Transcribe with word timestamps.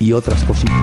y 0.00 0.12
otras 0.12 0.44
cositas. 0.44 0.74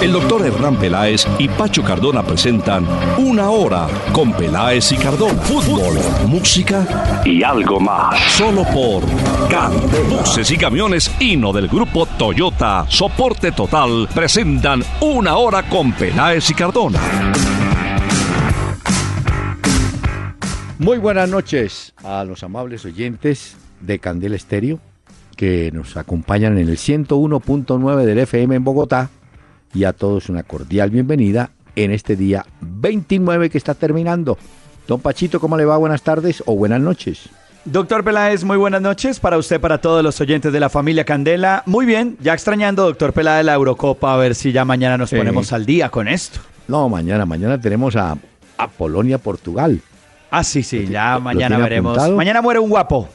El 0.00 0.12
doctor 0.12 0.46
Hernán 0.46 0.76
Peláez 0.76 1.26
y 1.38 1.48
Pacho 1.48 1.82
Cardona 1.82 2.22
presentan 2.22 2.86
Una 3.18 3.50
Hora 3.50 3.88
con 4.12 4.32
Peláez 4.32 4.92
y 4.92 4.96
Cardona. 4.96 5.40
Fútbol, 5.42 5.98
música 6.26 7.22
y 7.24 7.42
algo 7.42 7.80
más. 7.80 8.18
Solo 8.32 8.64
por 8.64 9.04
Candela. 9.48 10.22
Buses 10.22 10.50
y 10.50 10.56
camiones 10.56 11.10
Hino 11.20 11.52
del 11.52 11.68
grupo 11.68 12.06
Toyota, 12.06 12.86
soporte 12.88 13.52
total, 13.52 14.08
presentan 14.14 14.82
Una 15.00 15.36
Hora 15.36 15.68
con 15.68 15.92
Peláez 15.92 16.50
y 16.50 16.54
Cardona. 16.54 17.00
Muy 20.78 20.98
buenas 20.98 21.28
noches 21.28 21.92
a 22.02 22.24
los 22.24 22.42
amables 22.42 22.84
oyentes 22.84 23.56
de 23.80 24.00
Candela 24.00 24.34
Estéreo 24.34 24.80
que 25.36 25.70
nos 25.72 25.96
acompañan 25.96 26.58
en 26.58 26.68
el 26.68 26.76
101.9 26.76 28.04
del 28.04 28.18
FM 28.18 28.56
en 28.56 28.64
Bogotá 28.64 29.10
y 29.74 29.84
a 29.84 29.92
todos 29.92 30.28
una 30.28 30.42
cordial 30.42 30.90
bienvenida 30.90 31.50
en 31.76 31.90
este 31.90 32.16
día 32.16 32.44
29 32.60 33.50
que 33.50 33.58
está 33.58 33.74
terminando. 33.74 34.38
Don 34.86 35.00
Pachito, 35.00 35.40
¿cómo 35.40 35.56
le 35.56 35.64
va? 35.64 35.76
Buenas 35.76 36.02
tardes 36.02 36.42
o 36.46 36.54
buenas 36.56 36.80
noches. 36.80 37.28
Doctor 37.64 38.02
Peláez, 38.02 38.42
muy 38.42 38.56
buenas 38.56 38.82
noches 38.82 39.20
para 39.20 39.38
usted, 39.38 39.60
para 39.60 39.78
todos 39.78 40.02
los 40.02 40.20
oyentes 40.20 40.52
de 40.52 40.58
la 40.58 40.68
familia 40.68 41.04
Candela. 41.04 41.62
Muy 41.66 41.86
bien, 41.86 42.16
ya 42.20 42.34
extrañando, 42.34 42.82
doctor 42.84 43.12
Peláez, 43.12 43.46
la 43.46 43.54
Eurocopa, 43.54 44.12
a 44.12 44.16
ver 44.16 44.34
si 44.34 44.50
ya 44.50 44.64
mañana 44.64 44.98
nos 44.98 45.10
ponemos 45.10 45.52
al 45.52 45.64
día 45.64 45.88
con 45.88 46.08
esto. 46.08 46.40
No, 46.66 46.88
mañana, 46.88 47.24
mañana 47.24 47.60
tenemos 47.60 47.94
a, 47.94 48.16
a 48.58 48.68
Polonia, 48.68 49.18
Portugal. 49.18 49.80
Ah, 50.30 50.42
sí, 50.42 50.62
sí, 50.62 50.88
ya 50.88 51.18
mañana 51.20 51.58
veremos. 51.58 52.10
Mañana 52.10 52.42
muere 52.42 52.58
un 52.58 52.70
guapo. 52.70 53.08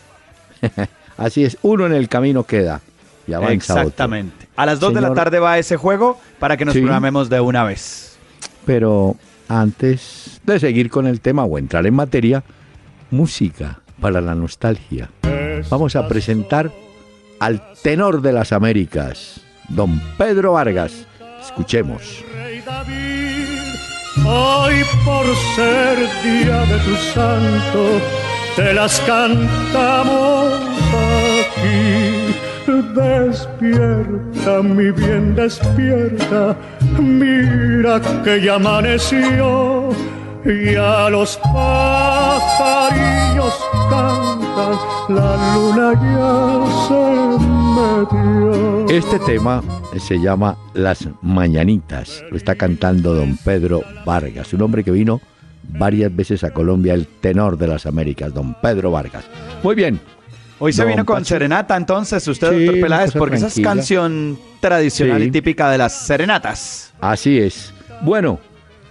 Así 1.18 1.44
es, 1.44 1.58
uno 1.62 1.86
en 1.86 1.94
el 1.94 2.08
camino 2.08 2.44
queda. 2.44 2.82
Y 3.28 3.34
avanza 3.34 3.82
Exactamente. 3.82 4.48
A 4.56 4.66
las 4.66 4.80
2 4.80 4.94
de 4.94 5.02
la 5.02 5.14
tarde 5.14 5.40
va 5.40 5.58
ese 5.58 5.76
juego 5.76 6.20
para 6.40 6.56
que 6.56 6.66
nos 6.66 6.76
programemos 6.76 7.30
de 7.30 7.42
una 7.42 7.64
vez. 7.64 8.18
Pero 8.66 9.16
antes 9.50 10.40
de 10.44 10.60
seguir 10.60 10.90
con 10.90 11.08
el 11.08 11.20
tema 11.20 11.44
o 11.44 11.58
entrar 11.58 11.86
en 11.86 11.94
materia, 11.94 12.44
música 13.12 13.80
para 14.00 14.22
la 14.22 14.36
nostalgia. 14.36 15.10
Vamos 15.70 15.96
a 15.96 16.08
presentar 16.08 16.72
al 17.40 17.62
tenor 17.82 18.22
de 18.22 18.32
las 18.32 18.52
Américas, 18.52 19.42
don 19.68 20.02
Pedro 20.18 20.54
Vargas. 20.54 21.06
Escuchemos. 21.42 22.24
Hoy 24.26 24.76
por 25.06 25.26
ser 25.56 25.98
día 26.24 26.62
de 26.66 26.80
tu 26.80 26.96
santo, 27.14 28.02
te 28.56 28.74
las 28.74 29.00
cantamos 29.02 30.67
Despierta, 32.98 34.64
mi 34.64 34.90
bien, 34.92 35.36
despierta. 35.36 36.56
Mira 37.00 38.02
que 38.24 38.42
ya 38.42 38.56
amaneció 38.56 39.90
y 40.44 40.76
a 40.76 41.10
los 41.10 41.38
pajarillos 41.38 42.34
cantan, 43.90 44.80
la 45.10 45.38
luna 45.54 45.94
ya 45.94 46.66
se 46.88 47.02
metió. 47.76 48.90
Este 48.90 49.20
tema 49.20 49.62
se 50.00 50.20
llama 50.20 50.58
Las 50.74 51.08
Mañanitas. 51.22 52.24
Lo 52.32 52.38
está 52.38 52.56
cantando 52.56 53.14
don 53.14 53.38
Pedro 53.38 53.84
Vargas, 54.06 54.54
un 54.54 54.64
hombre 54.64 54.84
que 54.84 54.92
vino 54.92 55.22
varias 55.64 56.16
veces 56.16 56.44
a 56.44 56.52
Colombia, 56.52 56.94
el 56.96 57.06
tenor 57.08 57.58
de 57.58 57.68
las 57.68 57.86
Américas, 57.86 58.34
don 58.34 58.56
Pedro 58.62 58.90
Vargas. 58.92 59.26
Muy 59.64 59.76
bien, 59.76 60.00
Hoy 60.60 60.74
se 60.74 60.86
vino 60.86 61.06
con 61.06 61.24
serenata, 61.24 61.78
entonces, 61.78 62.28
usted, 62.28 62.52
doctor 62.52 62.82
Peláez, 62.82 63.12
porque 63.14 63.36
esa 63.36 63.48
es 63.48 63.60
canción 63.60 64.40
tradicional 64.60 65.22
y 65.22 65.30
típica 65.30 65.70
de 65.70 65.78
las 65.78 66.08
serenatas. 66.08 66.94
Así 67.00 67.38
es. 67.38 67.74
Bueno, 68.02 68.40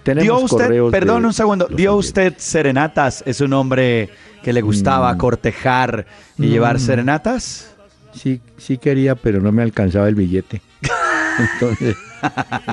tenemos 0.03 0.23
dio 0.23 0.39
usted, 0.39 0.91
perdón 0.91 1.25
un 1.25 1.33
segundo, 1.33 1.67
dio 1.69 1.95
usted 1.95 2.35
serenatas, 2.37 3.21
es 3.25 3.41
un 3.41 3.51
hombre 3.53 4.09
que 4.43 4.53
le 4.53 4.61
gustaba 4.61 5.13
mm. 5.13 5.17
cortejar 5.17 6.05
y 6.37 6.47
llevar 6.47 6.77
mm. 6.77 6.79
serenatas. 6.79 7.75
Sí, 8.13 8.39
sí 8.57 8.77
quería, 8.77 9.15
pero 9.15 9.41
no 9.41 9.51
me 9.51 9.61
alcanzaba 9.61 10.07
el 10.07 10.15
billete. 10.15 10.61
Entonces, 11.53 11.97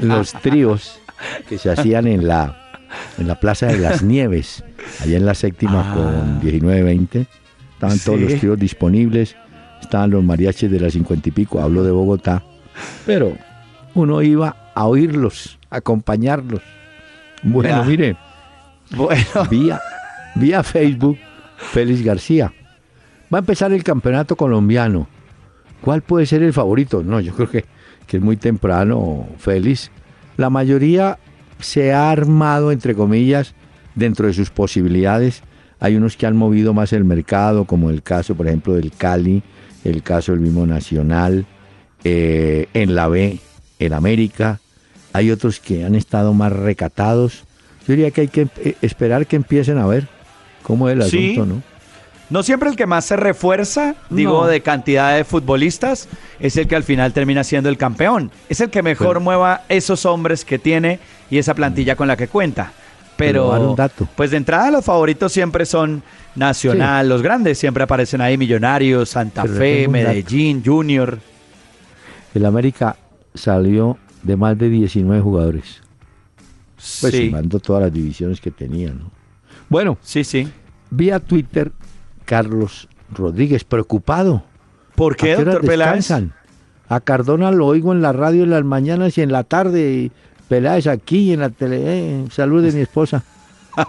los 0.00 0.32
tríos 0.34 1.00
que 1.48 1.58
se 1.58 1.70
hacían 1.70 2.06
en 2.06 2.28
la 2.28 2.60
en 3.18 3.26
la 3.26 3.40
Plaza 3.40 3.66
de 3.66 3.78
las 3.78 4.04
Nieves, 4.04 4.62
allá 5.00 5.16
en 5.16 5.26
la 5.26 5.34
séptima 5.34 5.90
ah. 5.90 5.94
con 5.94 6.40
19-20 6.42 7.26
Estaban 7.92 8.18
todos 8.18 8.30
los 8.30 8.40
tiros 8.40 8.58
disponibles, 8.58 9.36
estaban 9.80 10.10
los 10.10 10.24
mariachis 10.24 10.70
de 10.70 10.80
las 10.80 10.92
cincuenta 10.92 11.28
y 11.28 11.32
pico, 11.32 11.60
hablo 11.60 11.82
de 11.82 11.90
Bogotá, 11.90 12.42
pero 13.06 13.36
uno 13.94 14.22
iba 14.22 14.70
a 14.74 14.86
oírlos, 14.86 15.58
a 15.70 15.76
acompañarlos. 15.76 16.60
Bueno, 17.42 17.84
mire, 17.84 18.16
bueno. 18.96 19.24
Vía, 19.50 19.80
vía 20.34 20.62
Facebook, 20.62 21.18
Félix 21.56 22.02
García. 22.02 22.52
Va 23.32 23.38
a 23.38 23.40
empezar 23.40 23.72
el 23.72 23.82
campeonato 23.84 24.36
colombiano. 24.36 25.08
¿Cuál 25.80 26.02
puede 26.02 26.26
ser 26.26 26.42
el 26.42 26.52
favorito? 26.52 27.02
No, 27.02 27.20
yo 27.20 27.34
creo 27.34 27.50
que, 27.50 27.64
que 28.06 28.16
es 28.16 28.22
muy 28.22 28.36
temprano, 28.36 29.28
Félix. 29.38 29.90
La 30.36 30.48
mayoría 30.48 31.18
se 31.58 31.92
ha 31.92 32.10
armado, 32.10 32.72
entre 32.72 32.94
comillas, 32.94 33.54
dentro 33.94 34.26
de 34.26 34.32
sus 34.32 34.50
posibilidades 34.50 35.42
hay 35.84 35.96
unos 35.96 36.16
que 36.16 36.24
han 36.26 36.34
movido 36.34 36.72
más 36.72 36.94
el 36.94 37.04
mercado, 37.04 37.66
como 37.66 37.90
el 37.90 38.02
caso, 38.02 38.34
por 38.34 38.46
ejemplo, 38.46 38.72
del 38.72 38.90
Cali, 38.90 39.42
el 39.84 40.02
caso 40.02 40.32
del 40.32 40.40
mismo 40.40 40.66
Nacional, 40.66 41.44
eh, 42.04 42.68
en 42.72 42.94
la 42.94 43.06
B, 43.06 43.38
en 43.78 43.92
América. 43.92 44.60
Hay 45.12 45.30
otros 45.30 45.60
que 45.60 45.84
han 45.84 45.94
estado 45.94 46.32
más 46.32 46.54
recatados. 46.54 47.44
Yo 47.86 47.92
diría 47.92 48.10
que 48.12 48.22
hay 48.22 48.28
que 48.28 48.48
eh, 48.62 48.76
esperar 48.80 49.26
que 49.26 49.36
empiecen 49.36 49.76
a 49.76 49.86
ver 49.86 50.08
cómo 50.62 50.88
es 50.88 50.94
el 50.94 51.02
asunto, 51.02 51.44
¿no? 51.44 51.62
No 52.30 52.42
siempre 52.42 52.70
el 52.70 52.76
que 52.76 52.86
más 52.86 53.04
se 53.04 53.16
refuerza, 53.16 53.94
digo, 54.08 54.46
de 54.46 54.62
cantidad 54.62 55.14
de 55.14 55.24
futbolistas, 55.24 56.08
es 56.40 56.56
el 56.56 56.66
que 56.66 56.76
al 56.76 56.84
final 56.84 57.12
termina 57.12 57.44
siendo 57.44 57.68
el 57.68 57.76
campeón. 57.76 58.30
Es 58.48 58.62
el 58.62 58.70
que 58.70 58.82
mejor 58.82 59.20
mueva 59.20 59.64
esos 59.68 60.06
hombres 60.06 60.46
que 60.46 60.58
tiene 60.58 60.98
y 61.30 61.36
esa 61.36 61.52
plantilla 61.52 61.94
con 61.94 62.08
la 62.08 62.16
que 62.16 62.26
cuenta. 62.26 62.72
Pero, 63.16 63.76
pues 64.16 64.30
de 64.32 64.38
entrada 64.38 64.70
los 64.70 64.84
favoritos 64.84 65.32
siempre 65.32 65.66
son 65.66 66.02
Nacional, 66.34 67.08
los 67.08 67.22
grandes 67.22 67.58
siempre 67.58 67.84
aparecen 67.84 68.20
ahí, 68.20 68.36
Millonarios, 68.36 69.10
Santa 69.10 69.44
Fe, 69.44 69.86
Medellín, 69.88 70.62
Junior. 70.64 71.18
El 72.34 72.44
América 72.44 72.96
salió 73.34 73.98
de 74.22 74.36
más 74.36 74.58
de 74.58 74.68
19 74.68 75.22
jugadores. 75.22 75.80
Pues 77.00 77.14
sí. 77.14 77.30
mandó 77.30 77.60
todas 77.60 77.82
las 77.84 77.92
divisiones 77.92 78.40
que 78.40 78.50
tenía, 78.50 78.90
¿no? 78.90 79.10
Bueno, 79.68 79.96
sí, 80.02 80.24
sí. 80.24 80.48
Vía 80.90 81.20
Twitter 81.20 81.72
Carlos 82.24 82.88
Rodríguez 83.12 83.64
preocupado. 83.64 84.42
¿Por 84.94 85.16
qué, 85.16 85.36
doctor 85.36 85.64
Peláez? 85.64 86.10
A 86.88 87.00
Cardona 87.00 87.50
lo 87.50 87.66
oigo 87.66 87.92
en 87.92 88.02
la 88.02 88.12
radio 88.12 88.44
en 88.44 88.50
las 88.50 88.64
mañanas 88.64 89.16
y 89.18 89.22
en 89.22 89.32
la 89.32 89.44
tarde. 89.44 90.10
Peláez 90.48 90.86
aquí 90.86 91.32
en 91.32 91.40
la 91.40 91.50
tele. 91.50 91.80
Eh, 91.82 92.24
salud 92.30 92.62
de 92.62 92.72
mi 92.72 92.80
esposa. 92.80 93.22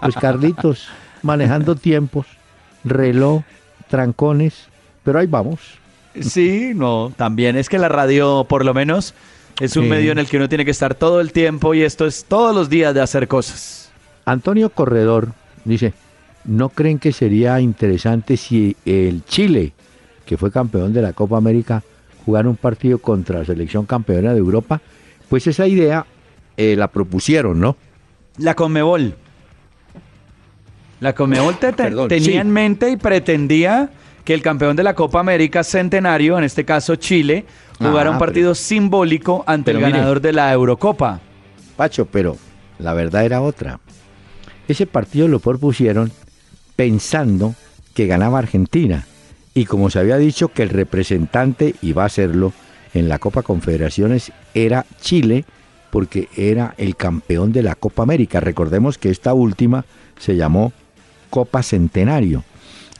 Pues 0.02 0.16
Carlitos, 0.16 0.88
manejando 1.22 1.76
tiempos, 1.76 2.26
reloj, 2.84 3.42
trancones, 3.88 4.66
pero 5.04 5.18
ahí 5.18 5.26
vamos. 5.26 5.60
Sí, 6.20 6.72
no, 6.74 7.12
también 7.16 7.56
es 7.56 7.68
que 7.68 7.78
la 7.78 7.88
radio, 7.88 8.46
por 8.48 8.64
lo 8.64 8.74
menos, 8.74 9.14
es 9.60 9.76
un 9.76 9.88
medio 9.88 10.12
en 10.12 10.18
el 10.18 10.26
que 10.26 10.38
uno 10.38 10.48
tiene 10.48 10.64
que 10.64 10.70
estar 10.70 10.94
todo 10.94 11.20
el 11.20 11.32
tiempo 11.32 11.74
y 11.74 11.82
esto 11.82 12.06
es 12.06 12.24
todos 12.24 12.54
los 12.54 12.68
días 12.68 12.94
de 12.94 13.00
hacer 13.00 13.28
cosas. 13.28 13.90
Antonio 14.24 14.70
Corredor 14.70 15.32
dice, 15.64 15.92
¿no 16.44 16.68
creen 16.70 16.98
que 16.98 17.12
sería 17.12 17.60
interesante 17.60 18.36
si 18.36 18.76
el 18.84 19.24
Chile, 19.24 19.72
que 20.24 20.36
fue 20.36 20.50
campeón 20.50 20.92
de 20.92 21.02
la 21.02 21.12
Copa 21.12 21.36
América, 21.36 21.82
jugara 22.24 22.48
un 22.48 22.56
partido 22.56 22.98
contra 22.98 23.40
la 23.40 23.44
selección 23.44 23.86
campeona 23.86 24.32
de 24.32 24.38
Europa? 24.38 24.80
Pues 25.28 25.46
esa 25.46 25.66
idea 25.66 26.06
eh, 26.56 26.74
la 26.76 26.88
propusieron, 26.88 27.60
¿no? 27.60 27.76
La 28.38 28.54
Conmebol. 28.54 29.14
La 31.00 31.14
Conmebol 31.14 31.56
tenía 32.08 32.40
en 32.40 32.50
mente 32.50 32.90
y 32.90 32.96
pretendía 32.96 33.90
que 34.24 34.34
el 34.34 34.42
campeón 34.42 34.76
de 34.76 34.82
la 34.82 34.94
Copa 34.94 35.20
América 35.20 35.62
Centenario, 35.62 36.36
en 36.36 36.44
este 36.44 36.64
caso 36.64 36.96
Chile, 36.96 37.44
jugara 37.78 38.10
un 38.10 38.16
ah, 38.16 38.18
partido 38.18 38.54
simbólico 38.54 39.44
ante 39.46 39.70
el 39.70 39.80
ganador 39.80 40.20
de 40.20 40.32
la 40.32 40.52
Eurocopa. 40.52 41.20
Pacho, 41.76 42.06
pero 42.06 42.36
la 42.78 42.94
verdad 42.94 43.24
era 43.24 43.40
otra. 43.40 43.78
Ese 44.66 44.86
partido 44.86 45.28
lo 45.28 45.38
propusieron 45.38 46.10
pensando 46.74 47.54
que 47.94 48.06
ganaba 48.06 48.38
Argentina. 48.38 49.06
Y 49.54 49.64
como 49.64 49.90
se 49.90 49.98
había 49.98 50.18
dicho 50.18 50.48
que 50.48 50.62
el 50.62 50.70
representante 50.70 51.74
iba 51.80 52.04
a 52.04 52.08
serlo 52.08 52.52
en 52.94 53.08
la 53.08 53.18
Copa 53.18 53.42
Confederaciones 53.42 54.32
era 54.54 54.86
Chile, 55.00 55.44
porque 55.96 56.28
era 56.36 56.74
el 56.76 56.94
campeón 56.94 57.52
de 57.52 57.62
la 57.62 57.74
Copa 57.74 58.02
América. 58.02 58.38
Recordemos 58.38 58.98
que 58.98 59.08
esta 59.08 59.32
última 59.32 59.86
se 60.18 60.36
llamó 60.36 60.74
Copa 61.30 61.62
Centenario. 61.62 62.44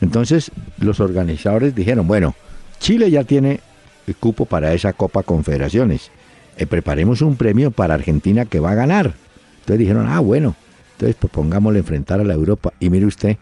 Entonces 0.00 0.50
los 0.78 0.98
organizadores 1.00 1.74
dijeron, 1.74 2.08
bueno, 2.08 2.34
Chile 2.80 3.10
ya 3.10 3.24
tiene 3.24 3.60
el 4.06 4.16
cupo 4.16 4.46
para 4.46 4.72
esa 4.72 4.94
Copa 4.94 5.24
Confederaciones. 5.24 6.10
Eh, 6.56 6.64
preparemos 6.64 7.20
un 7.20 7.36
premio 7.36 7.70
para 7.70 7.92
Argentina 7.92 8.46
que 8.46 8.60
va 8.60 8.70
a 8.70 8.76
ganar. 8.76 9.12
Entonces 9.58 9.78
dijeron, 9.78 10.06
ah, 10.08 10.20
bueno, 10.20 10.56
entonces 10.92 11.16
propongámosle 11.16 11.80
enfrentar 11.80 12.20
a 12.20 12.24
la 12.24 12.32
Europa. 12.32 12.72
Y 12.80 12.88
mire 12.88 13.04
usted, 13.04 13.36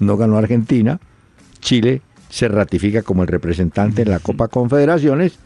no 0.00 0.18
ganó 0.18 0.36
Argentina, 0.36 1.00
Chile 1.60 2.02
se 2.28 2.46
ratifica 2.48 3.00
como 3.00 3.22
el 3.22 3.28
representante 3.28 4.02
en 4.02 4.10
la 4.10 4.18
Copa 4.18 4.48
Confederaciones 4.48 5.38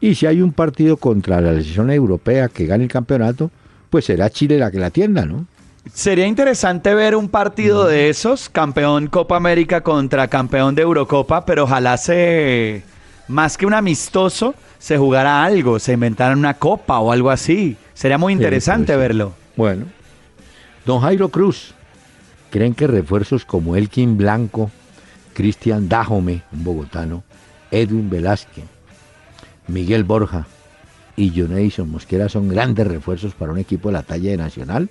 y 0.00 0.14
si 0.14 0.26
hay 0.26 0.40
un 0.42 0.52
partido 0.52 0.96
contra 0.96 1.40
la 1.40 1.50
selección 1.50 1.90
europea 1.90 2.48
que 2.48 2.66
gane 2.66 2.84
el 2.84 2.90
campeonato, 2.90 3.50
pues 3.90 4.04
será 4.04 4.30
Chile 4.30 4.58
la 4.58 4.70
que 4.70 4.78
la 4.78 4.86
atienda, 4.86 5.24
¿no? 5.24 5.46
Sería 5.92 6.26
interesante 6.26 6.94
ver 6.94 7.16
un 7.16 7.28
partido 7.28 7.86
de 7.86 8.10
esos, 8.10 8.48
campeón 8.48 9.06
Copa 9.06 9.36
América 9.36 9.80
contra 9.80 10.28
campeón 10.28 10.74
de 10.74 10.82
Eurocopa, 10.82 11.46
pero 11.46 11.64
ojalá 11.64 11.96
se, 11.96 12.82
más 13.26 13.56
que 13.56 13.64
un 13.64 13.74
amistoso, 13.74 14.54
se 14.78 14.98
jugara 14.98 15.42
algo, 15.42 15.78
se 15.78 15.94
inventara 15.94 16.36
una 16.36 16.54
copa 16.54 16.98
o 16.98 17.10
algo 17.10 17.30
así. 17.30 17.76
Sería 17.94 18.18
muy 18.18 18.32
interesante 18.32 18.96
verlo. 18.96 19.32
Bueno, 19.56 19.86
don 20.84 21.00
Jairo 21.00 21.30
Cruz, 21.30 21.74
¿creen 22.50 22.74
que 22.74 22.86
refuerzos 22.86 23.44
como 23.44 23.74
Elkin 23.74 24.16
Blanco, 24.18 24.70
Cristian 25.32 25.88
Dajome, 25.88 26.42
un 26.52 26.64
bogotano, 26.64 27.22
Edwin 27.70 28.10
Velázquez, 28.10 28.64
Miguel 29.68 30.04
Borja 30.04 30.46
y 31.16 31.30
Jonathan 31.30 31.90
Mosquera 31.90 32.28
son 32.28 32.48
grandes 32.48 32.86
refuerzos 32.86 33.34
para 33.34 33.52
un 33.52 33.58
equipo 33.58 33.88
de 33.88 33.94
la 33.94 34.02
talla 34.02 34.30
de 34.30 34.36
Nacional? 34.36 34.88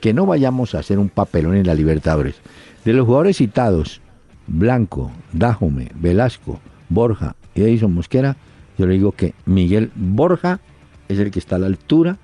Que 0.00 0.14
no 0.14 0.26
vayamos 0.26 0.74
a 0.74 0.80
hacer 0.80 0.98
un 0.98 1.08
papelón 1.08 1.56
en 1.56 1.66
la 1.66 1.74
Libertadores. 1.74 2.36
De 2.84 2.92
los 2.92 3.06
jugadores 3.06 3.38
citados, 3.38 4.00
Blanco, 4.46 5.10
Dajome, 5.32 5.90
Velasco, 5.94 6.60
Borja 6.88 7.36
y 7.54 7.62
Edison 7.62 7.94
Mosquera, 7.94 8.36
yo 8.78 8.86
le 8.86 8.94
digo 8.94 9.12
que 9.12 9.34
Miguel 9.46 9.90
Borja 9.94 10.60
es 11.08 11.18
el 11.18 11.30
que 11.30 11.38
está 11.38 11.56
a 11.56 11.58
la 11.58 11.66
altura 11.66 12.18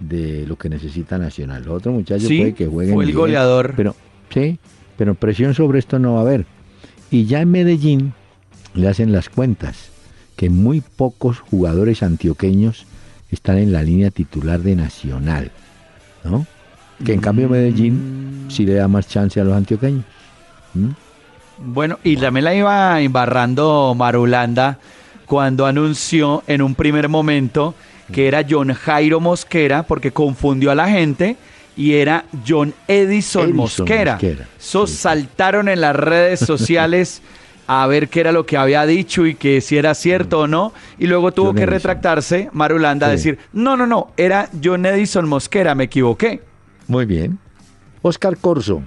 de 0.00 0.46
lo 0.46 0.56
que 0.56 0.68
necesita 0.68 1.18
Nacional. 1.18 1.64
Los 1.64 1.76
otros 1.76 1.94
muchachos 1.94 2.26
puede 2.26 2.54
que 2.54 2.66
jueguen. 2.66 2.94
Fue 2.94 3.04
el 3.04 3.12
goleador. 3.12 3.74
Pero, 3.76 3.94
sí, 4.30 4.58
pero 4.96 5.14
presión 5.14 5.54
sobre 5.54 5.78
esto 5.78 5.98
no 5.98 6.14
va 6.14 6.20
a 6.20 6.22
haber. 6.22 6.46
Y 7.10 7.26
ya 7.26 7.40
en 7.40 7.50
Medellín 7.50 8.12
le 8.74 8.88
hacen 8.88 9.12
las 9.12 9.28
cuentas 9.28 9.93
que 10.36 10.50
muy 10.50 10.80
pocos 10.80 11.38
jugadores 11.40 12.02
antioqueños 12.02 12.86
están 13.30 13.58
en 13.58 13.72
la 13.72 13.82
línea 13.82 14.10
titular 14.10 14.60
de 14.60 14.76
Nacional, 14.76 15.50
¿no? 16.24 16.46
Que 17.04 17.12
en 17.12 17.20
cambio 17.20 17.48
Medellín 17.48 18.46
sí 18.48 18.64
le 18.64 18.74
da 18.74 18.88
más 18.88 19.08
chance 19.08 19.40
a 19.40 19.44
los 19.44 19.54
antioqueños. 19.54 20.04
Bueno, 21.58 21.98
y 22.02 22.16
también 22.16 22.44
la 22.44 22.54
iba 22.54 23.00
embarrando 23.00 23.94
Marulanda 23.96 24.78
cuando 25.26 25.66
anunció 25.66 26.42
en 26.46 26.62
un 26.62 26.74
primer 26.74 27.08
momento 27.08 27.74
que 28.12 28.28
era 28.28 28.44
John 28.48 28.72
Jairo 28.72 29.20
Mosquera 29.20 29.84
porque 29.84 30.12
confundió 30.12 30.70
a 30.70 30.74
la 30.74 30.88
gente 30.88 31.36
y 31.76 31.94
era 31.94 32.24
John 32.46 32.74
Edison, 32.86 33.54
Mosquera. 33.54 34.12
Mosquera. 34.12 34.46
saltaron 34.86 35.68
en 35.68 35.80
las 35.80 35.96
redes 35.96 36.40
sociales 36.40 37.22
a 37.66 37.86
ver 37.86 38.08
qué 38.08 38.20
era 38.20 38.32
lo 38.32 38.46
que 38.46 38.56
había 38.56 38.84
dicho 38.86 39.26
y 39.26 39.34
que 39.34 39.60
si 39.60 39.76
era 39.76 39.94
cierto 39.94 40.40
o 40.40 40.46
no. 40.46 40.72
Y 40.98 41.06
luego 41.06 41.32
tuvo 41.32 41.54
que 41.54 41.66
retractarse 41.66 42.48
Marulanda 42.52 43.06
a 43.06 43.10
decir, 43.10 43.38
no, 43.52 43.76
no, 43.76 43.86
no, 43.86 44.12
era 44.16 44.48
John 44.62 44.86
Edison 44.86 45.28
Mosquera, 45.28 45.74
me 45.74 45.84
equivoqué. 45.84 46.42
Muy 46.86 47.06
bien. 47.06 47.38
Oscar 48.02 48.36
Corso, 48.36 48.82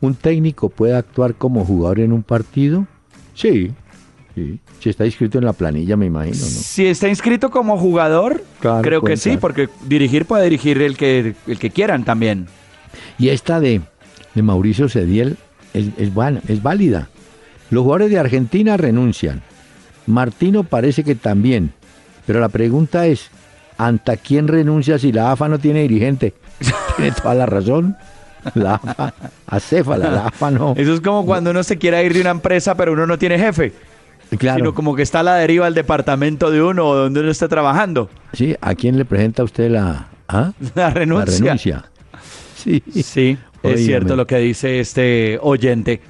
¿un 0.00 0.14
técnico 0.14 0.68
puede 0.68 0.96
actuar 0.96 1.34
como 1.34 1.64
jugador 1.64 2.00
en 2.00 2.12
un 2.12 2.22
partido? 2.22 2.86
Sí, 3.34 3.72
si 4.80 4.90
está 4.90 5.06
inscrito 5.06 5.38
en 5.38 5.44
la 5.44 5.52
planilla, 5.52 5.96
me 5.96 6.06
imagino, 6.06 6.36
¿no? 6.36 6.46
Si 6.46 6.86
está 6.86 7.08
inscrito 7.08 7.50
como 7.50 7.78
jugador, 7.78 8.42
creo 8.82 9.02
que 9.02 9.16
sí, 9.16 9.36
porque 9.36 9.68
dirigir 9.86 10.24
puede 10.24 10.44
dirigir 10.44 10.80
el 10.82 10.96
que, 10.96 11.34
el 11.46 11.58
que 11.58 11.70
quieran 11.70 12.04
también. 12.04 12.46
Y 13.18 13.28
esta 13.28 13.60
de, 13.60 13.80
de 14.34 14.42
Mauricio 14.42 14.88
Cediel 14.88 15.36
es, 15.74 15.86
es, 15.96 16.10
es 16.48 16.62
válida. 16.62 17.08
Los 17.70 17.82
jugadores 17.82 18.10
de 18.10 18.18
Argentina 18.18 18.76
renuncian. 18.76 19.42
Martino 20.06 20.64
parece 20.64 21.04
que 21.04 21.14
también. 21.14 21.72
Pero 22.26 22.40
la 22.40 22.48
pregunta 22.48 23.06
es, 23.06 23.30
¿ante 23.76 24.16
quién 24.18 24.48
renuncia 24.48 24.98
si 24.98 25.12
la 25.12 25.32
AFA 25.32 25.48
no 25.48 25.58
tiene 25.58 25.82
dirigente? 25.82 26.34
tiene 26.96 27.12
toda 27.12 27.34
la 27.34 27.46
razón. 27.46 27.96
La 28.54 28.74
AFA, 28.76 29.14
acéfala, 29.46 30.10
la 30.10 30.26
AFA 30.26 30.50
no. 30.50 30.74
Eso 30.76 30.94
es 30.94 31.00
como 31.00 31.26
cuando 31.26 31.50
uno 31.50 31.62
se 31.62 31.76
quiere 31.76 32.02
ir 32.04 32.14
de 32.14 32.20
una 32.20 32.30
empresa 32.30 32.76
pero 32.76 32.92
uno 32.92 33.06
no 33.06 33.18
tiene 33.18 33.38
jefe. 33.38 33.72
Claro. 34.38 34.58
Sino 34.58 34.74
como 34.74 34.94
que 34.94 35.02
está 35.02 35.20
a 35.20 35.22
la 35.22 35.36
deriva 35.36 35.66
el 35.66 35.74
departamento 35.74 36.50
de 36.50 36.62
uno 36.62 36.86
o 36.86 36.94
donde 36.94 37.20
uno 37.20 37.30
está 37.30 37.48
trabajando. 37.48 38.10
Sí, 38.34 38.54
¿a 38.60 38.74
quién 38.74 38.98
le 38.98 39.04
presenta 39.04 39.42
usted 39.42 39.70
la, 39.70 40.08
¿ah? 40.28 40.52
la 40.74 40.90
renuncia? 40.90 41.56
Sí, 42.54 42.82
sí 43.02 43.38
es 43.62 43.84
cierto 43.84 44.16
lo 44.16 44.26
que 44.26 44.38
dice 44.38 44.80
este 44.80 45.38
oyente. 45.40 46.00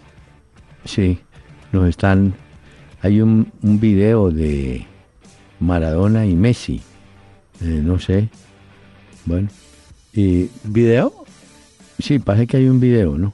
Sí, 0.84 1.19
nos 1.72 1.88
están... 1.88 2.34
Hay 3.00 3.20
un, 3.20 3.52
un 3.62 3.78
video 3.78 4.30
de 4.30 4.86
Maradona 5.60 6.26
y 6.26 6.34
Messi. 6.34 6.82
Eh, 7.60 7.80
no 7.82 7.98
sé. 7.98 8.28
Bueno. 9.24 9.48
Y, 10.12 10.50
¿Video? 10.64 11.12
Sí, 11.98 12.18
parece 12.18 12.46
que 12.46 12.56
hay 12.56 12.68
un 12.68 12.80
video, 12.80 13.16
¿no? 13.16 13.32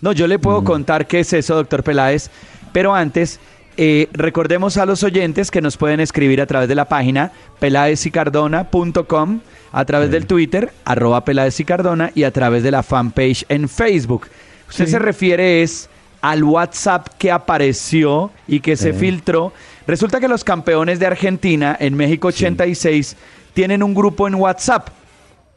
No, 0.00 0.12
yo 0.12 0.26
le 0.26 0.38
puedo 0.38 0.62
mm. 0.62 0.64
contar 0.64 1.06
qué 1.06 1.20
es 1.20 1.32
eso, 1.32 1.54
doctor 1.54 1.82
Peláez, 1.82 2.30
pero 2.72 2.94
antes 2.94 3.38
eh, 3.76 4.08
recordemos 4.12 4.76
a 4.76 4.86
los 4.86 5.02
oyentes 5.02 5.50
que 5.50 5.60
nos 5.60 5.76
pueden 5.76 6.00
escribir 6.00 6.40
a 6.40 6.46
través 6.46 6.68
de 6.68 6.74
la 6.74 6.86
página 6.86 7.32
peladesicardona.com, 7.58 9.40
a 9.72 9.84
través 9.84 10.10
del 10.10 10.26
Twitter, 10.26 10.72
arroba 10.84 11.24
peladesicardona 11.24 12.10
y 12.14 12.24
a 12.24 12.30
través 12.30 12.62
de 12.62 12.70
la 12.70 12.82
fanpage 12.82 13.44
en 13.48 13.68
Facebook. 13.68 14.26
Usted 14.68 14.86
se 14.86 14.98
refiere 14.98 15.62
es 15.62 15.88
al 16.20 16.44
WhatsApp 16.44 17.08
que 17.18 17.30
apareció 17.30 18.30
y 18.46 18.60
que 18.60 18.76
se 18.76 18.92
filtró. 18.92 19.52
Resulta 19.86 20.20
que 20.20 20.28
los 20.28 20.44
campeones 20.44 20.98
de 20.98 21.06
Argentina 21.06 21.76
en 21.78 21.96
México 21.96 22.28
86 22.28 23.16
tienen 23.54 23.82
un 23.82 23.94
grupo 23.94 24.28
en 24.28 24.34
WhatsApp. 24.34 24.88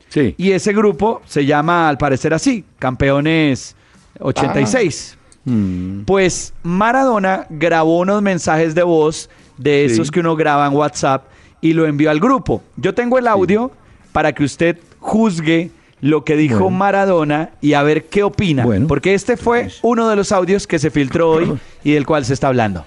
Sí. 0.10 0.36
Y 0.38 0.52
ese 0.52 0.74
grupo 0.74 1.22
se 1.26 1.46
llama, 1.46 1.90
al 1.90 1.98
parecer 1.98 2.34
así, 2.34 2.64
Campeones 2.80 3.76
86. 4.20 5.18
Mm. 5.46 6.02
Pues 6.02 6.54
Maradona 6.64 7.48
grabó 7.50 8.00
unos 8.00 8.22
mensajes 8.22 8.76
de 8.76 8.84
voz 8.84 9.30
de 9.58 9.86
esos 9.86 10.12
que 10.12 10.20
uno 10.20 10.36
graba 10.36 10.68
en 10.68 10.74
WhatsApp 10.74 11.26
y 11.62 11.74
lo 11.74 11.86
envió 11.86 12.10
al 12.12 12.20
grupo. 12.20 12.62
Yo 12.78 12.94
tengo 12.94 13.18
el 13.18 13.28
audio 13.28 13.72
para 14.12 14.34
que 14.34 14.44
usted 14.44 14.78
juzgue 15.00 15.72
lo 16.04 16.26
que 16.26 16.36
dijo 16.36 16.70
Maradona 16.70 17.52
y 17.62 17.74
a 17.74 17.82
ver 17.82 18.06
qué 18.08 18.24
opina. 18.24 18.66
porque 18.90 19.14
este 19.14 19.38
fue 19.38 19.62
pues. 19.62 19.80
uno 19.84 20.10
de 20.10 20.18
los 20.18 20.34
audios 20.34 20.68
que 20.68 20.78
se 20.78 20.92
filtró 20.92 21.32
hoy 21.32 21.58
y 21.84 21.94
del 21.94 22.06
cual 22.06 22.26
se 22.26 22.34
está 22.34 22.50
hablando. 22.50 22.86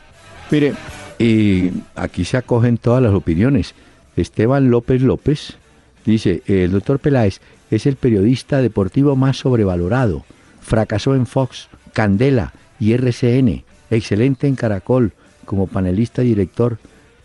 Mire, 0.50 0.75
y 1.18 1.70
aquí 1.94 2.26
se 2.26 2.37
acogen 2.37 2.76
todas 2.76 3.02
las 3.02 3.14
opiniones. 3.14 3.75
Esteban 4.18 4.70
López 4.70 5.00
López 5.00 5.56
dice, 6.04 6.42
el 6.46 6.73
doctor 6.73 6.99
Peláez 6.99 7.40
es 7.70 7.87
el 7.87 7.96
periodista 7.96 8.61
deportivo 8.61 9.16
más 9.16 9.38
sobrevalorado. 9.38 10.26
Fracasó 10.61 11.14
en 11.14 11.25
Fox, 11.25 11.68
Candela 11.94 12.52
y 12.78 12.92
RCN, 12.92 13.64
excelente 13.90 14.46
en 14.46 14.56
Caracol 14.56 15.12
como 15.46 15.68
panelista 15.68 16.23
y 16.23 16.28
director. 16.28 16.76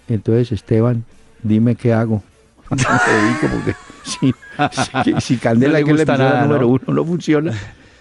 Entonces, 0.07 0.53
Esteban, 0.53 1.03
dime 1.43 1.75
qué 1.75 1.91
hago. 1.91 2.23
si, 5.19 5.37
Candela, 5.37 5.83
que 5.83 5.93
le 5.93 6.05
número 6.05 6.67
uno, 6.67 6.83
no 6.87 7.05
funciona. 7.05 7.53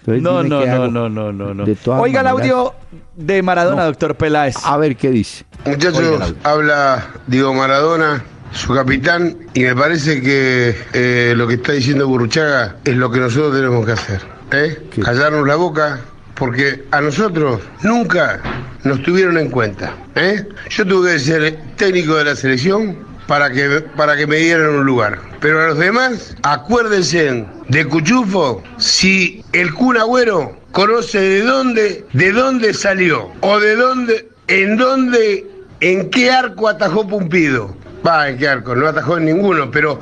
no, 0.05 0.43
no, 0.43 0.65
no, 0.65 1.09
no, 1.09 1.31
no, 1.31 1.53
no, 1.53 1.65
Oiga 1.99 2.21
el 2.21 2.27
audio 2.27 2.73
de 3.15 3.41
Maradona, 3.41 3.85
doctor 3.85 4.15
Peláez. 4.15 4.55
A 4.63 4.77
ver 4.77 4.95
qué 4.95 5.09
dice. 5.09 5.45
Muchachos, 5.65 6.33
habla 6.43 7.07
Diego 7.27 7.53
Maradona, 7.53 8.23
su 8.51 8.73
capitán, 8.73 9.37
y 9.53 9.61
me 9.61 9.75
parece 9.75 10.21
que 10.21 10.75
eh, 10.93 11.33
lo 11.35 11.47
que 11.47 11.55
está 11.55 11.73
diciendo 11.73 12.07
Burruchaga 12.07 12.77
es 12.83 12.95
lo 12.95 13.11
que 13.11 13.19
nosotros 13.19 13.55
tenemos 13.55 13.85
que 13.85 13.91
hacer. 13.91 14.21
¿eh? 14.51 14.89
Callarnos 15.03 15.47
la 15.47 15.55
boca, 15.55 15.99
porque 16.35 16.85
a 16.91 17.01
nosotros 17.01 17.61
nunca 17.83 18.41
nos 18.83 19.01
tuvieron 19.03 19.37
en 19.37 19.49
cuenta. 19.49 19.95
¿eh? 20.15 20.47
Yo 20.69 20.85
tuve 20.85 21.13
que 21.13 21.19
ser 21.19 21.59
técnico 21.77 22.15
de 22.15 22.25
la 22.25 22.35
selección 22.35 23.10
para 23.27 23.51
que, 23.51 23.83
para 23.95 24.15
que 24.15 24.27
me 24.27 24.37
dieran 24.37 24.69
un 24.69 24.85
lugar. 24.85 25.19
Pero 25.39 25.61
a 25.61 25.67
los 25.67 25.77
demás, 25.77 26.35
acuérdense 26.43 27.45
de 27.69 27.85
Cuchufo, 27.85 28.63
si 28.77 29.43
el 29.53 29.73
Kun 29.73 29.97
Agüero 29.97 30.57
conoce 30.71 31.19
de 31.19 31.41
dónde, 31.43 32.05
de 32.13 32.31
dónde 32.31 32.73
salió, 32.73 33.31
o 33.41 33.59
de 33.59 33.75
dónde, 33.75 34.29
en 34.47 34.77
dónde, 34.77 35.45
en 35.79 36.09
qué 36.09 36.31
arco 36.31 36.67
atajó 36.67 37.07
Pumpido. 37.07 37.75
Va, 38.05 38.29
en 38.29 38.37
qué 38.37 38.47
arco, 38.47 38.75
no 38.75 38.87
atajó 38.87 39.17
en 39.17 39.25
ninguno, 39.25 39.69
pero, 39.69 39.99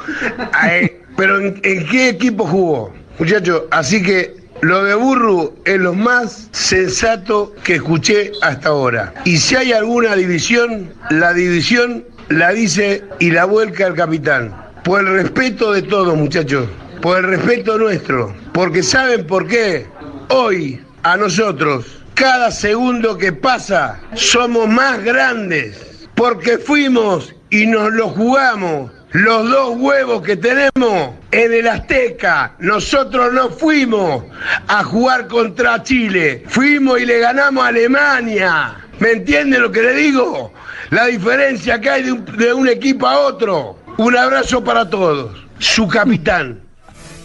eh, 0.68 1.02
pero 1.18 1.40
en, 1.40 1.60
en 1.64 1.86
qué 1.88 2.10
equipo 2.10 2.46
jugó. 2.46 2.94
Muchachos, 3.18 3.64
así 3.72 4.02
que 4.02 4.40
lo 4.62 4.84
de 4.84 4.94
Burru 4.96 5.54
es 5.66 5.80
lo 5.80 5.94
más 5.94 6.50
sensato 6.52 7.54
que 7.64 7.76
escuché 7.76 8.32
hasta 8.42 8.70
ahora. 8.70 9.14
Y 9.24 9.38
si 9.38 9.56
hay 9.56 9.72
alguna 9.72 10.16
división, 10.16 10.94
la 11.10 11.34
división 11.34 12.04
la 12.30 12.52
dice 12.52 13.04
y 13.20 13.32
la 13.32 13.46
vuelca 13.46 13.88
el 13.88 13.96
capitán. 13.96 14.56
Por 14.84 15.02
el 15.02 15.14
respeto 15.14 15.72
de 15.72 15.82
todos, 15.82 16.16
muchachos. 16.16 16.68
Por 17.02 17.18
el 17.18 17.24
respeto 17.26 17.78
nuestro. 17.78 18.36
Porque 18.54 18.84
¿saben 18.84 19.26
por 19.28 19.48
qué? 19.48 19.88
Hoy, 20.30 20.82
a 21.04 21.18
nosotros, 21.18 21.86
cada 22.14 22.52
segundo 22.52 23.18
que 23.18 23.34
pasa, 23.34 24.00
somos 24.14 24.68
más 24.68 25.04
grandes. 25.04 26.08
Porque 26.16 26.58
fuimos 26.58 27.34
y 27.50 27.66
nos 27.66 27.92
lo 27.94 28.10
jugamos 28.10 28.92
los 29.12 29.50
dos 29.50 29.78
huevos 29.78 30.22
que 30.22 30.36
tenemos 30.36 31.16
en 31.32 31.54
el 31.54 31.68
Azteca. 31.68 32.54
Nosotros 32.60 33.34
no 33.34 33.50
fuimos 33.50 34.26
a 34.68 34.84
jugar 34.84 35.28
contra 35.28 35.82
Chile, 35.82 36.44
fuimos 36.48 37.00
y 37.02 37.06
le 37.06 37.20
ganamos 37.20 37.64
a 37.64 37.68
Alemania. 37.68 38.78
¿Me 39.00 39.12
entiende 39.12 39.60
lo 39.60 39.72
que 39.72 39.82
le 39.82 39.94
digo? 39.94 40.52
La 40.90 41.06
diferencia 41.06 41.80
que 41.80 41.90
hay 41.90 42.04
de 42.04 42.12
un, 42.12 42.26
de 42.26 42.54
un 42.54 42.68
equipo 42.68 43.08
a 43.08 43.20
otro. 43.20 43.78
Un 43.98 44.18
abrazo 44.18 44.64
para 44.64 44.90
todos. 44.90 45.36
Su 45.60 45.88
capitán. 45.88 46.60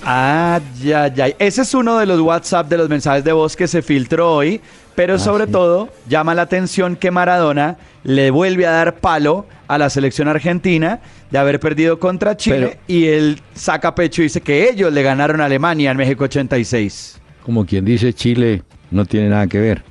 Ah, 0.05 0.61
ya, 0.83 1.09
ya. 1.09 1.29
Ese 1.39 1.63
es 1.63 1.73
uno 1.75 1.99
de 1.99 2.07
los 2.07 2.21
WhatsApp 2.21 2.69
de 2.69 2.77
los 2.77 2.89
mensajes 2.89 3.25
de 3.25 3.33
voz 3.33 3.57
que 3.57 3.67
se 3.67 3.81
filtró 3.81 4.35
hoy, 4.35 4.61
pero 4.95 5.15
Ah, 5.15 5.19
sobre 5.19 5.47
sí. 5.47 5.53
todo 5.53 5.89
llama 6.09 6.35
la 6.35 6.43
atención 6.43 6.97
que 6.97 7.11
Maradona 7.11 7.79
le 8.03 8.31
vuelve 8.31 8.67
a 8.67 8.71
dar 8.73 8.97
palo 8.97 9.47
a 9.67 9.79
la 9.79 9.89
selección 9.89 10.29
argentina 10.29 11.01
de 11.31 11.39
haber 11.39 11.59
perdido 11.59 11.99
contra 11.99 12.37
Chile 12.37 12.79
Pero- 12.79 12.81
y 12.87 13.07
él 13.07 13.41
saca 13.55 13.95
pecho 13.95 14.21
y 14.21 14.25
dice 14.25 14.43
que 14.43 14.69
ellos 14.69 14.93
le 14.93 15.03
ganaron 15.03 15.41
a 15.41 15.47
Alemania 15.47 15.91
en 15.91 15.97
México 15.97 16.25
86. 16.25 17.19
Como 17.43 17.65
quien 17.65 17.85
dice, 17.87 18.13
Chile 18.13 18.63
no 18.91 19.07
tiene 19.07 19.31
nada 19.31 19.47
que 19.47 19.59
ver. 19.59 19.83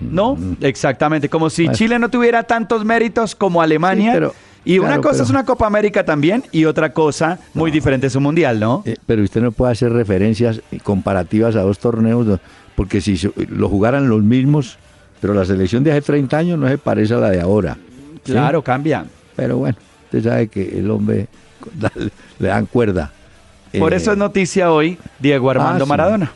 No, 0.00 0.36
exactamente, 0.60 1.28
como 1.28 1.50
si. 1.50 1.68
Chile 1.70 1.98
no 1.98 2.08
tuviera 2.08 2.42
tantos 2.44 2.84
méritos 2.84 3.34
como 3.34 3.60
Alemania. 3.62 4.12
Sí, 4.12 4.16
pero- 4.16 4.34
y 4.64 4.78
una 4.78 4.88
claro, 4.88 5.02
cosa 5.02 5.12
pero- 5.14 5.24
es 5.24 5.30
una 5.30 5.44
Copa 5.44 5.66
América 5.66 6.04
también 6.04 6.44
y 6.52 6.64
otra 6.66 6.92
cosa 6.92 7.38
muy 7.54 7.70
diferente 7.70 8.06
es 8.08 8.14
un 8.14 8.22
mundial, 8.24 8.60
¿no? 8.60 8.82
Eh, 8.84 8.96
pero 9.06 9.22
usted 9.22 9.40
no 9.40 9.50
puede 9.50 9.72
hacer 9.72 9.92
referencias 9.92 10.60
comparativas 10.82 11.56
a 11.56 11.62
dos 11.62 11.78
torneos, 11.78 12.38
porque 12.76 13.00
si 13.00 13.18
lo 13.48 13.68
jugaran 13.68 14.08
los 14.08 14.22
mismos, 14.22 14.78
pero 15.20 15.32
la 15.34 15.44
selección 15.44 15.84
de 15.84 15.92
hace 15.92 16.02
30 16.02 16.36
años 16.38 16.58
no 16.58 16.68
se 16.68 16.76
parece 16.78 17.14
a 17.14 17.18
la 17.18 17.30
de 17.30 17.40
ahora. 17.40 17.76
¿sí? 18.24 18.32
Claro, 18.32 18.62
cambia. 18.62 19.06
Pero 19.36 19.56
bueno, 19.58 19.76
usted 20.04 20.22
sabe 20.22 20.48
que 20.48 20.78
el 20.78 20.90
hombre 20.90 21.28
le 22.38 22.48
dan 22.48 22.66
cuerda. 22.66 23.10
Por 23.78 23.92
Eh, 23.92 23.96
eso 23.96 24.12
es 24.12 24.18
noticia 24.18 24.70
hoy 24.72 24.98
Diego 25.18 25.50
Armando 25.50 25.84
ah, 25.84 25.86
sí. 25.86 25.88
Maradona. 25.88 26.32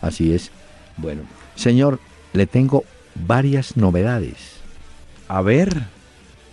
Así 0.00 0.34
es. 0.34 0.50
Bueno, 0.96 1.22
señor, 1.54 1.98
le 2.32 2.46
tengo 2.46 2.84
varias 3.26 3.76
novedades. 3.76 4.60
A 5.28 5.42
ver. 5.42 5.86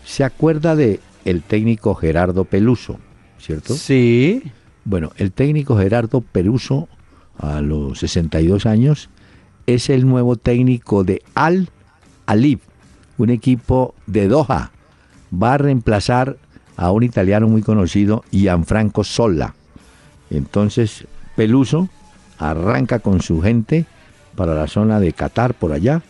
¿Se 0.05 0.23
acuerda 0.23 0.75
de 0.75 0.99
el 1.23 1.43
técnico 1.43 1.93
Gerardo 1.93 2.43
Peluso, 2.43 2.99
cierto? 3.37 3.75
Sí. 3.75 4.41
Bueno, 4.83 5.11
el 5.17 5.31
técnico 5.31 5.77
Gerardo 5.77 6.21
Peluso, 6.21 6.87
a 7.37 7.61
los 7.61 7.99
62 7.99 8.65
años, 8.65 9.09
es 9.67 9.91
el 9.91 10.07
nuevo 10.07 10.35
técnico 10.35 11.03
de 11.03 11.21
Al 11.35 11.69
Alib, 12.25 12.59
un 13.19 13.29
equipo 13.29 13.93
de 14.07 14.27
Doha. 14.27 14.71
Va 15.31 15.53
a 15.53 15.57
reemplazar 15.59 16.37
a 16.75 16.91
un 16.91 17.03
italiano 17.03 17.47
muy 17.47 17.61
conocido, 17.61 18.23
Gianfranco 18.31 19.03
Sola. 19.03 19.53
Entonces, 20.31 21.05
Peluso 21.35 21.87
arranca 22.39 22.97
con 22.97 23.21
su 23.21 23.41
gente 23.41 23.85
para 24.39 24.55
la 24.55 24.67
zona 24.67 25.01
de 25.01 25.11
Qatar, 25.11 25.53
por 25.53 25.73
allá, 25.73 26.01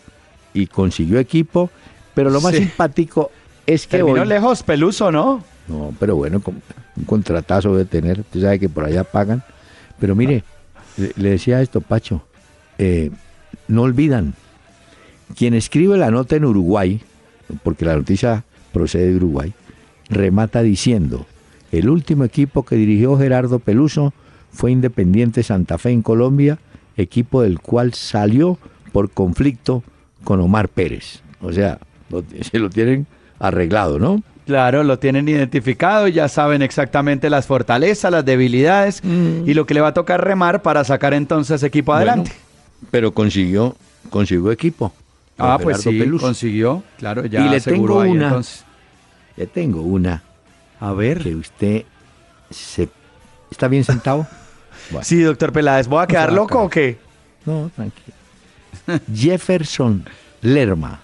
y 0.54 0.68
consiguió 0.68 1.18
equipo. 1.18 1.68
Pero 2.14 2.30
lo 2.30 2.40
más 2.40 2.52
Sí. 2.54 2.58
simpático 2.62 3.32
es 3.66 3.88
que 3.88 3.96
Terminó 3.96 4.22
hoy... 4.22 4.28
lejos 4.28 4.62
Peluso, 4.62 5.10
¿no? 5.10 5.42
No, 5.66 5.92
pero 5.98 6.14
bueno, 6.14 6.40
un 6.46 7.04
contratazo 7.06 7.72
debe 7.72 7.86
tener. 7.86 8.20
Usted 8.20 8.40
sabe 8.40 8.60
que 8.60 8.68
por 8.68 8.84
allá 8.84 9.02
pagan. 9.02 9.42
Pero 9.98 10.14
mire, 10.14 10.44
le, 10.96 11.10
le 11.16 11.30
decía 11.30 11.60
esto, 11.60 11.80
Pacho. 11.80 12.22
eh, 12.78 13.10
no 13.66 13.82
olvidan. 13.82 14.34
Quien 15.36 15.54
escribe 15.54 15.96
la 15.98 16.12
nota 16.12 16.36
en 16.36 16.44
Uruguay, 16.44 17.00
porque 17.64 17.84
la 17.84 17.96
noticia 17.96 18.44
procede 18.72 19.08
de 19.10 19.16
Uruguay, 19.16 19.52
remata 20.08 20.62
diciendo: 20.62 21.26
el 21.72 21.88
último 21.88 22.22
equipo 22.24 22.64
que 22.64 22.76
dirigió 22.76 23.18
Gerardo 23.18 23.58
Peluso 23.58 24.12
fue 24.52 24.70
Independiente 24.70 25.42
Santa 25.42 25.78
Fe 25.78 25.90
en 25.90 26.02
Colombia, 26.02 26.58
equipo 26.96 27.42
del 27.42 27.60
cual 27.60 27.94
salió 27.94 28.58
por 28.92 29.10
conflicto 29.10 29.82
con 30.24 30.40
Omar 30.40 30.68
Pérez. 30.68 31.20
O 31.40 31.52
sea, 31.52 31.78
lo- 32.10 32.24
se 32.42 32.58
lo 32.58 32.70
tienen 32.70 33.06
arreglado, 33.38 33.98
¿no? 33.98 34.22
Claro, 34.46 34.82
lo 34.82 34.98
tienen 34.98 35.28
identificado, 35.28 36.08
ya 36.08 36.28
saben 36.28 36.60
exactamente 36.62 37.30
las 37.30 37.46
fortalezas, 37.46 38.10
las 38.10 38.24
debilidades 38.24 39.00
y 39.04 39.54
lo 39.54 39.64
que 39.64 39.74
le 39.74 39.80
va 39.80 39.88
a 39.88 39.94
tocar 39.94 40.24
remar 40.24 40.60
para 40.62 40.82
sacar 40.82 41.14
entonces 41.14 41.62
equipo 41.62 41.92
adelante. 41.94 42.32
Bueno, 42.32 42.88
pero 42.90 43.12
consiguió, 43.12 43.76
consiguió 44.08 44.50
equipo. 44.50 44.92
ah, 45.38 45.56
pues 45.62 45.82
sí, 45.82 46.02
consiguió. 46.18 46.82
Claro, 46.98 47.26
ya 47.26 47.46
Y 47.46 47.48
le 47.48 47.60
tengo 47.60 48.00
ahí, 48.00 48.10
una. 48.10 48.26
entonces. 48.28 48.64
Le 49.36 49.46
tengo 49.46 49.82
una 49.82 50.24
A 50.80 50.92
ver. 50.94 51.22
que 51.22 51.36
usted 51.36 51.84
se 52.50 52.88
está 53.52 53.68
bien 53.68 53.84
sentado. 53.84 54.26
Bueno, 54.90 55.04
Sí, 55.04 55.20
doctor 55.22 55.52
Peláez, 55.52 55.86
¿voy 55.86 56.02
a 56.02 56.06
quedar 56.06 56.32
loco 56.32 56.62
o 56.64 56.68
qué? 56.68 56.98
No, 57.46 57.70
tranquilo. 57.74 58.16
Jefferson 59.14 60.04
Lerma. 60.42 61.00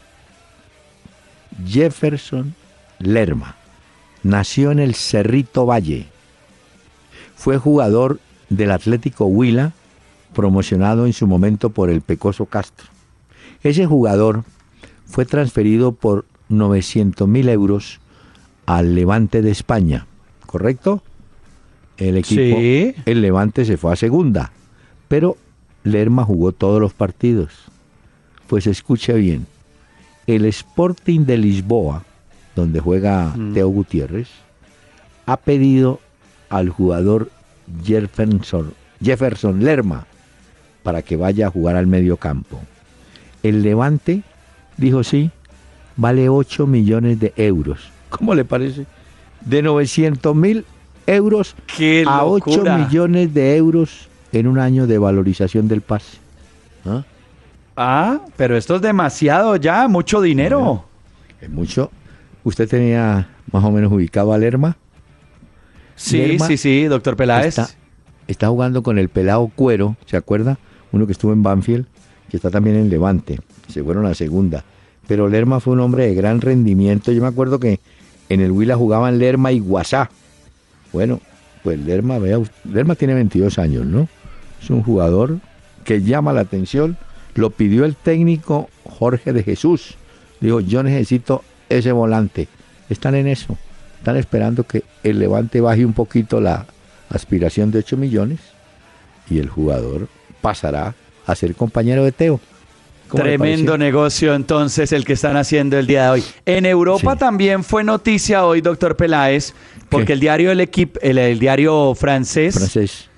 Jefferson 1.66 2.54
Lerma. 2.98 3.56
Nació 4.22 4.70
en 4.72 4.80
el 4.80 4.94
Cerrito 4.94 5.66
Valle. 5.66 6.06
Fue 7.36 7.58
jugador 7.58 8.18
del 8.48 8.70
Atlético 8.70 9.26
Huila, 9.26 9.72
promocionado 10.34 11.06
en 11.06 11.12
su 11.12 11.26
momento 11.26 11.70
por 11.70 11.90
el 11.90 12.00
Pecoso 12.00 12.46
Castro. 12.46 12.88
Ese 13.62 13.86
jugador 13.86 14.44
fue 15.06 15.24
transferido 15.24 15.92
por 15.92 16.24
900 16.48 17.28
mil 17.28 17.48
euros 17.48 18.00
al 18.66 18.94
Levante 18.94 19.42
de 19.42 19.50
España, 19.50 20.06
¿correcto? 20.46 21.02
El 21.98 22.16
equipo, 22.18 22.58
Sí. 22.58 22.94
el 23.06 23.22
Levante 23.22 23.64
se 23.64 23.76
fue 23.76 23.92
a 23.92 23.96
segunda, 23.96 24.52
pero 25.08 25.36
Lerma 25.84 26.24
jugó 26.24 26.52
todos 26.52 26.80
los 26.80 26.92
partidos. 26.92 27.52
Pues 28.46 28.66
escuche 28.66 29.14
bien, 29.14 29.46
el 30.26 30.44
Sporting 30.44 31.20
de 31.20 31.38
Lisboa, 31.38 32.04
donde 32.54 32.80
juega 32.80 33.34
Teo 33.54 33.68
Gutiérrez, 33.68 34.28
ha 35.26 35.36
pedido 35.36 36.00
al 36.48 36.68
jugador 36.70 37.30
Jefferson, 37.84 38.72
Jefferson 39.02 39.64
Lerma 39.64 40.06
para 40.82 41.02
que 41.02 41.16
vaya 41.16 41.48
a 41.48 41.50
jugar 41.50 41.76
al 41.76 41.86
medio 41.86 42.16
campo. 42.16 42.60
El 43.42 43.62
Levante 43.62 44.22
dijo 44.76 45.02
sí, 45.02 45.30
vale 45.96 46.28
8 46.28 46.66
millones 46.66 47.18
de 47.18 47.32
euros. 47.36 47.90
¿Cómo 48.08 48.34
le 48.34 48.44
parece? 48.44 48.86
De 49.40 49.62
900 49.62 50.34
mil 50.36 50.64
euros 51.06 51.54
¡Qué 51.76 52.04
a 52.06 52.24
8 52.24 52.50
locura! 52.50 52.78
millones 52.78 53.32
de 53.34 53.56
euros 53.56 54.08
en 54.32 54.46
un 54.46 54.58
año 54.58 54.86
de 54.86 54.98
valorización 54.98 55.68
del 55.68 55.80
pase. 55.80 56.18
¿Ah? 56.84 57.04
Ah, 57.76 58.20
pero 58.36 58.56
esto 58.56 58.76
es 58.76 58.82
demasiado 58.82 59.56
ya, 59.56 59.86
mucho 59.88 60.20
dinero. 60.20 60.84
Es 61.40 61.50
mucho. 61.50 61.90
¿Usted 62.44 62.68
tenía 62.68 63.28
más 63.52 63.64
o 63.64 63.70
menos 63.70 63.92
ubicado 63.92 64.32
a 64.32 64.38
Lerma? 64.38 64.76
Sí, 65.94 66.18
Lerma 66.18 66.46
sí, 66.46 66.56
sí, 66.56 66.84
doctor 66.84 67.16
Peláez. 67.16 67.58
Está, 67.58 67.68
está 68.26 68.48
jugando 68.48 68.82
con 68.82 68.98
el 68.98 69.08
pelado 69.08 69.50
Cuero, 69.54 69.96
¿se 70.06 70.16
acuerda? 70.16 70.58
Uno 70.92 71.06
que 71.06 71.12
estuvo 71.12 71.32
en 71.32 71.42
Banfield, 71.42 71.86
que 72.30 72.36
está 72.36 72.50
también 72.50 72.76
en 72.76 72.88
Levante. 72.88 73.40
Se 73.68 73.82
fueron 73.82 74.06
a 74.06 74.14
segunda. 74.14 74.64
Pero 75.06 75.28
Lerma 75.28 75.60
fue 75.60 75.74
un 75.74 75.80
hombre 75.80 76.06
de 76.06 76.14
gran 76.14 76.40
rendimiento. 76.40 77.12
Yo 77.12 77.22
me 77.22 77.28
acuerdo 77.28 77.60
que 77.60 77.80
en 78.28 78.40
el 78.40 78.50
Huila 78.50 78.76
jugaban 78.76 79.18
Lerma 79.18 79.52
y 79.52 79.60
Guasá. 79.60 80.10
Bueno, 80.96 81.20
pues 81.62 81.78
Lerma, 81.78 82.16
Lerma 82.64 82.94
tiene 82.94 83.12
22 83.12 83.58
años, 83.58 83.84
¿no? 83.84 84.08
Es 84.62 84.70
un 84.70 84.82
jugador 84.82 85.40
que 85.84 86.00
llama 86.00 86.32
la 86.32 86.40
atención. 86.40 86.96
Lo 87.34 87.50
pidió 87.50 87.84
el 87.84 87.94
técnico 87.94 88.70
Jorge 88.82 89.34
de 89.34 89.42
Jesús. 89.42 89.98
Dijo, 90.40 90.60
yo 90.60 90.82
necesito 90.82 91.44
ese 91.68 91.92
volante. 91.92 92.48
Están 92.88 93.14
en 93.14 93.26
eso. 93.26 93.58
están 93.98 94.16
esperando 94.16 94.62
que 94.64 94.84
el 95.02 95.18
Levante 95.18 95.60
baje 95.60 95.84
un 95.84 95.92
poquito 95.92 96.40
la 96.40 96.64
aspiración 97.10 97.70
de 97.70 97.80
8 97.80 97.98
millones 97.98 98.40
y 99.28 99.38
el 99.38 99.50
jugador 99.50 100.08
pasará 100.40 100.94
a 101.26 101.34
ser 101.34 101.54
compañero 101.54 102.04
de 102.04 102.12
Teo. 102.12 102.40
Tremendo 103.12 103.78
negocio 103.78 104.34
entonces 104.34 104.92
el 104.92 105.04
que 105.04 105.12
están 105.12 105.36
haciendo 105.36 105.78
el 105.78 105.86
día 105.86 106.04
de 106.04 106.10
hoy. 106.10 106.24
En 106.44 106.66
Europa 106.66 107.16
también 107.16 107.62
fue 107.62 107.84
noticia 107.84 108.44
hoy, 108.44 108.60
doctor 108.60 108.96
Peláez, 108.96 109.54
porque 109.88 110.12
el 110.12 110.20
diario 110.20 110.50
El 110.50 110.60
Equipo, 110.60 110.98
el, 111.00 111.38
diario 111.38 111.94
francés, 111.94 113.08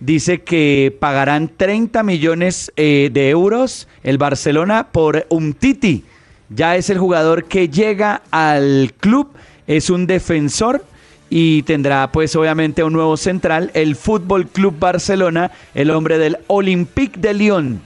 dice 0.00 0.42
que 0.42 0.96
pagarán 0.98 1.50
30 1.56 2.02
millones 2.02 2.72
eh, 2.76 3.10
de 3.12 3.30
euros 3.30 3.88
el 4.02 4.18
Barcelona 4.18 4.88
por 4.90 5.26
un 5.28 5.54
Titi. 5.54 6.04
Ya 6.50 6.76
es 6.76 6.90
el 6.90 6.98
jugador 6.98 7.44
que 7.44 7.68
llega 7.68 8.22
al 8.30 8.92
club, 8.98 9.28
es 9.66 9.90
un 9.90 10.06
defensor 10.06 10.84
y 11.30 11.62
tendrá 11.62 12.12
pues 12.12 12.36
obviamente 12.36 12.84
un 12.84 12.92
nuevo 12.92 13.16
central, 13.16 13.70
el 13.74 13.96
Fútbol 13.96 14.46
Club 14.46 14.78
Barcelona, 14.78 15.50
el 15.74 15.90
hombre 15.90 16.18
del 16.18 16.38
Olympique 16.46 17.18
de 17.18 17.34
Lyon. 17.34 17.80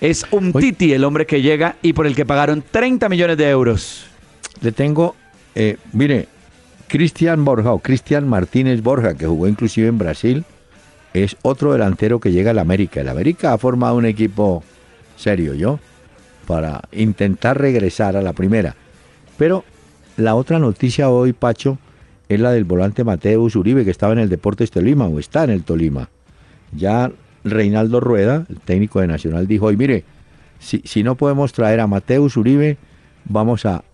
Es 0.00 0.26
un 0.30 0.52
Titi 0.52 0.92
el 0.92 1.04
hombre 1.04 1.26
que 1.26 1.40
llega 1.40 1.76
y 1.80 1.94
por 1.94 2.06
el 2.06 2.14
que 2.14 2.26
pagaron 2.26 2.62
30 2.70 3.08
millones 3.08 3.38
de 3.38 3.48
euros. 3.48 4.06
Le 4.60 4.72
tengo, 4.72 5.16
eh, 5.54 5.78
mire, 5.92 6.28
Cristian 6.88 7.44
Borja 7.44 7.72
o 7.72 7.80
Cristian 7.80 8.28
Martínez 8.28 8.82
Borja, 8.82 9.14
que 9.14 9.26
jugó 9.26 9.48
inclusive 9.48 9.88
en 9.88 9.98
Brasil, 9.98 10.44
es 11.14 11.36
otro 11.42 11.72
delantero 11.72 12.20
que 12.20 12.32
llega 12.32 12.50
al 12.50 12.58
América. 12.58 13.00
El 13.00 13.08
América 13.08 13.52
ha 13.52 13.58
formado 13.58 13.96
un 13.96 14.06
equipo 14.06 14.62
serio, 15.16 15.54
¿yo? 15.54 15.80
Para 16.46 16.82
intentar 16.92 17.58
regresar 17.58 18.16
a 18.16 18.22
la 18.22 18.32
primera. 18.32 18.76
Pero 19.36 19.64
la 20.16 20.34
otra 20.34 20.58
noticia 20.58 21.10
hoy, 21.10 21.32
Pacho, 21.32 21.78
es 22.28 22.40
la 22.40 22.52
del 22.52 22.64
volante 22.64 23.04
Mateus 23.04 23.56
Uribe, 23.56 23.84
que 23.84 23.90
estaba 23.90 24.12
en 24.12 24.18
el 24.18 24.28
Deportes 24.28 24.70
Tolima 24.70 25.06
o 25.06 25.18
está 25.18 25.44
en 25.44 25.50
el 25.50 25.62
Tolima. 25.62 26.08
Ya 26.72 27.10
Reinaldo 27.44 28.00
Rueda, 28.00 28.46
el 28.48 28.60
técnico 28.60 29.00
de 29.00 29.06
Nacional, 29.06 29.46
dijo 29.46 29.66
hoy, 29.66 29.76
mire, 29.76 30.04
si, 30.58 31.02
no 31.02 31.14
podemos 31.16 31.52
traer 31.52 31.80
a 31.80 31.86
Mateus 31.86 32.36
Uribe, 32.36 32.78
vamos 33.24 33.66
a, 33.66 33.84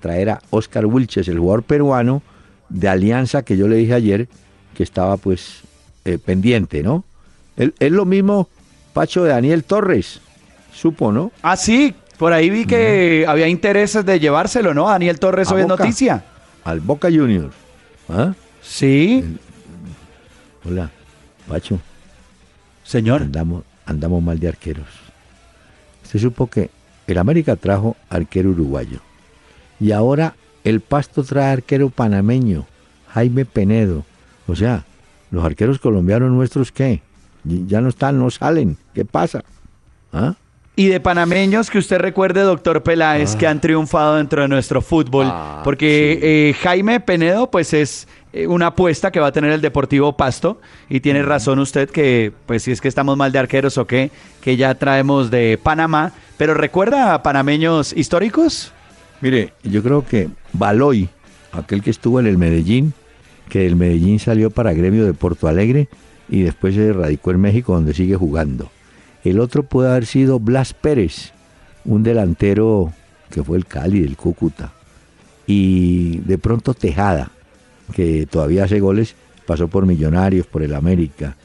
traer 0.00 0.30
a 0.30 0.40
Oscar 0.50 0.86
Wilches, 0.86 1.28
el 1.28 1.38
jugador 1.38 1.62
peruano 1.62 2.22
de 2.68 2.88
Alianza 2.88 3.42
que 3.42 3.56
yo 3.56 3.68
le 3.68 3.76
dije 3.76 3.94
ayer, 3.94 4.28
que 4.76 4.82
estaba 4.82 5.16
pues 5.16 5.62
eh, 6.04 6.18
pendiente, 6.18 6.82
¿no? 6.82 7.04
Es 7.56 7.90
lo 7.90 8.04
mismo, 8.04 8.48
Pacho, 8.92 9.24
de 9.24 9.30
Daniel 9.30 9.64
Torres, 9.64 10.20
supo, 10.72 11.10
¿no? 11.10 11.32
Ah, 11.42 11.56
sí, 11.56 11.94
por 12.18 12.32
ahí 12.32 12.50
vi 12.50 12.66
que 12.66 13.24
había 13.26 13.48
intereses 13.48 14.04
de 14.04 14.20
llevárselo, 14.20 14.74
¿no? 14.74 14.88
Daniel 14.88 15.18
Torres 15.18 15.50
hoy 15.50 15.62
es 15.62 15.66
noticia. 15.66 16.24
Al 16.64 16.80
Boca 16.80 17.08
Juniors. 17.08 17.54
¿Ah? 18.08 18.34
Sí. 18.62 19.24
Hola, 20.64 20.90
Pacho. 21.48 21.78
Señor. 22.84 23.22
Andamos, 23.22 23.64
andamos 23.84 24.22
mal 24.22 24.38
de 24.38 24.48
arqueros. 24.48 24.88
Se 26.02 26.18
supo 26.18 26.48
que 26.48 26.70
el 27.06 27.18
América 27.18 27.56
trajo 27.56 27.96
arquero 28.08 28.50
uruguayo. 28.50 29.00
Y 29.78 29.92
ahora 29.92 30.34
el 30.66 30.80
Pasto 30.80 31.22
trae 31.22 31.52
arquero 31.52 31.90
panameño, 31.90 32.66
Jaime 33.10 33.44
Penedo. 33.44 34.04
O 34.48 34.56
sea, 34.56 34.84
los 35.30 35.44
arqueros 35.44 35.78
colombianos 35.78 36.32
nuestros, 36.32 36.72
¿qué? 36.72 37.02
Ya 37.44 37.80
no 37.80 37.88
están, 37.88 38.18
no 38.18 38.28
salen. 38.30 38.76
¿Qué 38.92 39.04
pasa? 39.04 39.44
¿Ah? 40.12 40.34
Y 40.74 40.88
de 40.88 40.98
panameños 40.98 41.70
que 41.70 41.78
usted 41.78 41.98
recuerde, 41.98 42.40
doctor 42.40 42.82
Peláez, 42.82 43.36
que 43.36 43.46
ah. 43.46 43.50
han 43.50 43.60
triunfado 43.60 44.16
dentro 44.16 44.42
de 44.42 44.48
nuestro 44.48 44.82
fútbol. 44.82 45.26
Ah, 45.30 45.60
porque 45.62 46.18
eh, 46.20 46.54
Jaime 46.54 46.98
Penedo, 46.98 47.48
pues 47.48 47.72
es 47.72 48.08
eh, 48.32 48.48
una 48.48 48.66
apuesta 48.66 49.12
que 49.12 49.20
va 49.20 49.28
a 49.28 49.32
tener 49.32 49.52
el 49.52 49.60
Deportivo 49.60 50.16
Pasto. 50.16 50.60
Y 50.88 50.98
tiene 50.98 51.22
razón 51.22 51.60
usted 51.60 51.88
que, 51.88 52.32
pues 52.46 52.64
si 52.64 52.72
es 52.72 52.80
que 52.80 52.88
estamos 52.88 53.16
mal 53.16 53.30
de 53.30 53.38
arqueros 53.38 53.78
o 53.78 53.86
qué, 53.86 54.10
que 54.40 54.56
ya 54.56 54.74
traemos 54.74 55.30
de 55.30 55.60
Panamá. 55.62 56.12
Pero 56.36 56.54
¿recuerda 56.54 57.14
a 57.14 57.22
panameños 57.22 57.92
históricos? 57.92 58.72
Mire, 59.20 59.54
yo 59.62 59.82
creo 59.82 60.04
que 60.04 60.28
Baloy, 60.58 61.08
aquel 61.52 61.82
que 61.82 61.90
estuvo 61.90 62.20
en 62.20 62.26
el 62.26 62.38
Medellín, 62.38 62.92
que 63.48 63.60
del 63.60 63.76
Medellín 63.76 64.18
salió 64.18 64.50
para 64.50 64.72
Gremio 64.72 65.04
de 65.04 65.14
Porto 65.14 65.48
Alegre 65.48 65.88
y 66.28 66.42
después 66.42 66.74
se 66.74 66.92
radicó 66.92 67.30
en 67.30 67.40
México 67.40 67.74
donde 67.74 67.94
sigue 67.94 68.16
jugando. 68.16 68.70
El 69.24 69.40
otro 69.40 69.62
puede 69.62 69.90
haber 69.90 70.06
sido 70.06 70.38
Blas 70.38 70.72
Pérez, 70.72 71.32
un 71.84 72.02
delantero 72.02 72.92
que 73.30 73.42
fue 73.42 73.56
el 73.56 73.66
Cali 73.66 74.00
del 74.00 74.16
Cúcuta. 74.16 74.72
Y 75.46 76.18
de 76.18 76.38
pronto 76.38 76.74
Tejada, 76.74 77.30
que 77.92 78.26
todavía 78.26 78.64
hace 78.64 78.80
goles, 78.80 79.14
pasó 79.46 79.68
por 79.68 79.86
Millonarios, 79.86 80.46
por 80.46 80.62
el 80.62 80.74
América. 80.74 81.36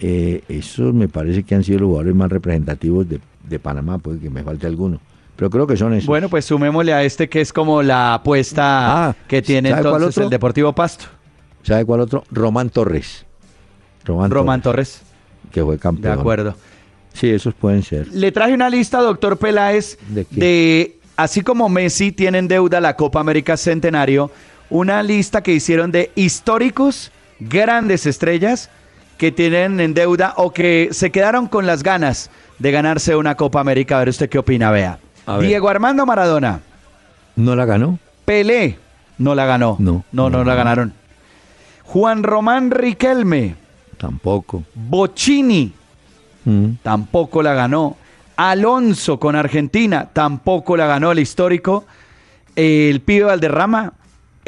Eh, 0.00 0.42
esos 0.48 0.94
me 0.94 1.08
parece 1.08 1.42
que 1.42 1.54
han 1.54 1.64
sido 1.64 1.80
los 1.80 1.86
jugadores 1.88 2.14
más 2.14 2.30
representativos 2.30 3.06
de, 3.08 3.58
Panamá, 3.58 3.98
puede 3.98 4.20
que 4.20 4.30
me 4.30 4.42
falte 4.42 4.66
alguno. 4.66 5.00
Pero 5.38 5.50
creo 5.50 5.68
que 5.68 5.76
son 5.76 5.94
esos. 5.94 6.08
Bueno, 6.08 6.28
pues 6.28 6.46
sumémosle 6.46 6.92
a 6.92 7.04
este 7.04 7.28
que 7.28 7.40
es 7.40 7.52
como 7.52 7.80
la 7.80 8.14
apuesta 8.14 9.10
ah, 9.10 9.16
que 9.28 9.40
tiene 9.40 9.70
entonces 9.70 10.18
el 10.18 10.30
Deportivo 10.30 10.72
Pasto. 10.72 11.04
¿Sabe 11.62 11.84
cuál 11.84 12.00
otro? 12.00 12.24
Román 12.32 12.70
Torres. 12.70 13.24
Román, 14.04 14.62
Torres. 14.62 15.02
Que 15.52 15.62
fue 15.62 15.78
campeón. 15.78 16.16
De 16.16 16.20
acuerdo. 16.20 16.56
Sí, 17.12 17.30
esos 17.30 17.54
pueden 17.54 17.84
ser. 17.84 18.08
Le 18.08 18.32
traje 18.32 18.52
una 18.52 18.68
lista, 18.68 19.00
doctor 19.00 19.36
Peláez, 19.36 19.96
de, 20.08 20.26
de 20.30 20.98
así 21.16 21.42
como 21.42 21.68
Messi 21.68 22.10
tiene 22.10 22.38
en 22.38 22.48
deuda 22.48 22.80
la 22.80 22.96
Copa 22.96 23.20
América 23.20 23.56
Centenario, 23.56 24.32
una 24.70 25.04
lista 25.04 25.44
que 25.44 25.52
hicieron 25.52 25.92
de 25.92 26.10
históricos, 26.16 27.12
grandes 27.38 28.06
estrellas 28.06 28.70
que 29.18 29.30
tienen 29.30 29.78
en 29.78 29.94
deuda 29.94 30.34
o 30.36 30.52
que 30.52 30.88
se 30.90 31.12
quedaron 31.12 31.46
con 31.46 31.64
las 31.64 31.84
ganas 31.84 32.28
de 32.58 32.72
ganarse 32.72 33.14
una 33.14 33.36
Copa 33.36 33.60
América. 33.60 33.96
A 33.96 33.98
ver 34.00 34.08
usted 34.08 34.28
qué 34.28 34.38
opina, 34.38 34.72
vea. 34.72 34.98
Diego 35.40 35.68
Armando 35.68 36.06
Maradona. 36.06 36.60
¿No 37.36 37.54
la 37.54 37.64
ganó? 37.64 37.98
Pelé. 38.24 38.78
No 39.18 39.34
la 39.34 39.46
ganó. 39.46 39.76
No. 39.78 40.04
No, 40.12 40.30
no, 40.30 40.44
la 40.44 40.54
ganaron. 40.54 40.92
Juan 41.84 42.22
Román 42.22 42.70
Riquelme. 42.70 43.54
Tampoco. 43.96 44.64
Bocini. 44.74 45.72
Mm. 46.44 46.70
Tampoco 46.82 47.42
la 47.42 47.54
ganó. 47.54 47.96
Alonso 48.36 49.18
con 49.18 49.36
Argentina. 49.36 50.08
Tampoco 50.12 50.76
la 50.76 50.86
ganó 50.86 51.12
el 51.12 51.18
histórico. 51.18 51.84
El 52.54 53.00
pibe 53.00 53.24
Valderrama 53.24 53.92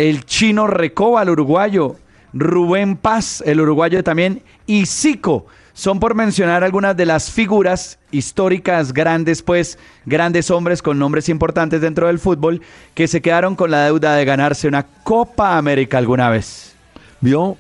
el 0.01 0.25
chino 0.25 0.67
Recoba, 0.67 1.23
el 1.23 1.29
uruguayo, 1.29 1.97
Rubén 2.33 2.97
Paz, 2.97 3.43
el 3.45 3.61
uruguayo 3.61 4.03
también, 4.03 4.43
y 4.67 4.87
Zico. 4.87 5.47
Son 5.81 5.99
por 5.99 6.15
mencionar 6.15 6.63
algunas 6.63 6.95
de 6.95 7.07
las 7.07 7.31
figuras 7.31 7.99
históricas 8.11 8.93
grandes, 8.93 9.43
pues, 9.43 9.79
grandes 10.05 10.51
hombres 10.51 10.83
con 10.83 10.99
nombres 10.99 11.31
importantes 11.31 11.81
dentro 11.81 12.09
del 12.09 12.19
fútbol, 12.19 12.61
que 12.93 13.09
se 13.09 13.23
quedaron 13.23 13.57
con 13.57 13.71
la 13.71 13.87
deuda 13.87 14.15
de 14.15 14.27
ganarse 14.27 14.69
una 14.69 14.83
Copa 14.83 15.57
América 15.57 15.97
alguna 15.97 16.29
vez. 16.29 16.75
¿Vio 17.23 17.57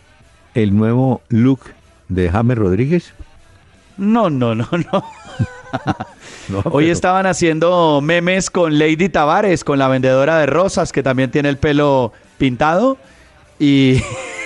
el 0.52 0.76
nuevo 0.76 1.22
look 1.30 1.60
de 2.10 2.28
James 2.28 2.58
Rodríguez? 2.58 3.14
No, 3.96 4.28
no, 4.28 4.54
no, 4.54 4.68
no. 4.70 5.04
Hoy 6.64 6.90
estaban 6.90 7.24
haciendo 7.24 8.02
memes 8.02 8.50
con 8.50 8.78
Lady 8.78 9.08
Tavares, 9.08 9.64
con 9.64 9.78
la 9.78 9.88
vendedora 9.88 10.36
de 10.40 10.44
rosas, 10.44 10.92
que 10.92 11.02
también 11.02 11.30
tiene 11.30 11.48
el 11.48 11.56
pelo 11.56 12.12
pintado. 12.36 12.98
Y. 13.58 14.02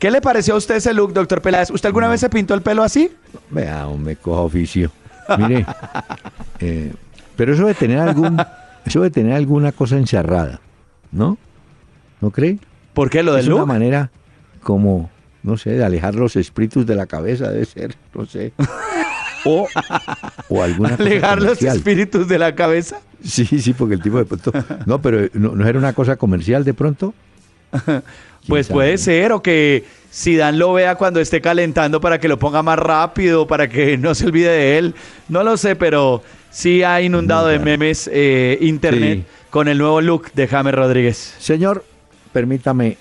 ¿Qué 0.00 0.10
le 0.10 0.22
pareció 0.22 0.54
a 0.54 0.56
usted 0.56 0.76
ese 0.76 0.94
look, 0.94 1.12
doctor 1.12 1.42
Peláez? 1.42 1.70
¿Usted 1.70 1.88
alguna 1.88 2.08
vez 2.08 2.20
se 2.20 2.30
pintó 2.30 2.54
el 2.54 2.62
pelo 2.62 2.82
así? 2.82 3.12
Vea, 3.50 3.86
me 3.86 4.16
cojo 4.16 4.44
oficio. 4.44 4.90
Mire, 5.36 5.66
eh, 6.60 6.94
pero 7.36 7.52
eso 7.52 7.66
de 7.66 7.74
tener 7.74 7.98
algún, 7.98 8.40
eso 8.86 9.02
de 9.02 9.10
tener 9.10 9.34
alguna 9.34 9.72
cosa 9.72 9.98
encerrada, 9.98 10.58
¿no? 11.12 11.36
¿No 12.22 12.30
cree? 12.30 12.58
¿Por 12.94 13.10
qué 13.10 13.22
lo 13.22 13.34
del 13.34 13.42
es 13.42 13.48
una 13.48 13.66
manera 13.66 14.10
como, 14.62 15.10
no 15.42 15.58
sé, 15.58 15.72
de 15.72 15.84
alejar 15.84 16.14
los 16.14 16.34
espíritus 16.34 16.86
de 16.86 16.94
la 16.94 17.04
cabeza, 17.04 17.50
debe 17.50 17.66
ser, 17.66 17.94
no 18.14 18.24
sé. 18.24 18.54
O, 19.44 19.68
o 20.48 20.62
alguna 20.62 20.94
¿Alejar 20.94 21.42
los 21.42 21.62
espíritus 21.62 22.26
de 22.26 22.38
la 22.38 22.54
cabeza? 22.54 23.00
Sí, 23.22 23.44
sí, 23.44 23.74
porque 23.74 23.96
el 23.96 24.02
tipo 24.02 24.16
de 24.16 24.24
pronto... 24.24 24.50
No, 24.86 25.02
pero 25.02 25.28
¿no, 25.34 25.66
era 25.66 25.78
una 25.78 25.92
cosa 25.92 26.16
comercial 26.16 26.64
de 26.64 26.72
pronto? 26.72 27.12
pues 28.48 28.68
puede 28.68 28.98
ser, 28.98 29.32
o 29.32 29.42
que 29.42 29.84
Dan 30.24 30.58
lo 30.58 30.72
vea 30.72 30.96
cuando 30.96 31.20
esté 31.20 31.40
calentando 31.40 32.00
para 32.00 32.18
que 32.18 32.28
lo 32.28 32.38
ponga 32.38 32.62
más 32.62 32.78
rápido, 32.78 33.46
para 33.46 33.68
que 33.68 33.96
no 33.98 34.14
se 34.14 34.26
olvide 34.26 34.50
de 34.50 34.78
él. 34.78 34.94
No 35.28 35.44
lo 35.44 35.56
sé, 35.56 35.76
pero 35.76 36.22
sí 36.50 36.82
ha 36.82 37.00
inundado 37.00 37.48
de 37.48 37.58
memes 37.58 38.10
eh, 38.12 38.58
internet 38.60 39.26
con 39.50 39.68
el 39.68 39.78
nuevo 39.78 40.00
look 40.00 40.32
de 40.32 40.48
James 40.48 40.74
Rodríguez. 40.74 41.36
Señor, 41.38 41.84
permítame, 42.32 42.96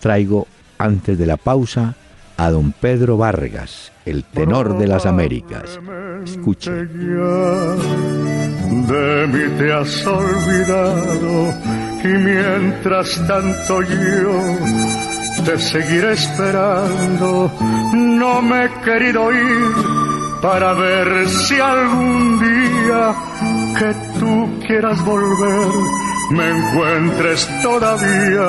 traigo 0.00 0.46
antes 0.78 1.18
de 1.18 1.26
la 1.26 1.36
pausa 1.36 1.94
a 2.36 2.50
don 2.50 2.72
Pedro 2.72 3.16
Vargas, 3.16 3.92
el 4.04 4.24
tenor 4.24 4.76
de 4.78 4.88
las 4.88 5.06
Américas. 5.06 5.78
Escuche. 6.24 6.70
De 6.70 6.86
mí 9.28 9.58
te 9.58 9.72
has 9.72 10.06
olvidado 10.06 11.54
Y 12.04 12.08
mientras 12.08 13.26
tanto 13.26 13.80
yo 13.80 15.44
te 15.46 15.58
seguiré 15.58 16.12
esperando, 16.12 17.50
no 17.94 18.42
me 18.42 18.66
he 18.66 18.70
querido 18.82 19.32
ir 19.32 19.72
para 20.42 20.74
ver 20.74 21.26
si 21.26 21.58
algún 21.58 22.38
día 22.40 23.14
que 23.78 24.18
tú 24.20 24.60
quieras 24.66 25.02
volver 25.02 25.68
me 26.30 26.50
encuentres 26.50 27.48
todavía, 27.62 28.48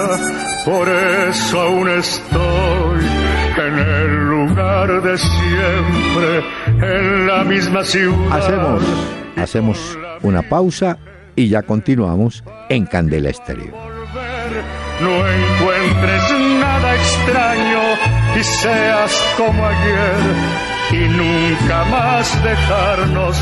por 0.66 0.90
eso 0.90 1.62
aún 1.62 1.90
estoy 1.92 3.06
en 3.58 3.80
el 3.80 4.30
lugar 4.30 5.02
de 5.02 5.18
siempre, 5.18 6.44
en 6.82 7.28
la 7.28 7.44
misma 7.46 7.86
ciudad. 7.86 8.38
Hacemos, 8.38 8.84
hacemos 9.38 10.00
una 10.24 10.42
pausa 10.42 10.98
y 11.36 11.50
ya 11.50 11.62
continuamos 11.62 12.44
en 12.70 12.86
Candela 12.86 13.30
Estéreo. 13.30 13.74
No 15.02 15.10
encuentres 15.10 16.22
nada 16.60 16.96
extraño 16.96 17.82
y 18.40 18.44
seas 18.44 19.12
como 19.38 19.66
ayer 19.66 20.66
y 20.92 21.10
nunca 21.10 21.84
más 21.86 22.44
dejarnos. 22.44 23.38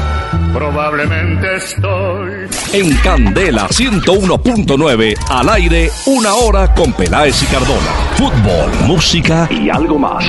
Probablemente 0.54 1.56
estoy. 1.56 2.48
En 2.74 2.96
Candela 2.98 3.68
101.9, 3.68 5.16
al 5.30 5.50
aire, 5.50 5.90
una 6.06 6.34
hora 6.36 6.74
con 6.74 6.94
Peláez 6.94 7.44
y 7.44 7.46
Cardona. 7.48 7.92
Fútbol, 8.16 8.88
música 8.88 9.48
y 9.52 9.70
algo 9.70 10.00
más. 10.00 10.26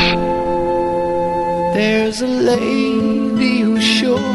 There's 1.75 2.23
a 2.23 2.27
lady 2.27 3.63
who's 3.63 3.83
sure 3.83 4.34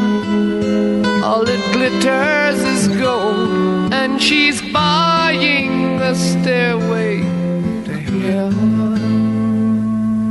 all 1.30 1.44
that 1.44 1.62
glitters 1.72 2.58
is 2.64 2.88
gold, 2.98 3.94
and 3.94 4.20
she's 4.20 4.60
buying 4.72 5.96
the 5.98 6.12
stairway 6.12 7.20
to 7.84 7.92
heaven. 8.26 8.96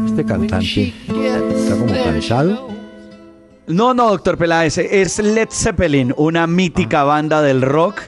Este 0.05 0.25
cantante 0.25 0.93
está 1.55 1.75
como 1.77 1.93
cansado. 1.93 2.67
No, 3.67 3.93
no, 3.93 4.09
doctor 4.09 4.38
Peláez, 4.38 4.77
es 4.77 5.19
Led 5.19 5.47
Zeppelin, 5.51 6.13
una 6.17 6.47
mítica 6.47 7.03
banda 7.03 7.41
del 7.41 7.62
rock. 7.62 8.01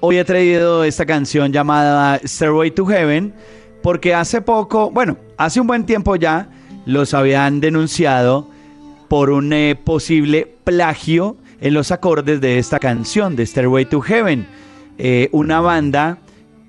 Hoy 0.00 0.18
he 0.18 0.24
traído 0.24 0.84
esta 0.84 1.04
canción 1.04 1.52
llamada 1.52 2.20
Stairway 2.22 2.70
to 2.70 2.86
Heaven 2.86 3.34
porque 3.82 4.14
hace 4.14 4.40
poco, 4.40 4.90
bueno, 4.92 5.16
hace 5.36 5.60
un 5.60 5.66
buen 5.66 5.84
tiempo 5.84 6.14
ya, 6.14 6.48
los 6.84 7.12
habían 7.12 7.60
denunciado 7.60 8.48
por 9.08 9.30
un 9.30 9.52
eh, 9.52 9.74
posible 9.74 10.46
plagio 10.62 11.38
en 11.60 11.74
los 11.74 11.90
acordes 11.90 12.40
de 12.40 12.58
esta 12.58 12.78
canción, 12.78 13.36
de 13.36 13.46
Stairway 13.46 13.86
to 13.86 14.00
Heaven. 14.00 14.46
Eh, 14.98 15.28
una 15.32 15.60
banda 15.60 16.18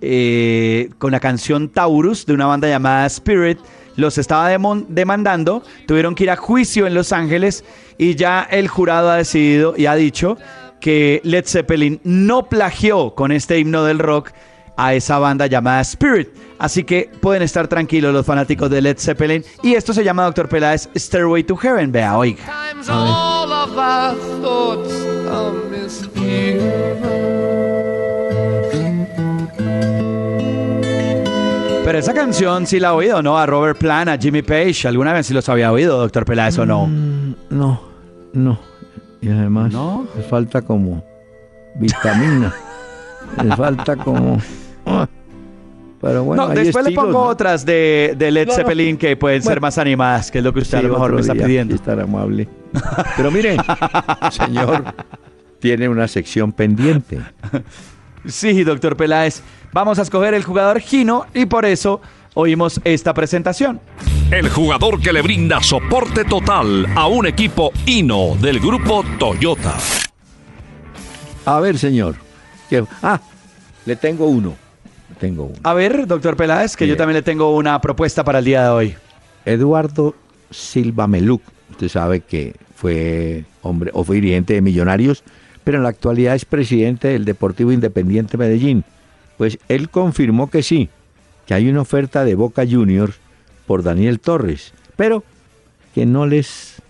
eh, 0.02 0.90
con 0.98 1.12
la 1.12 1.20
canción 1.20 1.70
Taurus, 1.70 2.26
de 2.26 2.34
una 2.34 2.46
banda 2.46 2.68
llamada 2.68 3.06
Spirit, 3.08 3.58
los 3.96 4.18
estaba 4.20 4.50
demandando, 4.50 5.64
tuvieron 5.88 6.14
que 6.14 6.24
ir 6.24 6.30
a 6.30 6.36
juicio 6.36 6.86
en 6.86 6.94
Los 6.94 7.12
Ángeles 7.12 7.64
y 7.98 8.14
ya 8.16 8.44
el 8.44 8.68
jurado 8.68 9.10
ha 9.10 9.16
decidido 9.16 9.74
y 9.76 9.88
ha 9.88 9.96
dicho 9.96 10.38
que 10.80 11.20
Led 11.24 11.46
Zeppelin 11.48 12.00
no 12.04 12.48
plagió 12.48 13.16
con 13.16 13.32
este 13.32 13.58
himno 13.58 13.84
del 13.84 13.98
rock 13.98 14.32
a 14.78 14.94
esa 14.94 15.18
banda 15.18 15.48
llamada 15.48 15.82
Spirit. 15.82 16.30
Así 16.60 16.84
que 16.84 17.10
pueden 17.20 17.42
estar 17.42 17.68
tranquilos 17.68 18.14
los 18.14 18.26
fanáticos 18.26 18.70
de 18.70 18.82
Led 18.82 18.98
Zeppelin. 19.00 19.44
Y 19.64 19.74
esto 19.74 19.94
se 19.94 20.04
llama, 20.04 20.24
doctor 20.26 20.48
Peláez, 20.48 20.88
Stairway 20.96 21.44
to 21.44 21.58
Heaven. 21.58 21.92
Vea, 21.92 22.18
oiga. 22.18 22.44
Pero 31.86 32.00
esa 32.00 32.14
canción 32.14 32.68
sí 32.68 32.82
la 32.82 32.90
ha 32.90 32.94
oído, 32.94 33.22
¿no? 33.22 33.38
A 33.38 33.46
Robert 33.46 33.78
Plant, 33.78 34.10
a 34.10 34.18
Jimmy 34.18 34.42
Page. 34.42 34.88
¿Alguna 34.88 35.14
vez 35.14 35.28
sí 35.28 35.34
los 35.34 35.48
había 35.48 35.72
oído, 35.72 35.98
doctor 35.98 36.26
Peláez, 36.26 36.58
o 36.58 36.66
no? 36.66 36.86
Mm, 36.88 37.36
no, 37.52 37.82
no. 38.34 38.60
Y 39.22 39.30
además, 39.30 39.72
¿No? 39.72 40.06
le 40.16 40.24
falta 40.24 40.62
como 40.62 41.02
vitamina. 41.76 42.54
le 43.42 43.56
falta 43.56 43.96
como. 43.96 44.38
Pero 46.02 46.24
bueno, 46.24 46.48
no, 46.48 46.54
después 46.54 46.86
le 46.86 46.92
pongo 46.92 47.24
otras 47.24 47.66
de, 47.66 48.14
de 48.18 48.30
Led 48.32 48.50
Zeppelin 48.52 48.98
que 48.98 49.18
pueden 49.18 49.42
ser 49.42 49.60
más 49.60 49.78
animadas, 49.78 50.30
que 50.30 50.38
es 50.38 50.44
lo 50.44 50.54
que 50.54 50.60
usted 50.60 50.78
a 50.78 50.82
lo 50.84 50.90
mejor 50.94 51.14
me 51.14 51.22
está 51.22 51.34
pidiendo. 51.34 51.74
Estar 51.74 52.00
amable. 52.00 52.48
Pero 53.16 53.32
mire, 53.32 53.58
señor, 54.32 54.94
tiene 55.60 55.90
una 55.90 56.08
sección 56.08 56.52
pendiente. 56.52 57.20
Sí, 58.26 58.64
doctor 58.64 58.96
Peláez. 58.96 59.42
Vamos 59.74 59.98
a 60.00 60.04
escoger 60.04 60.34
el 60.34 60.44
jugador 60.44 60.80
Gino 60.80 61.26
y 61.34 61.46
por 61.46 61.66
eso 61.66 62.02
oímos 62.36 62.80
esta 62.84 63.14
presentación. 63.14 63.80
El 64.30 64.50
jugador 64.50 65.02
que 65.02 65.12
le 65.12 65.22
brinda 65.22 65.62
soporte 65.64 66.26
total 66.26 66.86
a 66.96 67.08
un 67.08 67.26
equipo 67.26 67.72
Hino 67.86 68.36
del 68.36 68.60
grupo 68.60 69.04
Toyota. 69.18 69.76
A 71.46 71.60
ver, 71.60 71.80
señor. 71.80 72.16
Ah, 73.02 73.20
le 73.86 73.96
tengo 73.96 74.28
uno. 74.28 74.67
Tengo. 75.20 75.52
A 75.64 75.74
ver, 75.74 76.08
doctor 76.08 76.36
Peláez, 76.36 76.76
que 76.76 76.88
yo 76.88 76.98
también 76.98 77.16
le 77.16 77.22
tengo 77.22 77.56
una 77.56 77.80
propuesta 77.82 78.24
para 78.24 78.40
el 78.40 78.46
día 78.46 78.64
de 78.64 78.70
hoy. 78.70 78.96
Eduardo 79.46 80.16
Silva 80.52 81.08
Meluc. 81.08 81.42
Usted 81.72 81.90
sabe 81.90 82.22
que 82.22 82.56
fue 82.76 83.46
hombre 83.62 83.92
o 83.94 84.04
fue 84.04 84.16
dirigente 84.18 84.54
de 84.54 84.62
Millonarios 84.62 85.24
pero 85.68 85.80
en 85.80 85.84
la 85.84 85.90
actualidad 85.90 86.34
es 86.34 86.46
presidente 86.46 87.10
del 87.10 87.26
Deportivo 87.26 87.74
Independiente 87.74 88.38
Medellín. 88.38 88.86
Pues 89.38 89.60
él 89.68 89.90
confirmó 89.90 90.50
que 90.50 90.64
sí, 90.64 90.88
que 91.46 91.54
hay 91.54 91.68
una 91.68 91.82
oferta 91.82 92.24
de 92.24 92.36
Boca 92.36 92.64
Juniors 92.66 93.16
por 93.66 93.84
Daniel 93.84 94.22
Torres, 94.22 94.74
pero 94.96 95.26
que 95.94 96.06
no 96.06 96.26
les 96.26 96.82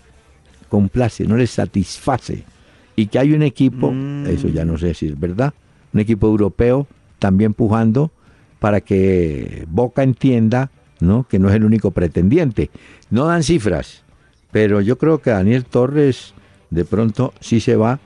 complace, 0.69 1.25
no 1.25 1.37
les 1.37 1.49
satisface. 1.49 2.43
Y 2.95 3.07
que 3.07 3.17
hay 3.17 3.33
un 3.33 3.41
equipo, 3.41 3.91
mm. 3.91 4.27
eso 4.27 4.47
ya 4.47 4.63
no 4.63 4.77
sé 4.77 4.93
si 4.93 5.07
es 5.07 5.19
verdad, 5.19 5.55
un 5.91 5.99
equipo 5.99 6.27
europeo 6.27 6.85
también 7.19 7.53
pujando 7.53 8.11
para 8.59 8.81
que 8.81 9.65
Boca 9.69 10.03
entienda 10.03 10.71
¿no? 10.99 11.25
que 11.29 11.39
no 11.39 11.49
es 11.49 11.55
el 11.55 11.63
único 11.63 11.91
pretendiente. 11.91 12.69
No 13.09 13.25
dan 13.25 13.43
cifras, 13.43 14.03
pero 14.51 14.81
yo 14.81 14.97
creo 14.97 15.19
que 15.21 15.31
Daniel 15.31 15.65
Torres 15.65 16.33
de 16.69 16.85
pronto 16.85 17.33
sí 17.39 17.59
se 17.59 17.75
va 17.75 17.99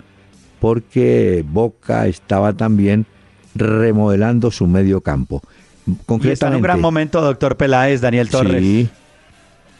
porque 0.59 1.43
Boca 1.47 2.07
estaba 2.07 2.53
también 2.53 3.05
remodelando 3.55 4.51
su 4.51 4.67
medio 4.67 5.01
campo. 5.01 5.41
Y 6.21 6.29
está 6.29 6.47
en 6.47 6.55
un 6.55 6.61
gran 6.61 6.79
momento, 6.79 7.21
doctor 7.21 7.57
Peláez, 7.57 8.01
Daniel 8.01 8.29
Torres. 8.29 8.61
Sí. 8.61 8.89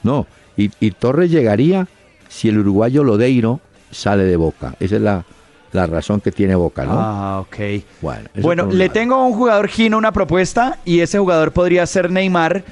No, 0.04 0.26
y, 0.58 0.92
Torres 0.92 1.30
llegaría 1.30 1.88
si 2.28 2.50
el 2.50 2.60
uruguayo 2.60 3.04
Lodeiro 3.04 3.60
sale 3.92 4.24
de 4.24 4.36
Boca. 4.36 4.76
Esa 4.80 4.96
es 4.96 5.02
la, 5.02 5.26
razón 5.74 6.22
que 6.22 6.32
tiene 6.32 6.56
Boca, 6.56 6.86
¿no? 6.86 6.94
Ah, 6.94 7.40
ok. 7.40 7.84
Bueno, 8.02 8.30
bueno 8.42 8.66
le 8.68 8.90
tengo 8.90 9.16
a 9.16 9.26
un 9.26 9.34
jugador 9.34 9.68
Gino 9.68 9.98
una 9.98 10.12
propuesta 10.12 10.80
y 10.86 11.00
ese 11.00 11.20
jugador 11.20 11.52
podría 11.52 11.86
ser 11.86 12.12
Neymar 12.12 12.64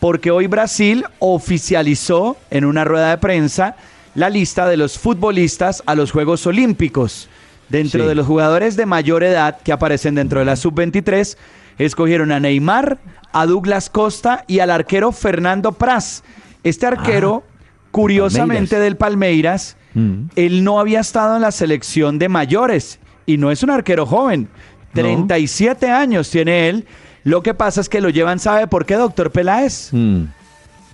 porque 0.00 0.30
hoy 0.30 0.46
Brasil 0.46 1.04
oficializó 1.18 2.36
en 2.50 2.64
una 2.64 2.84
rueda 2.84 3.10
de 3.10 3.18
prensa 3.18 3.76
la 4.14 4.30
lista 4.30 4.68
de 4.68 4.76
los 4.76 4.98
futbolistas 4.98 5.82
a 5.86 5.94
los 5.94 6.12
Juegos 6.12 6.46
Olímpicos. 6.46 7.28
Dentro 7.68 8.08
de 8.08 8.14
los 8.14 8.26
jugadores 8.26 8.76
de 8.76 8.86
mayor 8.86 9.22
edad 9.22 9.58
que 9.62 9.72
aparecen 9.72 10.14
dentro 10.14 10.38
de 10.38 10.46
la 10.46 10.56
sub-23, 10.56 11.36
escogieron 11.78 12.32
a 12.32 12.40
Neymar, 12.40 12.98
a 13.32 13.46
Douglas 13.46 13.90
Costa 13.90 14.44
y 14.46 14.60
al 14.60 14.70
arquero 14.70 15.12
Fernando 15.12 15.72
Praz. 15.72 16.22
Este 16.64 16.86
arquero, 16.86 17.44
ah, 17.46 17.88
curiosamente 17.90 18.78
del 18.78 18.96
Palmeiras, 18.96 19.76
mm. 19.98 20.30
él 20.36 20.64
no 20.64 20.80
había 20.80 21.00
estado 21.00 21.36
en 21.36 21.42
la 21.42 21.52
selección 21.52 22.18
de 22.18 22.28
mayores 22.28 22.98
y 23.26 23.36
no 23.36 23.50
es 23.50 23.62
un 23.62 23.70
arquero 23.70 24.06
joven. 24.06 24.48
37 24.94 25.90
años 25.90 26.30
tiene 26.30 26.68
él. 26.68 26.86
Lo 27.24 27.42
que 27.42 27.54
pasa 27.54 27.80
es 27.80 27.88
que 27.88 28.00
lo 28.00 28.08
llevan, 28.08 28.38
¿sabe 28.38 28.66
por 28.66 28.86
qué, 28.86 28.94
doctor 28.94 29.30
Peláez? 29.30 29.90
Mm. 29.92 30.24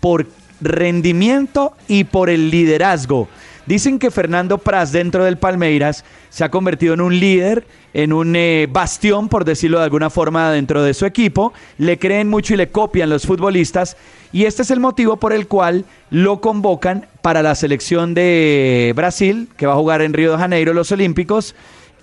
Por 0.01 0.27
rendimiento 0.61 1.75
y 1.87 2.05
por 2.05 2.31
el 2.31 2.51
liderazgo. 2.51 3.29
Dicen 3.67 3.99
que 3.99 4.11
Fernando 4.11 4.59
Praz 4.59 4.93
dentro 4.93 5.25
del 5.25 5.39
Palmeiras 5.39 6.05
se 6.29 6.45
ha 6.45 6.51
convertido 6.51 6.93
en 6.93 7.01
un 7.01 7.19
líder, 7.19 7.67
en 7.95 8.13
un 8.13 8.37
eh, 8.37 8.69
bastión, 8.71 9.29
por 9.29 9.47
decirlo 9.47 9.79
de 9.79 9.85
alguna 9.85 10.11
forma, 10.11 10.51
dentro 10.51 10.83
de 10.83 10.93
su 10.93 11.07
equipo. 11.07 11.55
Le 11.79 11.99
creen 11.99 12.29
mucho 12.29 12.53
y 12.53 12.59
le 12.59 12.69
copian 12.69 13.09
los 13.09 13.27
futbolistas. 13.27 13.97
Y 14.33 14.45
este 14.45 14.63
es 14.63 14.71
el 14.71 14.81
motivo 14.81 15.17
por 15.17 15.33
el 15.33 15.47
cual 15.47 15.87
lo 16.11 16.41
convocan 16.43 17.07
para 17.23 17.43
la 17.43 17.55
selección 17.55 18.13
de 18.13 18.93
Brasil, 18.95 19.49
que 19.57 19.67
va 19.67 19.73
a 19.73 19.77
jugar 19.77 20.03
en 20.03 20.13
Río 20.13 20.33
de 20.33 20.39
Janeiro 20.39 20.75
los 20.75 20.93
Olímpicos, 20.93 21.55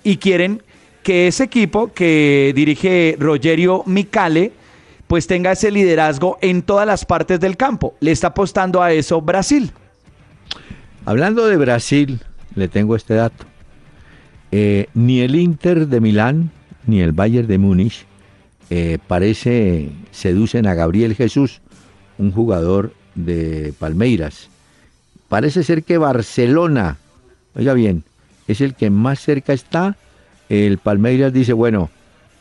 y 0.04 0.18
quieren 0.18 0.64
que 1.04 1.28
ese 1.28 1.44
equipo 1.44 1.94
que 1.94 2.54
dirige 2.56 3.18
Rogerio 3.20 3.84
Micale, 3.86 4.52
pues 5.08 5.28
tenga 5.28 5.52
ese 5.52 5.70
liderazgo 5.70 6.38
en 6.42 6.62
todas 6.64 6.88
las 6.88 7.06
partes 7.06 7.40
del 7.40 7.58
campo. 7.58 7.96
Le 8.00 8.12
está 8.12 8.28
apostando 8.28 8.82
a 8.82 8.94
eso 8.94 9.22
Brasil. 9.22 9.72
Hablando 11.06 11.48
de 11.48 11.58
Brasil, 11.58 12.20
le 12.56 12.68
tengo 12.68 12.96
este 12.96 13.16
dato. 13.16 13.46
Eh, 14.52 14.88
ni 14.94 15.22
el 15.22 15.36
Inter 15.36 15.88
de 15.88 16.02
Milán 16.02 16.52
ni 16.86 17.02
el 17.02 17.12
Bayern 17.12 17.48
de 17.48 17.58
Múnich 17.58 18.06
eh, 18.70 18.98
parece 19.08 19.90
seducen 20.12 20.68
a 20.68 20.74
Gabriel 20.74 21.16
Jesús, 21.16 21.62
un 22.18 22.32
jugador 22.32 22.94
de 23.16 23.74
Palmeiras. 23.80 24.50
Parece 25.28 25.64
ser 25.64 25.84
que 25.84 25.98
Barcelona, 25.98 26.98
oiga 27.56 27.74
bien, 27.74 28.04
es 28.48 28.62
el 28.62 28.76
que 28.76 28.90
más 28.90 29.20
cerca 29.20 29.54
está. 29.54 29.96
El 30.50 30.78
Palmeiras 30.78 31.34
dice, 31.34 31.54
bueno, 31.54 31.90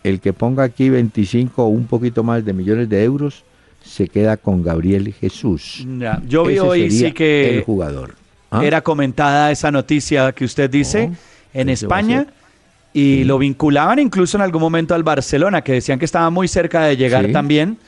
el 0.04 0.20
que 0.20 0.32
ponga 0.32 0.64
aquí 0.64 0.88
25 0.90 1.64
o 1.64 1.68
un 1.68 1.86
poquito 1.86 2.22
más 2.24 2.44
de 2.44 2.52
millones 2.52 2.88
de 2.88 3.04
euros 3.04 3.44
se 3.84 4.08
queda 4.08 4.36
con 4.36 4.62
Gabriel 4.62 5.12
Jesús. 5.12 5.86
yo 6.26 6.44
vi 6.44 6.58
hoy 6.58 6.90
sí 6.90 7.12
que 7.12 7.56
el 7.56 7.64
jugador. 7.64 8.19
¿Ah? 8.50 8.64
era 8.64 8.80
comentada 8.80 9.50
esa 9.50 9.70
noticia 9.70 10.32
que 10.32 10.44
usted 10.44 10.68
dice 10.68 11.10
oh, 11.12 11.16
en 11.54 11.68
España 11.68 12.26
y 12.92 13.24
lo 13.24 13.38
vinculaban 13.38 13.98
incluso 13.98 14.36
en 14.36 14.42
algún 14.42 14.60
momento 14.60 14.94
al 14.94 15.02
Barcelona, 15.02 15.62
que 15.62 15.74
decían 15.74 15.98
que 15.98 16.04
estaba 16.04 16.30
muy 16.30 16.48
cerca 16.48 16.82
de 16.82 16.96
llegar 16.96 17.30
también. 17.32 17.78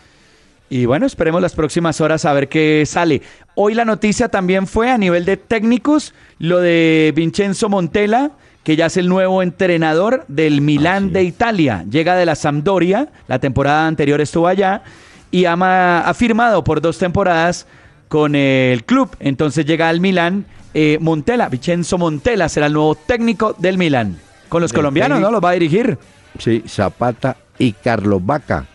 Y 0.70 0.86
bueno, 0.86 1.04
esperemos 1.04 1.42
las 1.42 1.54
próximas 1.54 2.00
horas 2.00 2.24
a 2.24 2.32
ver 2.32 2.48
qué 2.48 2.84
sale. 2.86 3.20
Hoy 3.54 3.74
la 3.74 3.84
noticia 3.84 4.28
también 4.28 4.66
fue 4.66 4.90
a 4.90 4.96
nivel 4.96 5.24
de 5.24 5.36
técnicos, 5.36 6.14
lo 6.38 6.60
de 6.60 7.12
Vincenzo 7.14 7.68
Montella, 7.68 8.30
que 8.64 8.76
ya 8.76 8.86
es 8.86 8.96
el 8.96 9.08
nuevo 9.08 9.42
entrenador 9.42 10.24
del 10.28 10.60
Milán 10.60 11.12
de 11.12 11.24
Italia. 11.24 11.84
Llega 11.90 12.16
de 12.16 12.24
la 12.24 12.36
Sampdoria, 12.36 13.08
la 13.26 13.38
temporada 13.38 13.86
anterior 13.86 14.20
estuvo 14.20 14.46
allá, 14.46 14.82
y 15.30 15.46
ha, 15.46 16.12
firmado 16.14 16.62
por 16.62 16.80
dos 16.80 16.98
temporadas 16.98 17.66
con 18.12 18.34
el 18.34 18.84
club. 18.84 19.08
Entonces 19.20 19.64
llega 19.64 19.88
al 19.88 19.98
Milán 19.98 20.44
eh, 20.74 20.98
Montella, 21.00 21.48
Vincenzo 21.48 21.96
Montella 21.96 22.46
será 22.50 22.66
el 22.66 22.74
nuevo 22.74 22.94
técnico 22.94 23.56
del 23.56 23.78
Milán. 23.78 24.18
Con 24.50 24.60
los 24.60 24.70
colombianos, 24.70 25.18
¿no? 25.18 25.30
Los 25.30 25.42
va 25.42 25.48
a 25.48 25.52
dirigir. 25.54 25.96
Sí, 26.38 26.62
Zapata 26.68 27.38
y 27.58 27.72
Carlos 27.72 28.20
Vaca. 28.22 28.66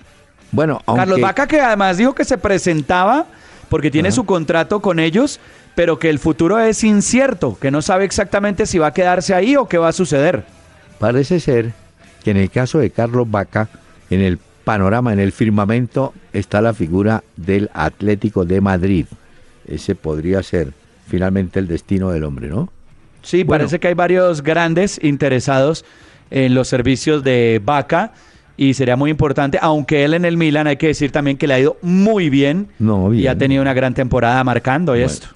Bueno, 0.51 0.81
aunque... 0.87 1.01
Carlos 1.01 1.21
Vaca 1.21 1.45
que 1.45 1.61
además 1.61 1.97
dijo 1.97 2.15
que 2.15 2.25
se 2.25 2.39
presentaba 2.39 3.27
porque 3.69 3.91
tiene 3.91 4.11
su 4.11 4.25
contrato 4.25 4.79
con 4.79 4.97
ellos, 4.97 5.39
pero 5.75 5.99
que 5.99 6.09
el 6.09 6.17
futuro 6.17 6.57
es 6.57 6.83
incierto, 6.83 7.59
que 7.61 7.69
no 7.69 7.83
sabe 7.83 8.05
exactamente 8.05 8.65
si 8.65 8.79
va 8.79 8.87
a 8.87 8.93
quedarse 8.93 9.35
ahí 9.35 9.55
o 9.55 9.67
qué 9.67 9.77
va 9.77 9.89
a 9.89 9.93
suceder. 9.93 10.45
Parece 10.97 11.39
ser 11.39 11.73
que 12.23 12.31
en 12.31 12.37
el 12.37 12.49
caso 12.49 12.79
de 12.79 12.89
Carlos 12.89 13.29
Vaca, 13.29 13.69
en 14.09 14.21
el 14.21 14.39
panorama, 14.63 15.13
en 15.13 15.19
el 15.19 15.31
firmamento, 15.31 16.15
está 16.33 16.59
la 16.59 16.73
figura 16.73 17.23
del 17.35 17.69
Atlético 17.75 18.45
de 18.45 18.61
Madrid. 18.61 19.05
Ese 19.67 19.95
podría 19.95 20.41
ser 20.43 20.73
finalmente 21.07 21.59
el 21.59 21.67
destino 21.67 22.11
del 22.11 22.23
hombre, 22.23 22.47
¿no? 22.47 22.69
Sí, 23.21 23.43
parece 23.43 23.79
que 23.79 23.89
hay 23.89 23.93
varios 23.93 24.41
grandes 24.41 24.99
interesados 25.03 25.83
en 26.29 26.53
los 26.53 26.67
servicios 26.67 27.23
de 27.23 27.61
Vaca 27.63 28.13
y 28.55 28.73
sería 28.73 28.95
muy 28.95 29.11
importante, 29.11 29.59
aunque 29.61 30.03
él 30.03 30.13
en 30.13 30.25
el 30.25 30.37
Milan 30.37 30.67
hay 30.67 30.77
que 30.77 30.87
decir 30.87 31.11
también 31.11 31.37
que 31.37 31.45
le 31.45 31.53
ha 31.53 31.59
ido 31.59 31.77
muy 31.81 32.29
bien, 32.29 32.69
y 33.13 33.27
ha 33.27 33.37
tenido 33.37 33.61
una 33.61 33.73
gran 33.73 33.93
temporada 33.93 34.43
marcando 34.43 34.95
esto. 34.95 35.27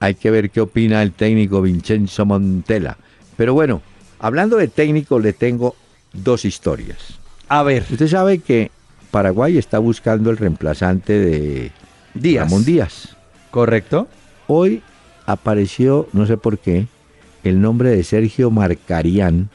Hay 0.00 0.14
que 0.14 0.30
ver 0.30 0.50
qué 0.50 0.60
opina 0.60 1.02
el 1.02 1.12
técnico 1.12 1.60
Vincenzo 1.62 2.24
Montella. 2.24 2.96
Pero 3.36 3.54
bueno, 3.54 3.82
hablando 4.18 4.56
de 4.56 4.68
técnico, 4.68 5.18
le 5.18 5.32
tengo 5.32 5.74
dos 6.12 6.44
historias. 6.44 7.18
A 7.48 7.62
ver. 7.62 7.84
Usted 7.90 8.08
sabe 8.08 8.38
que 8.38 8.70
Paraguay 9.10 9.58
está 9.58 9.78
buscando 9.78 10.30
el 10.30 10.36
reemplazante 10.36 11.12
de 11.12 11.72
Díaz. 12.14 12.44
Ramón 12.44 12.64
Díaz. 12.64 13.15
Correcto. 13.56 14.06
Hoy 14.48 14.82
apareció, 15.24 16.10
no 16.12 16.26
sé 16.26 16.36
por 16.36 16.58
qué, 16.58 16.88
el 17.42 17.62
nombre 17.62 17.88
de 17.88 18.04
Sergio 18.04 18.50
Marcarián, 18.50 19.48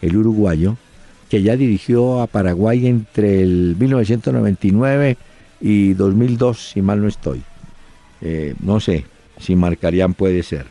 el 0.00 0.16
uruguayo, 0.16 0.76
que 1.28 1.42
ya 1.42 1.56
dirigió 1.56 2.22
a 2.22 2.28
Paraguay 2.28 2.86
entre 2.86 3.42
el 3.42 3.74
1999 3.76 5.16
y 5.60 5.94
2002, 5.94 6.70
si 6.70 6.82
mal 6.82 7.02
no 7.02 7.08
estoy. 7.08 7.42
Eh, 8.20 8.54
no 8.60 8.78
sé 8.78 9.06
si 9.40 9.56
Marcarián 9.56 10.14
puede 10.14 10.44
ser, 10.44 10.66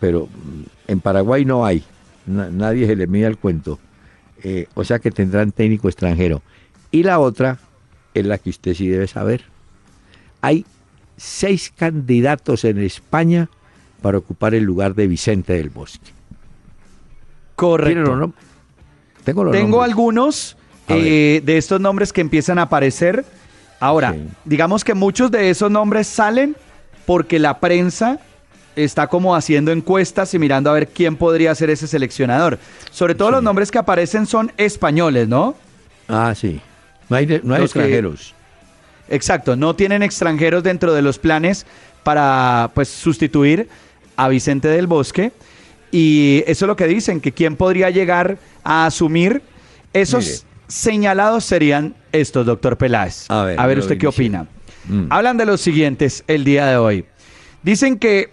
pero 0.00 0.26
mm, 0.26 0.90
en 0.90 0.98
Paraguay 0.98 1.44
no 1.44 1.64
hay, 1.64 1.84
nadie 2.26 2.88
se 2.88 2.96
le 2.96 3.06
mide 3.06 3.26
el 3.26 3.38
cuento. 3.38 3.78
Eh, 4.42 4.66
o 4.74 4.82
sea 4.82 4.98
que 4.98 5.12
tendrán 5.12 5.52
técnico 5.52 5.86
extranjero. 5.86 6.42
Y 6.90 7.04
la 7.04 7.20
otra 7.20 7.60
es 8.14 8.26
la 8.26 8.38
que 8.38 8.50
usted 8.50 8.74
sí 8.74 8.88
debe 8.88 9.06
saber. 9.06 9.42
Hay 10.40 10.66
seis 11.16 11.72
candidatos 11.74 12.64
en 12.64 12.78
España 12.78 13.48
para 14.02 14.18
ocupar 14.18 14.54
el 14.54 14.64
lugar 14.64 14.94
de 14.94 15.06
Vicente 15.06 15.54
del 15.54 15.70
Bosque. 15.70 16.10
Correcto. 17.56 18.32
Tengo, 19.24 19.82
algunos 19.82 20.56
eh, 20.88 21.40
de 21.44 21.56
estos 21.56 21.80
nombres 21.80 22.12
que 22.12 22.20
empiezan 22.20 22.58
a 22.58 22.62
aparecer. 22.62 23.24
Ahora, 23.80 24.14
digamos 24.44 24.84
que 24.84 24.94
muchos 24.94 25.30
de 25.30 25.50
esos 25.50 25.70
nombres 25.70 26.06
salen 26.06 26.56
porque 27.06 27.38
la 27.38 27.60
prensa 27.60 28.20
está 28.76 29.06
como 29.06 29.34
haciendo 29.34 29.72
encuestas 29.72 30.34
y 30.34 30.38
mirando 30.38 30.70
a 30.70 30.74
ver 30.74 30.88
quién 30.88 31.16
podría 31.16 31.54
ser 31.54 31.70
ese 31.70 31.86
seleccionador. 31.86 32.58
Sobre 32.90 33.14
todo 33.14 33.30
los 33.30 33.42
nombres 33.42 33.70
que 33.70 33.78
aparecen 33.78 34.26
son 34.26 34.52
españoles, 34.56 35.28
¿no? 35.28 35.54
Ah, 36.08 36.34
sí. 36.34 36.60
No 37.08 37.16
hay, 37.16 37.40
no 37.42 37.54
hay 37.54 37.62
extranjeros. 37.62 38.34
Exacto, 39.08 39.56
no 39.56 39.74
tienen 39.74 40.02
extranjeros 40.02 40.62
dentro 40.62 40.92
de 40.94 41.02
los 41.02 41.18
planes 41.18 41.66
para 42.02 42.70
pues 42.74 42.88
sustituir 42.88 43.68
a 44.16 44.28
Vicente 44.28 44.68
del 44.68 44.86
Bosque. 44.86 45.32
Y 45.90 46.42
eso 46.46 46.64
es 46.64 46.68
lo 46.68 46.76
que 46.76 46.86
dicen, 46.86 47.20
que 47.20 47.32
quién 47.32 47.56
podría 47.56 47.90
llegar 47.90 48.38
a 48.64 48.86
asumir 48.86 49.42
esos 49.92 50.44
señalados 50.66 51.44
serían 51.44 51.94
estos, 52.10 52.44
doctor 52.44 52.76
Peláez. 52.76 53.30
A 53.30 53.44
ver, 53.44 53.78
usted 53.78 53.96
qué 53.96 54.08
opina. 54.08 54.46
Mm. 54.88 55.06
Hablan 55.10 55.36
de 55.36 55.46
los 55.46 55.60
siguientes 55.60 56.24
el 56.26 56.44
día 56.44 56.66
de 56.66 56.76
hoy. 56.76 57.04
Dicen 57.62 57.98
que 57.98 58.30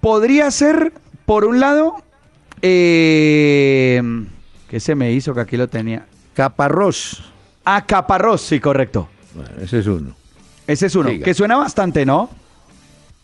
podría 0.00 0.50
ser, 0.50 0.92
por 1.26 1.44
un 1.44 1.60
lado, 1.60 1.96
eh, 2.62 4.00
¿qué 4.70 4.80
se 4.80 4.94
me 4.94 5.12
hizo 5.12 5.34
que 5.34 5.40
aquí 5.40 5.56
lo 5.56 5.68
tenía? 5.68 6.06
Caparrós. 6.34 7.24
Ah, 7.64 7.84
Caparrós, 7.84 8.42
sí, 8.42 8.60
correcto. 8.60 9.08
Ese 9.60 9.80
es 9.80 9.86
uno. 9.86 10.14
Ese 10.66 10.86
es 10.86 10.94
uno, 10.94 11.10
que 11.22 11.34
suena 11.34 11.56
bastante, 11.56 12.06
¿no? 12.06 12.30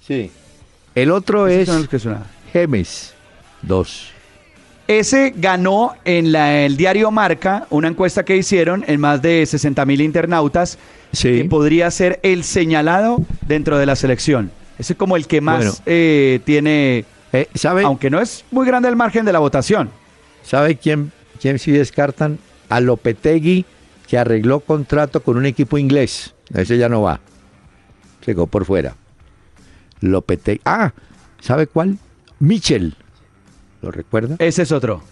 Sí. 0.06 0.30
El 0.94 1.10
otro 1.10 1.46
es 1.46 1.70
Gemes, 2.52 3.14
dos. 3.62 4.10
Ese 4.88 5.34
ganó 5.36 5.94
en 6.04 6.32
la, 6.32 6.64
el 6.64 6.76
diario 6.78 7.10
Marca 7.10 7.66
una 7.70 7.88
encuesta 7.88 8.24
que 8.24 8.36
hicieron 8.36 8.84
en 8.88 9.00
más 9.00 9.20
de 9.20 9.44
60 9.44 9.84
mil 9.84 10.00
internautas 10.00 10.78
que 11.20 11.44
podría 11.44 11.90
ser 11.90 12.18
el 12.22 12.42
señalado 12.42 13.18
dentro 13.46 13.76
de 13.76 13.84
la 13.86 13.96
selección. 13.96 14.50
Ese 14.78 14.94
es 14.94 14.98
como 14.98 15.16
el 15.16 15.26
que 15.26 15.40
más 15.40 15.82
eh, 15.84 16.40
tiene, 16.44 17.04
eh, 17.32 17.48
¿sabe? 17.54 17.82
aunque 17.84 18.10
no 18.10 18.20
es 18.20 18.44
muy 18.50 18.66
grande 18.66 18.88
el 18.88 18.96
margen 18.96 19.26
de 19.26 19.32
la 19.32 19.40
votación. 19.40 19.90
¿Sabe 20.42 20.76
quién, 20.76 21.12
quién 21.40 21.58
sí 21.58 21.70
descartan? 21.70 22.38
A 22.70 22.80
Lopetegui, 22.80 23.66
que 24.08 24.16
arregló 24.16 24.60
contrato 24.60 25.22
con 25.22 25.36
un 25.36 25.46
equipo 25.46 25.76
inglés. 25.76 26.34
Ese 26.54 26.78
ya 26.78 26.88
no 26.88 27.02
va. 27.02 27.20
Se 28.24 28.32
quedó 28.32 28.46
por 28.46 28.64
fuera. 28.64 28.96
Lopetegui. 30.00 30.62
Ah, 30.64 30.92
¿sabe 31.40 31.66
cuál? 31.66 31.98
Michel. 32.38 32.96
¿Lo 33.82 33.90
recuerda? 33.90 34.36
Ese 34.38 34.62
es 34.62 34.72
otro. 34.72 35.02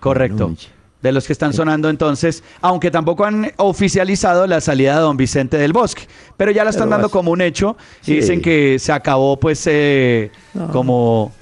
Correcto. 0.00 0.54
de 1.02 1.12
los 1.12 1.26
que 1.26 1.32
están 1.32 1.52
sonando 1.52 1.88
entonces, 1.88 2.42
aunque 2.60 2.90
tampoco 2.90 3.24
han 3.24 3.52
oficializado 3.58 4.46
la 4.46 4.60
salida 4.60 4.94
de 4.94 5.00
don 5.00 5.16
Vicente 5.16 5.56
del 5.56 5.72
Bosque, 5.72 6.02
pero 6.36 6.50
ya 6.50 6.64
la 6.64 6.70
están 6.70 6.90
dando 6.90 7.10
como 7.10 7.30
un 7.30 7.40
hecho 7.40 7.76
y 8.06 8.14
dicen 8.14 8.40
que 8.40 8.78
se 8.78 8.92
acabó 8.92 9.38
pues 9.38 9.66
eh, 9.66 10.30
como 10.72 11.32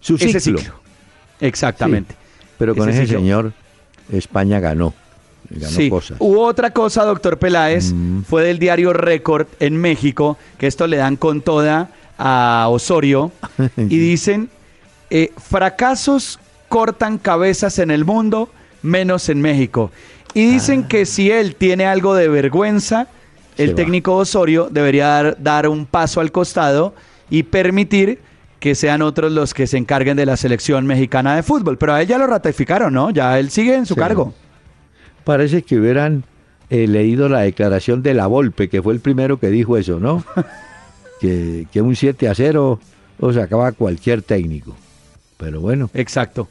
su 0.00 0.18
ciclo. 0.18 0.60
Exactamente. 1.40 2.14
pero 2.58 2.74
con 2.74 2.88
ese, 2.88 3.06
señor 3.06 3.52
España 4.10 4.60
ganó. 4.60 4.94
Sí. 5.60 5.90
Hubo 6.18 6.42
otra 6.44 6.70
cosa, 6.70 7.04
doctor 7.04 7.38
Peláez, 7.38 7.92
mm. 7.92 8.22
fue 8.22 8.44
del 8.44 8.58
diario 8.58 8.92
Récord 8.92 9.46
en 9.60 9.76
México, 9.76 10.36
que 10.58 10.66
esto 10.66 10.86
le 10.86 10.96
dan 10.96 11.16
con 11.16 11.40
toda 11.40 11.90
a 12.18 12.66
Osorio 12.70 13.32
y 13.76 13.98
dicen, 13.98 14.50
eh, 15.10 15.32
fracasos 15.36 16.38
cortan 16.68 17.18
cabezas 17.18 17.78
en 17.78 17.90
el 17.90 18.04
mundo, 18.04 18.48
menos 18.82 19.28
en 19.28 19.40
México. 19.40 19.90
Y 20.34 20.46
dicen 20.46 20.82
ah. 20.84 20.88
que 20.88 21.06
si 21.06 21.30
él 21.30 21.54
tiene 21.54 21.86
algo 21.86 22.14
de 22.14 22.28
vergüenza, 22.28 23.08
el 23.56 23.74
técnico 23.74 24.16
Osorio 24.16 24.68
debería 24.70 25.06
dar, 25.06 25.36
dar 25.40 25.68
un 25.68 25.86
paso 25.86 26.20
al 26.20 26.32
costado 26.32 26.94
y 27.30 27.44
permitir 27.44 28.18
que 28.58 28.74
sean 28.74 29.02
otros 29.02 29.30
los 29.30 29.54
que 29.54 29.66
se 29.66 29.76
encarguen 29.76 30.16
de 30.16 30.26
la 30.26 30.36
selección 30.36 30.86
mexicana 30.86 31.36
de 31.36 31.42
fútbol. 31.42 31.76
Pero 31.78 31.94
a 31.94 32.02
él 32.02 32.08
ya 32.08 32.18
lo 32.18 32.26
ratificaron, 32.26 32.94
¿no? 32.94 33.10
Ya 33.10 33.38
él 33.38 33.50
sigue 33.50 33.74
en 33.74 33.86
su 33.86 33.94
cargo. 33.94 34.34
Parece 35.24 35.62
que 35.62 35.78
hubieran 35.78 36.24
eh, 36.70 36.86
leído 36.86 37.28
la 37.28 37.40
declaración 37.40 38.02
de 38.02 38.14
la 38.14 38.26
Volpe, 38.26 38.68
que 38.68 38.82
fue 38.82 38.94
el 38.94 39.00
primero 39.00 39.38
que 39.38 39.48
dijo 39.48 39.76
eso, 39.76 40.00
¿no? 40.00 40.24
que, 41.20 41.66
que 41.72 41.82
un 41.82 41.96
7 41.96 42.28
a 42.28 42.34
0 42.34 42.80
o 43.20 43.32
se 43.32 43.40
acaba 43.40 43.72
cualquier 43.72 44.22
técnico. 44.22 44.76
Pero 45.36 45.60
bueno. 45.60 45.90
Exacto. 45.94 46.48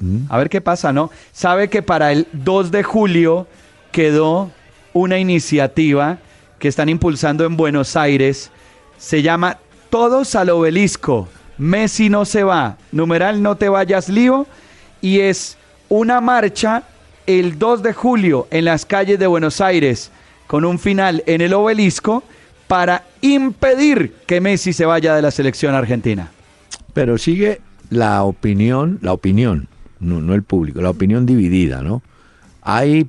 Mm. 0.00 0.26
A 0.28 0.38
ver 0.38 0.48
qué 0.48 0.60
pasa, 0.60 0.92
¿no? 0.92 1.10
Sabe 1.32 1.68
que 1.68 1.82
para 1.82 2.12
el 2.12 2.26
2 2.32 2.70
de 2.70 2.82
julio 2.82 3.46
quedó 3.92 4.50
una 4.92 5.18
iniciativa 5.18 6.18
que 6.58 6.68
están 6.68 6.88
impulsando 6.88 7.44
en 7.44 7.56
Buenos 7.56 7.96
Aires. 7.96 8.50
Se 8.98 9.22
llama 9.22 9.58
Todos 9.90 10.34
al 10.34 10.50
obelisco. 10.50 11.28
Messi 11.58 12.08
no 12.08 12.24
se 12.24 12.42
va. 12.42 12.76
Numeral 12.90 13.42
no 13.42 13.56
te 13.56 13.68
vayas 13.68 14.08
lío. 14.08 14.46
Y 15.00 15.20
es 15.20 15.56
una 15.88 16.20
marcha 16.20 16.82
el 17.26 17.58
2 17.58 17.82
de 17.82 17.92
julio 17.92 18.46
en 18.50 18.64
las 18.64 18.86
calles 18.86 19.18
de 19.18 19.26
Buenos 19.26 19.60
Aires 19.60 20.10
con 20.46 20.64
un 20.64 20.78
final 20.78 21.22
en 21.26 21.40
el 21.40 21.54
obelisco 21.54 22.22
para 22.66 23.04
impedir 23.20 24.14
que 24.26 24.40
Messi 24.40 24.72
se 24.72 24.86
vaya 24.86 25.14
de 25.14 25.22
la 25.22 25.30
selección 25.30 25.74
argentina. 25.74 26.30
Pero 26.92 27.18
sigue 27.18 27.60
la 27.90 28.22
opinión, 28.24 28.98
la 29.02 29.12
opinión, 29.12 29.68
no, 30.00 30.34
el 30.34 30.42
público, 30.42 30.80
la 30.80 30.90
opinión 30.90 31.26
dividida, 31.26 31.82
¿no? 31.82 32.02
Hay 32.62 33.08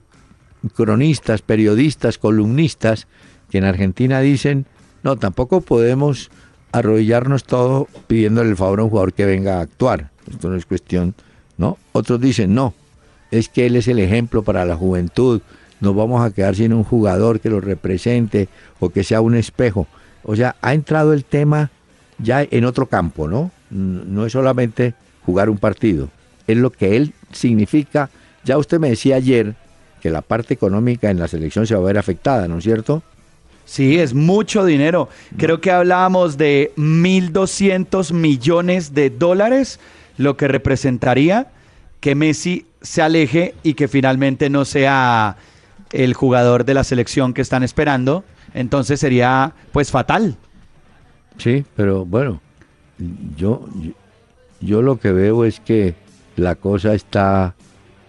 cronistas, 0.76 1.42
periodistas, 1.42 2.18
columnistas 2.18 3.08
que 3.50 3.60
en 3.60 3.66
Argentina 3.66 4.20
dicen, 4.22 4.66
no, 5.04 5.16
tampoco 5.18 5.62
podemos 5.62 6.32
arrodillarnos 6.72 7.44
todo 7.44 7.88
pidiéndole 8.08 8.50
el 8.50 8.58
favor 8.58 8.80
a 8.80 8.84
un 8.84 8.90
jugador 8.90 9.14
que 9.14 9.26
venga 9.26 9.60
a 9.60 9.62
actuar. 9.62 10.12
Esto 10.30 10.50
no 10.50 10.56
es 10.56 10.66
cuestión, 10.66 11.16
¿no? 11.58 11.78
Otros 11.94 12.20
dicen, 12.20 12.54
no, 12.54 12.74
es 13.36 13.50
que 13.50 13.66
él 13.66 13.76
es 13.76 13.88
el 13.88 14.00
ejemplo 14.00 14.44
para 14.44 14.66
la 14.66 14.76
juventud, 14.76 15.42
nos 15.80 15.96
vamos 15.96 16.26
a 16.26 16.32
quedar 16.32 16.56
sin 16.56 16.74
un 16.74 16.84
jugador 16.84 17.40
que 17.40 17.50
lo 17.50 17.62
represente 17.62 18.48
o 18.80 18.90
que 18.90 19.04
sea 19.04 19.22
un 19.22 19.36
espejo. 19.36 19.88
O 20.24 20.36
sea, 20.36 20.56
ha 20.62 20.74
entrado 20.74 21.14
el 21.14 21.26
tema 21.26 21.70
ya 22.18 22.46
en 22.50 22.66
otro 22.66 22.88
campo, 22.88 23.28
¿no? 23.28 23.52
No 23.70 24.26
es 24.26 24.32
solamente 24.32 24.94
jugar 25.26 25.50
un 25.50 25.58
partido, 25.58 26.10
es 26.48 26.58
lo 26.58 26.72
que 26.72 26.96
él 26.96 27.14
significa. 27.32 28.10
Ya 28.44 28.58
usted 28.58 28.80
me 28.80 28.90
decía 28.90 29.16
ayer 29.16 29.56
que 30.02 30.10
la 30.10 30.22
parte 30.22 30.54
económica 30.54 31.10
en 31.10 31.20
la 31.20 31.28
selección 31.28 31.66
se 31.68 31.76
va 31.76 31.82
a 31.82 31.86
ver 31.86 31.98
afectada, 31.98 32.48
¿no 32.48 32.60
es 32.60 32.64
cierto? 32.64 33.04
Sí, 33.66 33.98
es 33.98 34.14
mucho 34.14 34.64
dinero. 34.64 35.10
Creo 35.38 35.60
que 35.60 35.72
hablábamos 35.72 36.38
de 36.38 36.72
1.200 36.78 38.14
millones 38.14 38.94
de 38.94 39.10
dólares, 39.10 39.80
lo 40.18 40.38
que 40.38 40.48
representaría 40.48 41.48
que 42.00 42.14
Messi 42.14 42.68
se 42.86 43.02
aleje 43.02 43.56
y 43.64 43.74
que 43.74 43.88
finalmente 43.88 44.50
no 44.50 44.64
sea 44.64 45.36
el 45.92 46.14
jugador 46.14 46.66
de 46.66 46.74
la 46.74 46.84
selección 46.84 47.34
que 47.34 47.42
están 47.42 47.64
esperando, 47.64 48.24
entonces 48.54 49.00
sería 49.00 49.54
pues 49.72 49.92
fatal. 49.92 50.38
Sí, 51.38 51.66
pero 51.76 52.06
bueno, 52.06 52.42
yo, 53.38 53.68
yo, 54.62 54.82
lo 54.82 55.00
que 55.00 55.12
veo 55.12 55.46
es 55.46 55.60
que 55.60 55.96
la 56.38 56.56
cosa 56.56 56.94
está, 56.94 57.56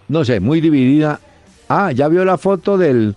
no 0.07 0.23
sé, 0.23 0.39
muy 0.39 0.61
dividida. 0.61 1.19
Ah, 1.67 1.91
ya 1.91 2.07
vio 2.07 2.23
la 2.23 2.37
foto 2.37 2.77
del, 2.77 3.15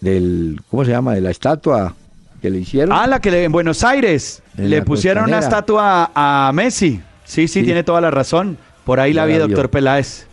del, 0.00 0.60
¿cómo 0.70 0.84
se 0.84 0.92
llama? 0.92 1.14
De 1.14 1.20
la 1.20 1.30
estatua 1.30 1.94
que 2.40 2.48
le 2.48 2.60
hicieron. 2.60 2.96
Ah, 2.96 3.06
la 3.06 3.20
que 3.20 3.30
le, 3.30 3.44
en 3.44 3.52
Buenos 3.52 3.84
Aires 3.84 4.42
le 4.56 4.82
pusieron 4.82 5.24
una 5.24 5.40
estatua 5.40 6.10
a, 6.14 6.50
Messi. 6.54 7.00
Sí, 7.24 7.48
sí, 7.48 7.62
tiene 7.62 7.84
toda 7.84 8.00
la 8.00 8.10
razón. 8.10 8.56
Por 8.84 8.98
ahí 8.98 9.12
la 9.12 9.26
vi, 9.26 9.34
doctor 9.34 9.68
Peláez. 9.70 10.29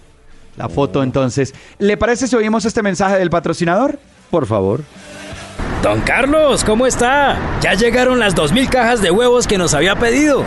La 0.57 0.67
foto 0.69 1.03
entonces. 1.03 1.53
¿Le 1.77 1.97
parece 1.97 2.27
si 2.27 2.35
oímos 2.35 2.65
este 2.65 2.81
mensaje 2.81 3.17
del 3.17 3.29
patrocinador? 3.29 3.99
Por 4.29 4.45
favor. 4.45 4.81
Don 5.83 6.01
Carlos, 6.01 6.63
¿cómo 6.63 6.87
está? 6.87 7.37
Ya 7.61 7.75
llegaron 7.75 8.19
las 8.19 8.35
2.000 8.35 8.67
cajas 8.67 9.01
de 9.01 9.11
huevos 9.11 9.47
que 9.47 9.57
nos 9.57 9.73
había 9.73 9.95
pedido. 9.95 10.43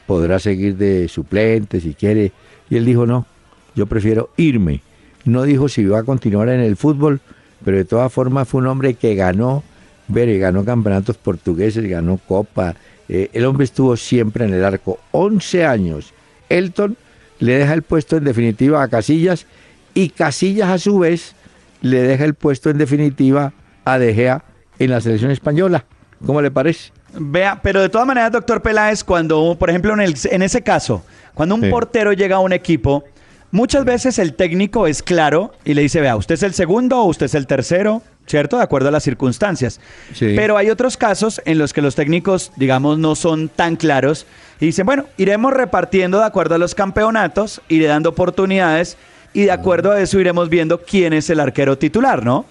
podrá 0.06 0.38
seguir 0.38 0.76
de 0.76 1.08
suplente 1.08 1.80
si 1.80 1.94
quiere. 1.94 2.32
Y 2.68 2.76
él 2.76 2.84
dijo, 2.84 3.06
no, 3.06 3.26
yo 3.74 3.86
prefiero 3.86 4.30
irme. 4.36 4.80
No 5.24 5.44
dijo 5.44 5.68
si 5.68 5.82
iba 5.82 5.98
a 5.98 6.04
continuar 6.04 6.48
en 6.50 6.60
el 6.60 6.76
fútbol, 6.76 7.20
pero 7.64 7.76
de 7.76 7.84
todas 7.84 8.12
formas 8.12 8.46
fue 8.48 8.60
un 8.60 8.66
hombre 8.66 8.94
que 8.94 9.14
ganó, 9.14 9.62
ver, 10.08 10.38
ganó 10.38 10.64
campeonatos 10.64 11.16
portugueses, 11.16 11.88
ganó 11.88 12.18
Copa. 12.18 12.74
Eh, 13.08 13.30
el 13.32 13.44
hombre 13.46 13.64
estuvo 13.64 13.96
siempre 13.96 14.44
en 14.44 14.52
el 14.52 14.64
arco, 14.64 14.98
11 15.12 15.64
años. 15.64 16.12
Elton 16.50 16.96
le 17.44 17.59
deja 17.59 17.74
el 17.74 17.83
puesto 17.83 18.16
en 18.16 18.24
definitiva 18.24 18.83
a 18.83 18.88
Casillas 18.88 19.46
y 19.92 20.09
Casillas 20.09 20.70
a 20.70 20.78
su 20.78 20.98
vez 20.98 21.35
le 21.83 22.02
deja 22.02 22.24
el 22.24 22.35
puesto 22.35 22.70
en 22.70 22.78
definitiva 22.78 23.52
a 23.85 23.98
De 23.98 24.14
Gea 24.14 24.42
en 24.78 24.90
la 24.90 25.00
selección 25.00 25.30
española. 25.30 25.85
¿Cómo 26.24 26.40
le 26.40 26.50
parece? 26.50 26.90
Vea, 27.12 27.61
pero 27.62 27.83
de 27.83 27.90
todas 27.90 28.07
maneras, 28.07 28.33
doctor 28.33 28.62
Peláez, 28.62 29.04
cuando, 29.04 29.57
por 29.59 29.68
ejemplo, 29.68 29.92
en, 29.92 30.00
el, 30.00 30.14
en 30.30 30.42
ese 30.42 30.62
caso, 30.62 31.04
cuando 31.35 31.54
un 31.54 31.68
portero 31.68 32.14
llega 32.14 32.37
a 32.37 32.40
un 32.40 32.54
equipo, 32.54 33.04
muchas 33.50 33.85
veces 33.85 34.18
el 34.18 34.35
técnico 34.35 34.87
es 34.87 35.02
claro 35.02 35.52
y 35.64 35.74
le 35.74 35.83
dice, 35.83 36.00
vea, 36.00 36.16
usted 36.16 36.35
es 36.35 36.42
el 36.42 36.54
segundo 36.54 36.98
o 37.00 37.04
usted 37.04 37.26
es 37.26 37.35
el 37.35 37.46
tercero, 37.46 38.02
¿cierto? 38.26 38.56
De 38.56 38.62
acuerdo 38.62 38.88
a 38.88 38.92
las 38.92 39.02
circunstancias. 39.02 39.80
Pero 40.18 40.56
hay 40.56 40.70
otros 40.70 40.96
casos 40.96 41.40
en 41.44 41.58
los 41.58 41.72
que 41.72 41.82
los 41.82 41.94
técnicos, 41.94 42.52
digamos, 42.56 42.98
no 42.98 43.14
son 43.14 43.48
tan 43.48 43.76
claros 43.76 44.26
y 44.60 44.66
dicen, 44.66 44.87
bueno, 44.87 45.06
iremos 45.16 45.52
repartiendo 45.52 46.18
de 46.18 46.24
acuerdo 46.24 46.54
a 46.54 46.58
los 46.58 46.74
campeonatos, 46.74 47.60
iré 47.68 47.87
dando 47.87 48.10
oportunidades 48.10 48.96
y 49.32 49.42
de 49.42 49.52
acuerdo 49.52 49.92
a 49.92 50.00
eso 50.00 50.18
iremos 50.20 50.48
viendo 50.48 50.82
quién 50.82 51.12
es 51.12 51.28
el 51.28 51.40
arquero 51.40 51.76
titular, 51.76 52.24
¿no? 52.24 52.46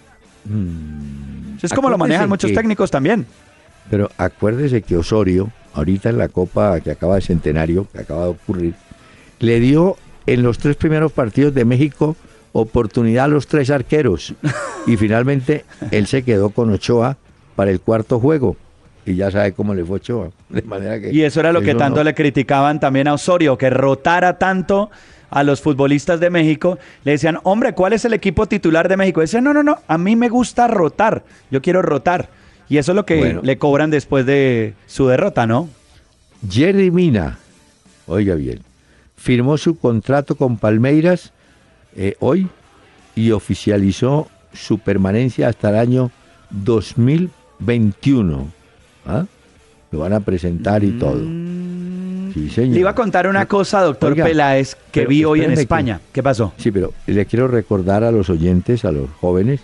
Mm. 0.45 1.57
Es 1.61 1.71
como 1.73 1.89
lo 1.89 1.97
manejan 1.97 2.27
muchos 2.27 2.53
técnicos 2.53 2.91
también. 2.91 3.25
Pero 3.89 4.11
acuérdese 4.17 4.81
que 4.81 4.97
Osorio, 4.97 5.49
ahorita 5.73 6.09
en 6.09 6.17
la 6.17 6.27
Copa 6.27 6.79
que 6.81 6.91
acaba 6.91 7.15
de 7.15 7.21
centenario, 7.21 7.87
que 7.91 7.99
acaba 7.99 8.25
de 8.25 8.29
ocurrir, 8.31 8.73
le 9.39 9.59
dio 9.61 9.97
en 10.25 10.43
los 10.43 10.57
tres 10.57 10.75
primeros 10.75 11.11
partidos 11.11 11.53
de 11.53 11.63
México 11.63 12.17
oportunidad 12.53 13.25
a 13.25 13.27
los 13.27 13.47
tres 13.47 13.69
arqueros. 13.69 14.33
y 14.87 14.95
finalmente 14.95 15.65
él 15.91 16.07
se 16.07 16.23
quedó 16.23 16.51
con 16.51 16.71
Ochoa 16.71 17.17
para 17.55 17.71
el 17.71 17.81
cuarto 17.81 18.19
juego. 18.19 18.55
Y 19.05 19.15
ya 19.15 19.29
sabe 19.29 19.51
cómo 19.51 19.73
le 19.75 19.83
fue 19.83 19.97
Ochoa. 19.97 20.29
De 20.47 20.61
manera 20.61 20.99
que 20.99 21.11
y 21.11 21.23
eso 21.23 21.41
era 21.41 21.51
lo 21.51 21.61
que 21.61 21.75
tanto 21.75 22.01
le 22.03 22.13
criticaban 22.13 22.79
también 22.79 23.09
a 23.09 23.13
Osorio, 23.13 23.57
que 23.57 23.69
rotara 23.69 24.37
tanto 24.37 24.89
a 25.29 25.43
los 25.43 25.61
futbolistas 25.61 26.19
de 26.19 26.29
México, 26.29 26.77
le 27.03 27.13
decían, 27.13 27.39
hombre, 27.41 27.73
¿cuál 27.73 27.93
es 27.93 28.05
el 28.05 28.13
equipo 28.13 28.45
titular 28.45 28.87
de 28.87 28.97
México? 28.97 29.19
decían, 29.19 29.43
no, 29.43 29.51
no, 29.51 29.63
no, 29.63 29.79
a 29.87 29.97
mí 29.97 30.15
me 30.15 30.29
gusta 30.29 30.67
rotar, 30.67 31.23
yo 31.49 31.61
quiero 31.61 31.81
rotar. 31.81 32.29
Y 32.69 32.77
eso 32.77 32.91
es 32.91 32.95
lo 32.95 33.05
que 33.05 33.39
le 33.41 33.57
cobran 33.57 33.89
después 33.89 34.27
de 34.27 34.75
su 34.85 35.07
derrota, 35.07 35.47
¿no? 35.47 35.69
Jerry 36.47 36.91
Mina, 36.91 37.39
oiga 38.05 38.35
bien, 38.35 38.59
firmó 39.17 39.57
su 39.57 39.77
contrato 39.77 40.35
con 40.35 40.57
Palmeiras 40.57 41.33
eh, 41.95 42.15
hoy 42.19 42.47
y 43.15 43.31
oficializó 43.31 44.27
su 44.53 44.79
permanencia 44.79 45.47
hasta 45.47 45.69
el 45.69 45.77
año 45.77 46.11
2021. 46.51 48.47
¿Ah? 49.05 49.25
Lo 49.91 49.99
van 49.99 50.13
a 50.13 50.19
presentar 50.21 50.83
y 50.83 50.91
todo. 50.91 51.19
Sí, 52.33 52.49
señor. 52.49 52.73
Le 52.73 52.79
iba 52.79 52.89
a 52.91 52.95
contar 52.95 53.27
una 53.27 53.45
cosa, 53.45 53.81
doctor 53.81 54.15
Peláez, 54.15 54.75
que 54.91 55.05
vi 55.05 55.23
hoy 55.23 55.41
en 55.41 55.51
España. 55.51 56.01
¿Qué 56.11 56.23
pasó? 56.23 56.53
Sí, 56.57 56.71
pero 56.71 56.93
le 57.05 57.25
quiero 57.25 57.47
recordar 57.47 58.03
a 58.03 58.11
los 58.11 58.29
oyentes, 58.29 58.85
a 58.85 58.91
los 58.91 59.09
jóvenes, 59.19 59.61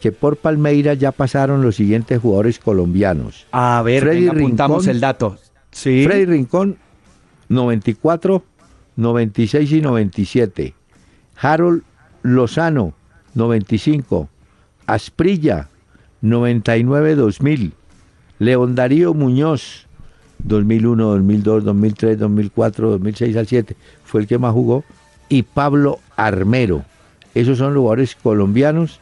que 0.00 0.12
por 0.12 0.36
Palmeiras 0.36 0.98
ya 0.98 1.12
pasaron 1.12 1.62
los 1.62 1.76
siguientes 1.76 2.18
jugadores 2.20 2.58
colombianos. 2.58 3.46
A 3.52 3.82
ver, 3.84 4.02
Freddy 4.02 4.28
apuntamos 4.28 4.86
el 4.86 5.00
dato. 5.00 5.36
Sí. 5.70 6.04
Freddy 6.06 6.24
Rincón, 6.24 6.78
94, 7.50 8.42
96 8.96 9.72
y 9.72 9.80
97. 9.82 10.74
Harold 11.40 11.82
Lozano, 12.22 12.94
95. 13.34 14.28
Asprilla, 14.86 15.68
99-2000. 16.22 17.72
León 18.38 18.74
Darío 18.74 19.14
Muñoz, 19.14 19.86
2001, 20.40 21.04
2002, 21.04 21.64
2003, 21.64 22.18
2004, 22.18 22.90
2006 22.90 23.36
al 23.36 23.46
7, 23.46 23.76
fue 24.04 24.20
el 24.20 24.26
que 24.26 24.38
más 24.38 24.52
jugó. 24.52 24.84
Y 25.28 25.42
Pablo 25.42 26.00
Armero. 26.16 26.84
Esos 27.34 27.58
son 27.58 27.74
jugadores 27.74 28.14
colombianos 28.14 29.00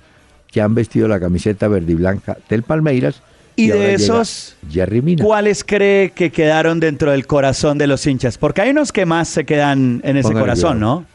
que 0.51 0.61
han 0.61 0.75
vestido 0.75 1.09
la 1.09 1.21
camiseta 1.21 1.69
verde 1.69 1.93
y 1.93 1.95
blanca 1.97 2.39
del 2.49 2.63
Palmeiras. 2.63 3.23
Y, 3.57 3.69
de 3.69 3.95
esos, 3.95 4.57
¿cuáles 5.23 5.63
cree 5.63 6.11
que 6.11 6.31
quedaron 6.31 6.81
dentro 6.81 7.13
del 7.13 7.25
corazón 7.25 7.79
de 7.79 7.87
los 7.87 8.05
hinchas? 8.05 8.37
Porque 8.37 8.63
hay 8.63 8.71
unos 8.71 8.91
que 8.91 9.07
más 9.07 9.29
se 9.29 9.45
quedan 9.45 10.01
en 10.03 10.17
ese 10.17 10.33
corazón, 10.33 10.81
¿no? 10.81 11.07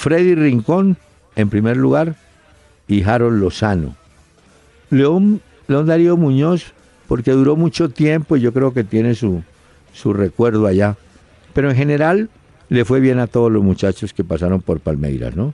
Freddy 0.00 0.34
Rincón, 0.34 0.96
en 1.36 1.50
primer 1.50 1.76
lugar, 1.76 2.14
y 2.88 3.02
Harold 3.02 3.38
Lozano. 3.38 3.96
León, 4.88 5.42
León 5.68 5.84
Darío 5.84 6.16
Muñoz, 6.16 6.72
porque 7.06 7.32
duró 7.32 7.54
mucho 7.54 7.90
tiempo 7.90 8.38
y 8.38 8.40
yo 8.40 8.54
creo 8.54 8.72
que 8.72 8.82
tiene 8.82 9.14
su, 9.14 9.42
su 9.92 10.14
recuerdo 10.14 10.66
allá. 10.66 10.96
Pero 11.52 11.68
en 11.68 11.76
general 11.76 12.30
le 12.70 12.86
fue 12.86 13.00
bien 13.00 13.18
a 13.18 13.26
todos 13.26 13.52
los 13.52 13.62
muchachos 13.62 14.14
que 14.14 14.24
pasaron 14.24 14.62
por 14.62 14.80
Palmeiras, 14.80 15.36
¿no? 15.36 15.52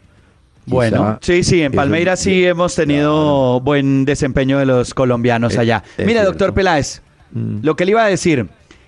Bueno, 0.66 1.18
sí, 1.22 1.42
sí, 1.42 1.62
en 1.62 1.72
Palmeiras 1.72 2.20
sí 2.20 2.46
hemos 2.46 2.76
tenido 2.76 3.60
buen 3.60 4.04
desempeño 4.04 4.60
de 4.60 4.66
los 4.66 4.94
colombianos 4.94 5.56
eh, 5.56 5.60
allá. 5.60 5.82
Mira, 5.98 6.24
doctor 6.24 6.54
Peláez, 6.54 7.02
mm. 7.32 7.58
lo 7.62 7.74
que 7.74 7.84
le 7.84 7.90
iba 7.90 8.04
a 8.04 8.08
decir 8.08 8.46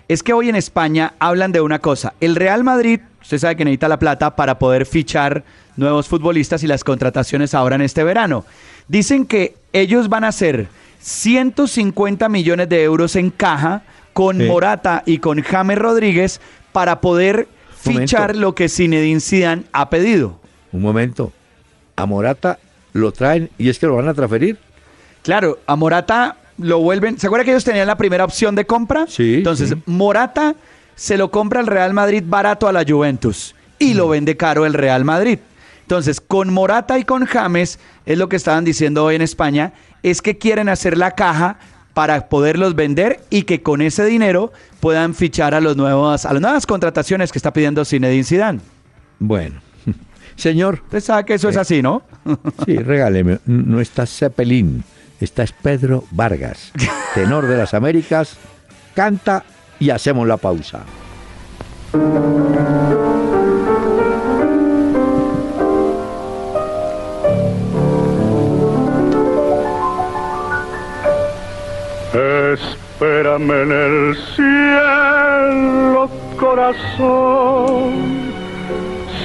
es 0.09 0.23
que 0.23 0.33
hoy 0.33 0.49
en 0.49 0.57
España 0.57 1.15
hablan 1.19 1.53
de 1.53 1.61
una 1.61 1.79
cosa. 1.79 2.15
El 2.21 2.35
Real 2.35 2.65
Madrid, 2.65 3.01
usted 3.21 3.39
sabe 3.39 3.57
que 3.57 3.65
necesita 3.65 3.89
la 3.89 3.99
plata 3.99 4.35
para 4.35 4.59
poder 4.59 4.87
fichar 4.87 5.45
nuevos 5.77 6.09
futbolistas 6.09 6.63
y 6.63 6.67
las 6.67 6.83
contrataciones 6.83 7.55
ahora 7.55 7.77
en 7.77 7.83
este 7.83 8.03
verano. 8.05 8.45
Dicen 8.89 9.27
que 9.27 9.55
ellos 9.75 10.09
van 10.09 10.25
a 10.25 10.29
hacer 10.29 10.69
150 11.01 12.29
millones 12.31 12.69
de 12.71 12.83
euros 12.83 13.17
en 13.17 13.31
caja 13.31 13.83
con 14.15 14.45
Morata 14.47 15.03
y 15.05 15.19
con 15.19 15.43
James 15.43 15.79
Rodríguez 15.79 16.41
para 16.73 17.01
poder 17.01 17.47
fichar 17.77 18.35
lo 18.35 18.55
que 18.55 18.69
Zinedine 18.69 19.21
Zidane 19.21 19.65
ha 19.73 19.91
pedido. 19.91 20.41
Un 20.73 20.83
momento. 20.83 21.33
A 21.97 22.07
Morata 22.07 22.59
lo 22.95 23.13
traen 23.13 23.51
y 23.59 23.69
es 23.69 23.79
que 23.79 23.87
lo 23.87 23.97
van 23.97 24.09
a 24.09 24.15
transferir. 24.15 24.59
Claro, 25.23 25.59
a 25.67 25.77
Morata 25.77 26.37
lo 26.59 26.81
vuelven. 26.81 27.19
¿Se 27.19 27.27
acuerda 27.27 27.45
que 27.45 27.53
ellos 27.53 27.65
tenían 27.65 27.87
la 27.87 27.97
primera 27.97 28.25
opción 28.25 28.55
de 28.55 28.67
compra? 28.67 29.07
Sí. 29.09 29.37
Entonces, 29.37 29.75
Morata 29.87 30.55
se 30.95 31.17
lo 31.17 31.31
compra 31.31 31.61
el 31.61 31.67
Real 31.67 31.95
Madrid 31.95 32.23
barato 32.27 32.69
a 32.69 32.73
la 32.73 32.85
Juventus 32.87 33.55
y 33.79 33.95
lo 33.95 34.09
vende 34.09 34.37
caro 34.37 34.67
el 34.67 34.75
Real 34.75 35.05
Madrid. 35.05 35.39
Entonces, 35.83 36.21
con 36.21 36.53
Morata 36.53 36.99
y 36.99 37.05
con 37.05 37.25
James, 37.25 37.79
es 38.05 38.19
lo 38.19 38.29
que 38.29 38.37
estaban 38.37 38.65
diciendo 38.65 39.05
hoy 39.05 39.15
en 39.15 39.23
España, 39.23 39.73
es 40.03 40.21
que 40.21 40.37
quieren 40.37 40.69
hacer 40.69 40.99
la 40.99 41.13
caja 41.13 41.59
para 41.95 42.29
poderlos 42.29 42.75
vender 42.75 43.21
y 43.31 43.43
que 43.43 43.63
con 43.63 43.81
ese 43.81 44.05
dinero 44.05 44.53
puedan 44.81 45.15
fichar 45.15 45.55
a, 45.55 45.61
los 45.61 45.77
nuevos, 45.77 46.27
a 46.27 46.33
las 46.33 46.43
nuevas 46.43 46.67
contrataciones 46.67 47.33
que 47.33 47.39
está 47.39 47.53
pidiendo 47.53 47.85
Zinedine 47.85 48.25
Zidane. 48.25 48.61
Bueno, 49.19 49.61
señor. 50.37 50.81
Usted 50.85 51.01
sabe 51.01 51.25
que 51.25 51.35
eso 51.35 51.49
es 51.49 51.57
eh, 51.57 51.61
así, 51.61 51.83
¿no? 51.83 52.03
sí, 52.67 52.77
regáleme. 52.77 53.39
No 53.47 53.81
está 53.81 54.07
Zeppelin, 54.07 54.85
está 55.21 55.45
Pedro 55.63 56.05
Vargas, 56.11 56.73
tenor 57.15 57.47
de 57.47 57.57
las 57.57 57.75
Américas, 57.75 58.37
canta 58.95 59.45
y 59.79 59.91
hacemos 59.91 60.27
la 60.27 60.37
pausa. 60.37 60.85
Espérame 72.53 73.63
en 73.63 73.73
el 73.73 74.17
cielo, 74.35 76.11
corazón, 76.39 77.93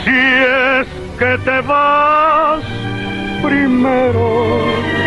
si 0.03 0.11
es 0.11 0.87
que 1.17 1.37
te 1.43 1.61
vas 1.61 2.63
primero. 3.41 5.02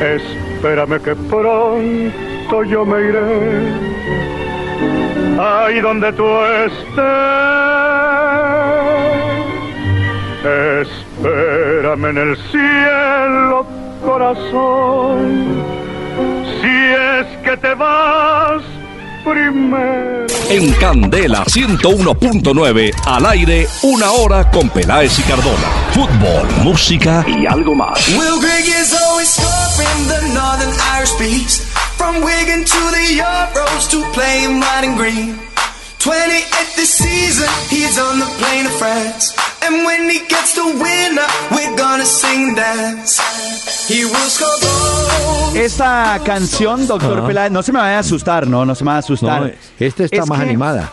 Espérame 0.00 1.00
que 1.00 1.14
pronto 1.14 2.64
yo 2.64 2.84
me 2.84 3.00
iré, 3.00 3.20
ahí 5.40 5.80
donde 5.80 6.12
tú 6.12 6.24
estés. 6.66 6.98
Espérame 10.82 12.10
en 12.10 12.18
el 12.18 12.36
cielo, 12.50 13.66
corazón 14.04 15.78
si 16.60 16.68
es 16.68 17.26
que 17.44 17.56
te 17.56 17.74
vas 17.74 18.62
primero. 19.24 20.26
En 20.50 20.72
Candela 20.74 21.44
101.9, 21.44 22.92
al 23.06 23.26
aire, 23.26 23.66
una 23.82 24.10
hora 24.12 24.50
con 24.50 24.68
Peláez 24.70 25.18
y 25.18 25.22
Cardona. 25.22 25.68
Fútbol, 25.92 26.48
música 26.62 27.24
y 27.26 27.46
algo 27.46 27.74
más. 27.74 28.08
Will 28.08 28.40
Grigg 28.40 28.66
is 28.66 28.94
always 28.94 29.28
scoring 29.28 30.08
the 30.08 30.34
Northern 30.34 30.72
Irish 30.96 31.16
Beast. 31.18 31.62
From 31.96 32.22
Wigan 32.22 32.64
to 32.64 32.90
the 32.92 33.20
Euros 33.20 33.88
to 33.90 34.04
playing 34.12 34.60
white 34.60 34.84
and 34.86 34.96
green. 34.96 35.47
28 35.98 36.76
this 36.76 36.94
season, 36.94 37.48
he's 37.70 37.98
on 37.98 38.20
the 38.20 38.26
plane 38.38 38.66
of 38.66 38.72
France. 38.78 39.34
And 39.62 39.84
when 39.84 40.08
he 40.08 40.20
gets 40.28 40.54
the 40.54 40.64
winner, 40.64 41.26
we're 41.50 41.76
gonna 41.76 42.06
sing 42.06 42.54
dance. 42.54 43.20
He 43.88 44.04
will 44.04 44.30
score 44.30 44.48
goals. 44.60 45.56
Esta 45.56 46.20
canción, 46.24 46.86
doctor 46.86 47.26
Peláez, 47.26 47.50
no 47.50 47.62
se 47.62 47.72
me 47.72 47.80
vaya 47.80 47.96
a 47.96 48.00
asustar, 48.00 48.46
no, 48.46 48.64
no 48.64 48.74
se 48.74 48.84
me 48.84 48.90
va 48.90 48.96
a 48.96 48.98
asustar. 49.00 49.42
No, 49.42 49.50
esta 49.80 50.04
está 50.04 50.24
más 50.24 50.40
animada. 50.40 50.92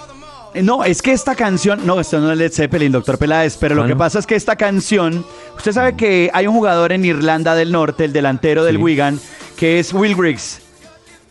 No, 0.56 0.84
es 0.84 1.02
que 1.02 1.12
esta 1.12 1.36
canción, 1.36 1.86
no, 1.86 2.00
esto 2.00 2.20
no 2.20 2.32
es 2.32 2.38
Led 2.38 2.52
Zeppelin, 2.52 2.92
doctor 2.92 3.18
Peláez, 3.18 3.58
pero 3.58 3.76
lo 3.76 3.86
que 3.86 3.96
pasa 3.96 4.20
es 4.20 4.26
que 4.26 4.36
esta 4.36 4.56
canción, 4.56 5.26
usted 5.56 5.74
sabe 5.74 5.96
que 5.96 6.32
hay 6.34 6.48
un 6.48 6.56
jugador 6.56 6.94
en 6.94 7.06
Irlanda 7.06 7.56
del 7.56 7.72
Norte, 7.72 8.06
el 8.06 8.14
delantero 8.14 8.64
del 8.64 8.78
Wigan, 8.78 9.20
que 9.58 9.80
es 9.80 9.94
Will 9.94 10.16
Griggs. 10.16 10.62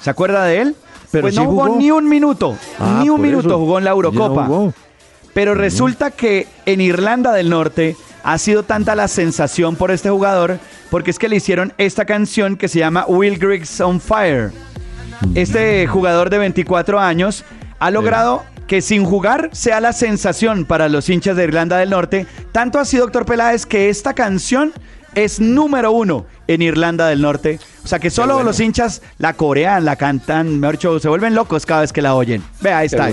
¿Se 0.01 0.11
acuerda 0.11 0.45
de 0.45 0.61
él? 0.61 0.77
Pues 1.21 1.35
no 1.35 1.45
jugó, 1.47 1.77
ni 1.77 1.91
un 1.91 2.09
minuto, 2.09 2.57
ah, 2.79 3.01
ni 3.03 3.11
un 3.11 3.21
minuto 3.21 3.59
jugó 3.59 3.79
en 3.79 3.85
la 3.85 3.91
Eurocopa. 3.91 4.73
Pero 5.33 5.55
resulta 5.55 6.11
que 6.11 6.47
en 6.65 6.81
Irlanda 6.81 7.33
del 7.33 7.51
Norte 7.51 7.97
ha 8.23 8.39
sido 8.39 8.63
tanta 8.63 8.95
la 8.95 9.09
sensación 9.09 9.77
por 9.77 9.91
este 9.91 10.09
jugador 10.11 10.59
porque 10.91 11.11
es 11.11 11.19
que 11.19 11.29
le 11.29 11.37
hicieron 11.37 11.73
esta 11.77 12.05
canción 12.05 12.57
que 12.57 12.69
se 12.69 12.79
llama 12.79 13.05
Will 13.09 13.39
Griggs 13.39 13.81
on 13.81 14.01
Fire. 14.01 14.53
Este 15.35 15.87
jugador 15.87 16.31
de 16.31 16.39
24 16.39 17.01
años 17.01 17.45
ha 17.81 17.91
logrado 17.91 18.45
que 18.67 18.81
sin 18.81 19.05
jugar 19.05 19.51
sea 19.53 19.81
la 19.81 19.93
sensación 19.93 20.65
para 20.65 20.89
los 20.89 21.09
hinchas 21.11 21.37
de 21.37 21.45
Irlanda 21.45 21.79
del 21.79 21.91
Norte. 21.91 22.27
Tanto 22.53 22.79
así, 22.79 22.97
doctor 22.97 23.27
Peláez, 23.27 23.67
que 23.67 23.89
esta 23.89 24.15
canción 24.15 24.73
es 25.15 25.41
número 25.41 25.93
uno 25.93 26.27
en 26.47 26.63
Irlanda 26.63 27.09
del 27.09 27.23
Norte. 27.23 27.59
O 27.85 27.89
sea 27.89 27.99
que 27.99 28.11
solo 28.11 28.43
los 28.43 28.61
hinchas 28.61 29.03
la 29.19 29.35
corean, 29.35 29.85
la 29.85 29.97
cantan, 29.97 30.59
mejor 30.61 30.77
dicho, 30.77 30.99
se 31.01 31.09
vuelven 31.09 31.35
locos 31.35 31.67
cada 31.67 31.83
vez 31.83 31.93
que 31.93 32.03
la 32.03 32.15
oyen. 32.15 32.43
Vea, 32.61 32.79
ahí 32.79 32.87
está. 32.87 33.09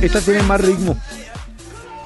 esta 0.00 0.20
tiene 0.20 0.42
más 0.42 0.60
ritmo. 0.60 0.96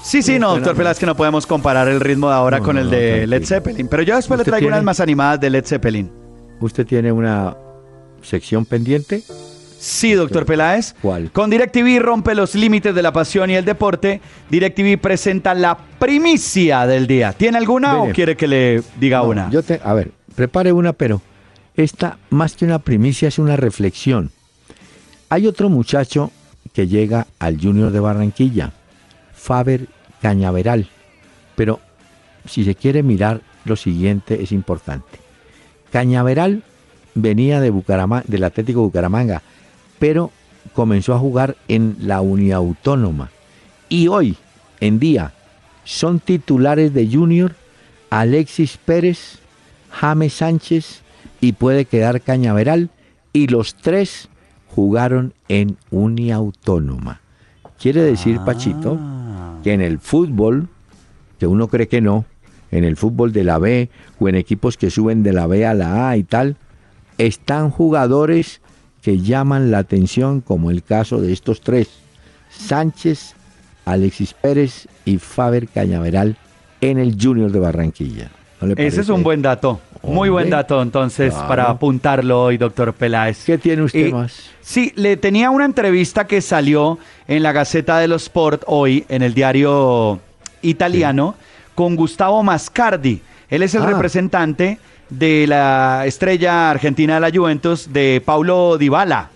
Sí, 0.03 0.23
sí, 0.23 0.39
no, 0.39 0.55
doctor 0.55 0.75
Peláez, 0.75 0.99
que 0.99 1.05
no 1.05 1.17
podemos 1.17 1.47
comparar 1.47 1.89
el 1.89 2.01
ritmo 2.01 2.29
de 2.29 2.35
ahora 2.35 2.61
con 2.61 2.79
el 2.79 2.89
de 2.89 3.27
Led 3.27 3.45
Zeppelin. 3.45 3.89
Pero 3.89 4.03
yo 4.03 4.17
después 4.17 4.39
le 4.39 4.45
traigo 4.45 4.69
unas 4.69 4.83
más 4.83 5.01
animadas 5.01 5.41
de 5.41 5.51
Led 5.51 5.67
Zeppelin. 5.67 6.11
¿Usted 6.61 6.87
tiene 6.87 7.13
una 7.13 7.57
sección 8.23 8.65
pendiente? 8.65 9.23
Sí, 9.79 10.15
doctor 10.15 10.45
Peláez. 10.45 10.95
¿Cuál? 11.01 11.31
Con 11.31 11.51
DirecTV 11.51 12.01
rompe 12.01 12.35
los 12.35 12.57
límites 12.57 12.95
de 12.95 13.03
la 13.03 13.13
pasión 13.13 13.49
y 13.49 13.55
el 13.55 13.65
deporte. 13.65 14.21
DirecTV 14.51 14.99
presenta 14.99 15.55
la 15.55 15.79
primicia 15.99 16.85
del 16.87 17.07
día. 17.07 17.33
¿Tiene 17.33 17.59
alguna 17.59 18.03
o 18.03 18.11
quiere 18.11 18.37
que 18.37 18.49
le 18.49 18.83
diga 18.99 19.23
una? 19.23 19.49
Yo 19.51 19.63
te, 19.63 19.81
a 19.83 19.95
ver, 19.95 20.11
prepare 20.35 20.73
una, 20.73 20.93
pero 20.93 21.23
esta 21.77 22.19
más 22.31 22.57
que 22.57 22.65
una 22.65 22.81
primicia 22.81 23.29
es 23.29 23.39
una 23.39 23.57
reflexión. 23.57 24.33
Hay 25.29 25.47
otro 25.47 25.69
muchacho 25.69 26.33
que 26.73 26.89
llega 26.89 27.29
al 27.39 27.61
Junior 27.61 27.93
de 27.93 28.01
Barranquilla, 28.01 28.73
Faber 29.33 29.87
Cañaveral. 30.21 30.89
Pero 31.55 31.81
si 32.47 32.65
se 32.65 32.75
quiere 32.75 33.05
mirar, 33.05 33.43
lo 33.65 33.77
siguiente 33.77 34.43
es 34.43 34.51
importante. 34.51 35.19
Cañaveral 35.93 36.65
venía 37.15 37.61
de 37.61 37.71
Bucaramanga, 37.71 38.25
del 38.27 38.45
Atlético 38.45 38.81
Bucaramanga, 38.81 39.43
pero 39.99 40.31
comenzó 40.75 41.15
a 41.15 41.19
jugar 41.19 41.57
en 41.69 41.97
la 42.01 42.21
Uniautónoma. 42.21 43.31
Y 43.89 44.09
hoy 44.09 44.37
en 44.81 44.99
día 44.99 45.33
son 45.85 46.21
titulares 46.21 46.93
de 46.95 47.09
Junior 47.11 47.55
Alexis 48.11 48.77
Pérez, 48.77 49.39
James 49.91 50.35
Sánchez 50.35 51.03
y 51.41 51.53
puede 51.53 51.85
quedar 51.85 52.21
Cañaveral. 52.21 52.91
Y 53.33 53.47
los 53.49 53.75
tres 53.75 54.29
jugaron 54.75 55.35
en 55.49 55.77
Uniautónoma. 55.91 57.21
Quiere 57.81 58.03
decir, 58.03 58.41
Pachito, 58.45 58.99
Ah. 59.01 59.59
que 59.63 59.73
en 59.73 59.81
el 59.81 59.99
fútbol, 59.99 60.69
que 61.39 61.47
uno 61.47 61.69
cree 61.69 61.89
que 61.89 62.01
no, 62.01 62.25
en 62.71 62.85
el 62.85 62.97
fútbol 62.97 63.33
de 63.33 63.45
la 63.45 63.59
B 63.59 63.89
o 64.19 64.29
en 64.29 64.35
equipos 64.35 64.77
que 64.77 64.91
suben 64.91 65.23
de 65.23 65.33
la 65.33 65.47
B 65.47 65.65
a 65.67 65.75
la 65.75 66.09
A 66.11 66.17
y 66.17 66.25
tal, 66.25 66.57
están 67.17 67.71
jugadores 67.71 68.61
que 69.03 69.21
llaman 69.21 69.71
la 69.71 69.79
atención, 69.79 70.41
como 70.41 70.71
el 70.71 70.83
caso 70.83 71.21
de 71.21 71.33
estos 71.33 71.61
tres, 71.61 71.89
Sánchez, 72.51 73.35
Alexis 73.85 74.35
Pérez 74.35 74.89
y 75.05 75.19
Faber 75.19 75.69
Cañaveral 75.69 76.37
en 76.81 76.99
el 76.99 77.17
Junior 77.21 77.51
de 77.53 77.59
Barranquilla. 77.61 78.31
¿No 78.61 78.69
le 78.69 78.87
Ese 78.87 79.03
es 79.03 79.09
un 79.09 79.23
buen 79.23 79.41
dato. 79.43 79.81
Muy 80.03 80.29
buen 80.31 80.51
dato, 80.51 80.81
entonces, 80.83 81.33
claro. 81.33 81.49
para 81.49 81.65
apuntarlo 81.71 82.43
hoy, 82.45 82.57
doctor 82.59 82.93
Peláez. 82.93 83.45
¿Qué 83.45 83.59
tiene 83.59 83.83
usted 83.83 84.07
Eh, 84.07 84.13
más? 84.13 84.51
Sí, 84.61 84.93
le 84.97 85.17
tenía 85.17 85.51
una 85.51 85.65
entrevista 85.65 86.27
que 86.27 86.41
salió 86.41 86.99
en 87.27 87.43
la 87.43 87.53
Gaceta 87.53 87.99
de 87.99 88.09
los 88.09 88.25
Sport 88.25 88.63
hoy, 88.67 89.05
en 89.09 89.23
el 89.23 89.35
diario 89.35 90.21
italiano, 90.63 91.35
con 91.75 91.97
Gustavo 91.97 92.43
Mascardi. 92.43 93.21
Él 93.51 93.63
es 93.63 93.75
el 93.75 93.83
Ah. 93.83 93.87
representante 93.87 94.79
de 95.11 95.47
la 95.47 96.05
estrella 96.07 96.71
argentina 96.71 97.15
de 97.15 97.21
la 97.21 97.31
Juventus, 97.31 97.93
de 97.93 98.23
Paulo 98.25 98.79
Dybala. 98.79 99.31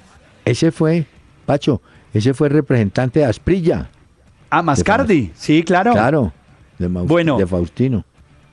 Ese 0.44 0.72
fue, 0.72 1.06
Pacho, 1.46 1.80
ese 2.12 2.34
fue 2.34 2.48
el 2.48 2.54
representante 2.54 3.20
de 3.20 3.26
Asprilla. 3.26 3.88
Ah, 4.50 4.62
Mascardi, 4.62 5.32
sí, 5.34 5.62
claro. 5.62 5.92
Claro, 5.92 6.32
de, 6.78 6.88
Bueno. 6.88 7.38
de 7.38 7.46
Faustino. 7.46 8.04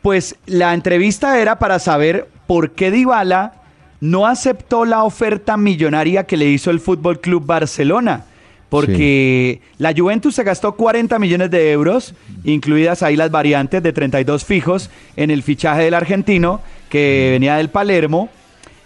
Pues 0.01 0.36
la 0.45 0.74
entrevista 0.74 1.39
era 1.39 1.59
para 1.59 1.78
saber 1.80 2.30
por 2.47 2.72
qué 2.72 2.89
Dybala 2.89 3.53
no 3.99 4.26
aceptó 4.28 4.86
la 4.86 5.03
oferta 5.03 5.57
millonaria 5.57 6.26
que 6.26 6.38
le 6.38 6.45
hizo 6.45 6.72
el 6.72 6.80
Fútbol 6.80 7.20
Club 7.20 7.45
Barcelona. 7.45 8.24
Porque 8.70 9.61
la 9.80 9.93
Juventus 9.97 10.36
se 10.36 10.43
gastó 10.43 10.74
40 10.74 11.17
millones 11.17 11.49
de 11.49 11.72
euros, 11.72 12.13
incluidas 12.43 13.01
ahí 13.01 13.15
las 13.15 13.32
variantes 13.32 13.82
de 13.82 13.91
32 13.91 14.45
fijos 14.45 14.91
en 15.15 15.32
el 15.32 15.41
fichaje 15.41 15.82
del 15.82 15.95
argentino 15.95 16.61
que 16.88 17.30
venía 17.32 17.55
del 17.55 17.70
Palermo. 17.70 18.30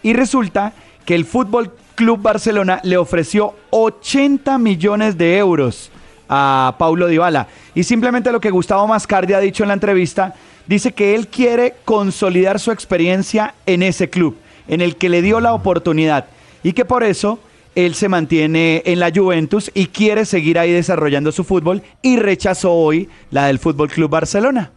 Y 0.02 0.14
resulta 0.14 0.74
que 1.06 1.16
el 1.16 1.26
Fútbol 1.26 1.74
Club 1.96 2.22
Barcelona 2.22 2.80
le 2.84 2.98
ofreció 2.98 3.56
80 3.72 4.58
millones 4.58 5.18
de 5.18 5.38
euros 5.38 5.92
a 6.30 6.76
Paulo 6.80 7.08
Dybala. 7.08 7.48
Y 7.76 7.84
simplemente 7.84 8.32
lo 8.32 8.40
que 8.40 8.52
Gustavo 8.52 8.88
Mascardi 8.88 9.34
ha 9.34 9.40
dicho 9.40 9.64
en 9.64 9.68
la 9.68 9.74
entrevista, 9.74 10.34
dice 10.66 10.94
que 10.94 11.14
él 11.14 11.28
quiere 11.28 11.76
consolidar 11.86 12.60
su 12.60 12.72
experiencia 12.72 13.54
en 13.66 13.84
ese 13.84 14.10
club, 14.10 14.38
en 14.68 14.82
el 14.82 14.96
que 14.96 15.10
le 15.10 15.22
dio 15.22 15.40
la 15.40 15.54
oportunidad. 15.54 16.26
Y 16.64 16.74
que 16.74 16.86
por 16.86 17.04
eso 17.04 17.40
él 17.76 17.96
se 17.96 18.10
mantiene 18.10 18.84
en 18.86 19.00
la 19.00 19.12
Juventus 19.14 19.72
y 19.74 19.88
quiere 19.88 20.26
seguir 20.26 20.60
ahí 20.60 20.72
desarrollando 20.72 21.32
su 21.32 21.44
fútbol 21.44 21.82
y 22.02 22.18
rechazó 22.18 22.72
hoy 22.72 23.10
la 23.32 23.48
del 23.48 23.60
Fútbol 23.60 23.90
Club 23.90 24.10
Barcelona. 24.10 24.72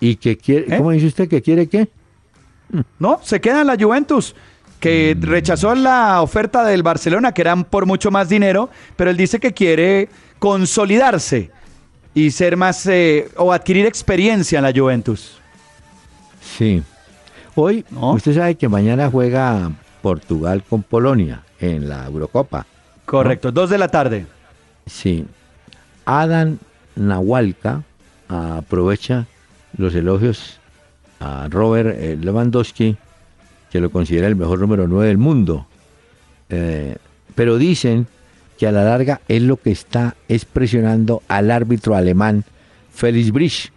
¿Y 0.00 0.16
que 0.16 0.36
quiere, 0.36 0.74
¿Eh? 0.74 0.78
cómo 0.78 0.90
dice 0.90 1.06
usted 1.06 1.28
que 1.28 1.42
quiere 1.42 1.68
qué? 1.68 1.88
No, 2.98 3.20
se 3.22 3.40
queda 3.40 3.60
en 3.60 3.66
la 3.66 3.76
Juventus, 3.78 4.34
que 4.78 5.16
rechazó 5.20 5.74
la 5.74 6.22
oferta 6.22 6.64
del 6.64 6.82
Barcelona, 6.82 7.32
que 7.32 7.42
eran 7.42 7.64
por 7.64 7.84
mucho 7.84 8.10
más 8.10 8.28
dinero, 8.28 8.70
pero 8.96 9.10
él 9.10 9.16
dice 9.16 9.38
que 9.38 9.52
quiere 9.52 10.08
consolidarse 10.38 11.50
y 12.14 12.30
ser 12.30 12.56
más 12.56 12.86
eh, 12.86 13.28
o 13.36 13.52
adquirir 13.52 13.86
experiencia 13.86 14.58
en 14.58 14.64
la 14.64 14.72
Juventus. 14.74 15.38
Sí. 16.40 16.82
Hoy, 17.54 17.84
¿No? 17.90 18.12
usted 18.12 18.34
sabe 18.34 18.54
que 18.54 18.68
mañana 18.68 19.10
juega 19.10 19.70
Portugal 20.00 20.64
con 20.68 20.82
Polonia 20.82 21.42
en 21.60 21.88
la 21.88 22.06
Eurocopa. 22.06 22.66
Correcto, 23.04 23.52
dos 23.52 23.70
de 23.70 23.78
la 23.78 23.88
tarde. 23.88 24.26
Sí. 24.86 25.26
Adam 26.04 26.58
Nahualca 26.96 27.82
aprovecha 28.28 29.26
los 29.76 29.94
elogios 29.94 30.58
a 31.20 31.48
Robert 31.48 31.96
eh, 31.98 32.16
Lewandowski, 32.20 32.96
que 33.70 33.80
lo 33.80 33.90
considera 33.90 34.26
el 34.26 34.36
mejor 34.36 34.58
número 34.58 34.88
9 34.88 35.08
del 35.08 35.18
mundo. 35.18 35.66
Eh, 36.48 36.96
pero 37.34 37.58
dicen 37.58 38.06
que 38.58 38.66
a 38.66 38.72
la 38.72 38.84
larga 38.84 39.20
es 39.28 39.42
lo 39.42 39.56
que 39.56 39.70
está 39.70 40.16
es 40.28 40.44
presionando 40.44 41.22
al 41.28 41.50
árbitro 41.50 41.94
alemán 41.94 42.44
Felix 42.92 43.30
Brich, 43.30 43.72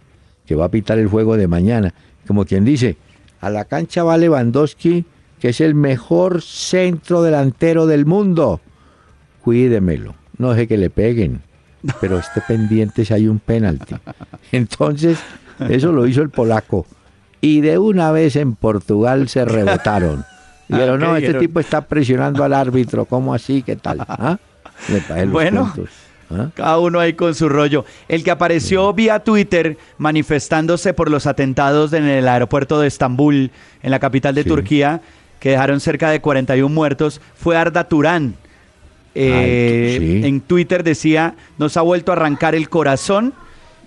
que 0.46 0.54
va 0.54 0.66
a 0.66 0.70
pitar 0.70 0.98
el 0.98 1.08
juego 1.08 1.36
de 1.36 1.48
mañana. 1.48 1.94
Como 2.26 2.44
quien 2.44 2.64
dice, 2.64 2.96
a 3.40 3.50
la 3.50 3.64
cancha 3.64 4.02
va 4.04 4.16
Lewandowski, 4.16 5.04
que 5.44 5.50
es 5.50 5.60
el 5.60 5.74
mejor 5.74 6.40
centro 6.40 7.20
delantero 7.22 7.84
del 7.86 8.06
mundo. 8.06 8.62
Cuídemelo, 9.42 10.14
no 10.38 10.52
deje 10.52 10.66
que 10.66 10.78
le 10.78 10.88
peguen, 10.88 11.42
pero 12.00 12.18
esté 12.18 12.40
pendiente 12.40 13.04
si 13.04 13.12
hay 13.12 13.28
un 13.28 13.40
penalti. 13.40 13.94
Entonces, 14.52 15.18
eso 15.68 15.92
lo 15.92 16.06
hizo 16.06 16.22
el 16.22 16.30
polaco. 16.30 16.86
Y 17.42 17.60
de 17.60 17.76
una 17.76 18.10
vez 18.10 18.36
en 18.36 18.54
Portugal 18.54 19.28
se 19.28 19.44
rebotaron. 19.44 20.24
Dijeron, 20.68 21.02
Ah, 21.02 21.08
no, 21.08 21.14
¿qué 21.16 21.26
este 21.26 21.38
tipo 21.40 21.60
está 21.60 21.82
presionando 21.82 22.42
al 22.42 22.54
árbitro, 22.54 23.04
¿cómo 23.04 23.34
así? 23.34 23.60
¿Qué 23.60 23.76
tal? 23.76 23.98
¿Ah? 24.08 24.38
Le 24.88 25.26
Bueno. 25.26 25.70
puntos. 25.74 25.90
¿Ah? 26.30 26.48
Cada 26.54 26.78
uno 26.78 27.00
ahí 27.00 27.12
con 27.12 27.34
su 27.34 27.50
rollo. 27.50 27.84
El 28.08 28.24
que 28.24 28.30
apareció 28.30 28.94
vía 28.94 29.18
Twitter 29.18 29.76
manifestándose 29.98 30.94
por 30.94 31.10
los 31.10 31.26
atentados 31.26 31.92
en 31.92 32.04
el 32.06 32.26
aeropuerto 32.28 32.80
de 32.80 32.86
Estambul, 32.88 33.50
en 33.82 33.90
la 33.90 33.98
capital 33.98 34.34
de 34.34 34.44
Sí. 34.44 34.48
Turquía, 34.48 35.02
que 35.44 35.50
dejaron 35.50 35.78
cerca 35.78 36.08
de 36.08 36.22
41 36.22 36.74
muertos, 36.74 37.20
fue 37.36 37.54
Arda 37.54 37.84
Turán. 37.86 38.34
Eh, 39.14 39.98
Ay, 40.00 40.20
sí. 40.22 40.26
En 40.26 40.40
Twitter 40.40 40.82
decía, 40.82 41.34
nos 41.58 41.76
ha 41.76 41.82
vuelto 41.82 42.12
a 42.12 42.14
arrancar 42.14 42.54
el 42.54 42.70
corazón. 42.70 43.34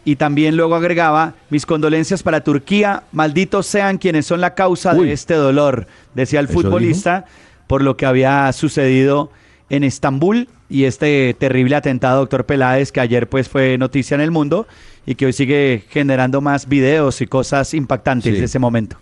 Y 0.06 0.18
también 0.18 0.56
luego 0.56 0.76
agregaba, 0.76 1.34
mis 1.50 1.66
condolencias 1.66 2.22
para 2.22 2.42
Turquía, 2.42 3.02
malditos 3.12 3.66
sean 3.66 3.98
quienes 3.98 4.28
son 4.28 4.40
la 4.40 4.54
causa 4.54 4.94
Uy. 4.94 5.08
de 5.08 5.14
este 5.14 5.34
dolor, 5.34 5.88
decía 6.14 6.40
el 6.42 6.46
¿Eso 6.46 6.54
futbolista, 6.54 7.26
por 7.66 7.82
lo 7.82 7.98
que 7.98 8.06
había 8.06 8.54
sucedido 8.54 9.32
en 9.72 9.84
Estambul 9.84 10.50
y 10.70 10.84
este 10.84 11.36
terrible 11.40 11.76
atentado, 11.76 12.20
doctor 12.20 12.46
Peláez, 12.46 12.92
que 12.92 13.00
ayer 13.00 13.28
pues 13.28 13.50
fue 13.50 13.80
noticia 13.80 14.14
en 14.14 14.22
el 14.22 14.30
mundo 14.30 14.68
y 15.08 15.16
que 15.16 15.26
hoy 15.26 15.34
sigue 15.34 15.84
generando 15.90 16.40
más 16.40 16.70
videos 16.70 17.20
y 17.22 17.26
cosas 17.26 17.74
impactantes 17.74 18.32
Sí. 18.32 18.40
de 18.40 18.46
ese 18.46 18.60
momento. 18.60 18.96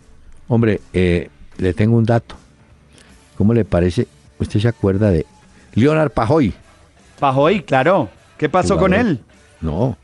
Hombre, 0.48 0.80
eh, 0.94 1.28
le 1.58 1.74
tengo 1.74 1.98
un 1.98 2.06
dato. 2.06 2.36
¿Cómo 3.38 3.54
le 3.54 3.66
parece? 3.66 4.08
¿Usted 4.40 4.60
se 4.60 4.68
acuerda 4.68 5.12
de 5.12 5.26
Leonard 5.74 6.12
Pajoy? 6.12 6.54
Pajoy, 7.20 7.62
claro. 7.64 8.10
¿Qué 8.38 8.50
pasó 8.50 8.78
con 8.78 8.94
él? 8.94 9.20
No, 9.62 9.98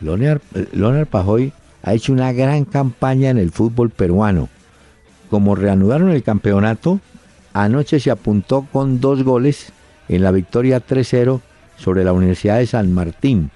Leonard, 0.00 0.40
eh, 0.54 0.66
Leonard 0.72 1.06
Pajoy 1.06 1.52
ha 1.82 1.94
hecho 1.94 2.12
una 2.12 2.32
gran 2.32 2.64
campaña 2.64 3.30
en 3.30 3.38
el 3.38 3.52
fútbol 3.52 3.90
peruano. 3.90 4.48
Como 5.30 5.54
reanudaron 5.54 6.10
el 6.10 6.22
campeonato, 6.22 7.00
anoche 7.52 8.00
se 8.00 8.10
apuntó 8.10 8.66
con 8.72 9.00
dos 9.00 9.22
goles 9.22 9.72
en 10.08 10.22
la 10.22 10.30
victoria 10.30 10.84
3-0 10.84 11.40
sobre 11.76 12.04
la 12.04 12.12
Universidad 12.12 12.58
de 12.58 12.66
San 12.66 12.92
Martín. 12.92 13.50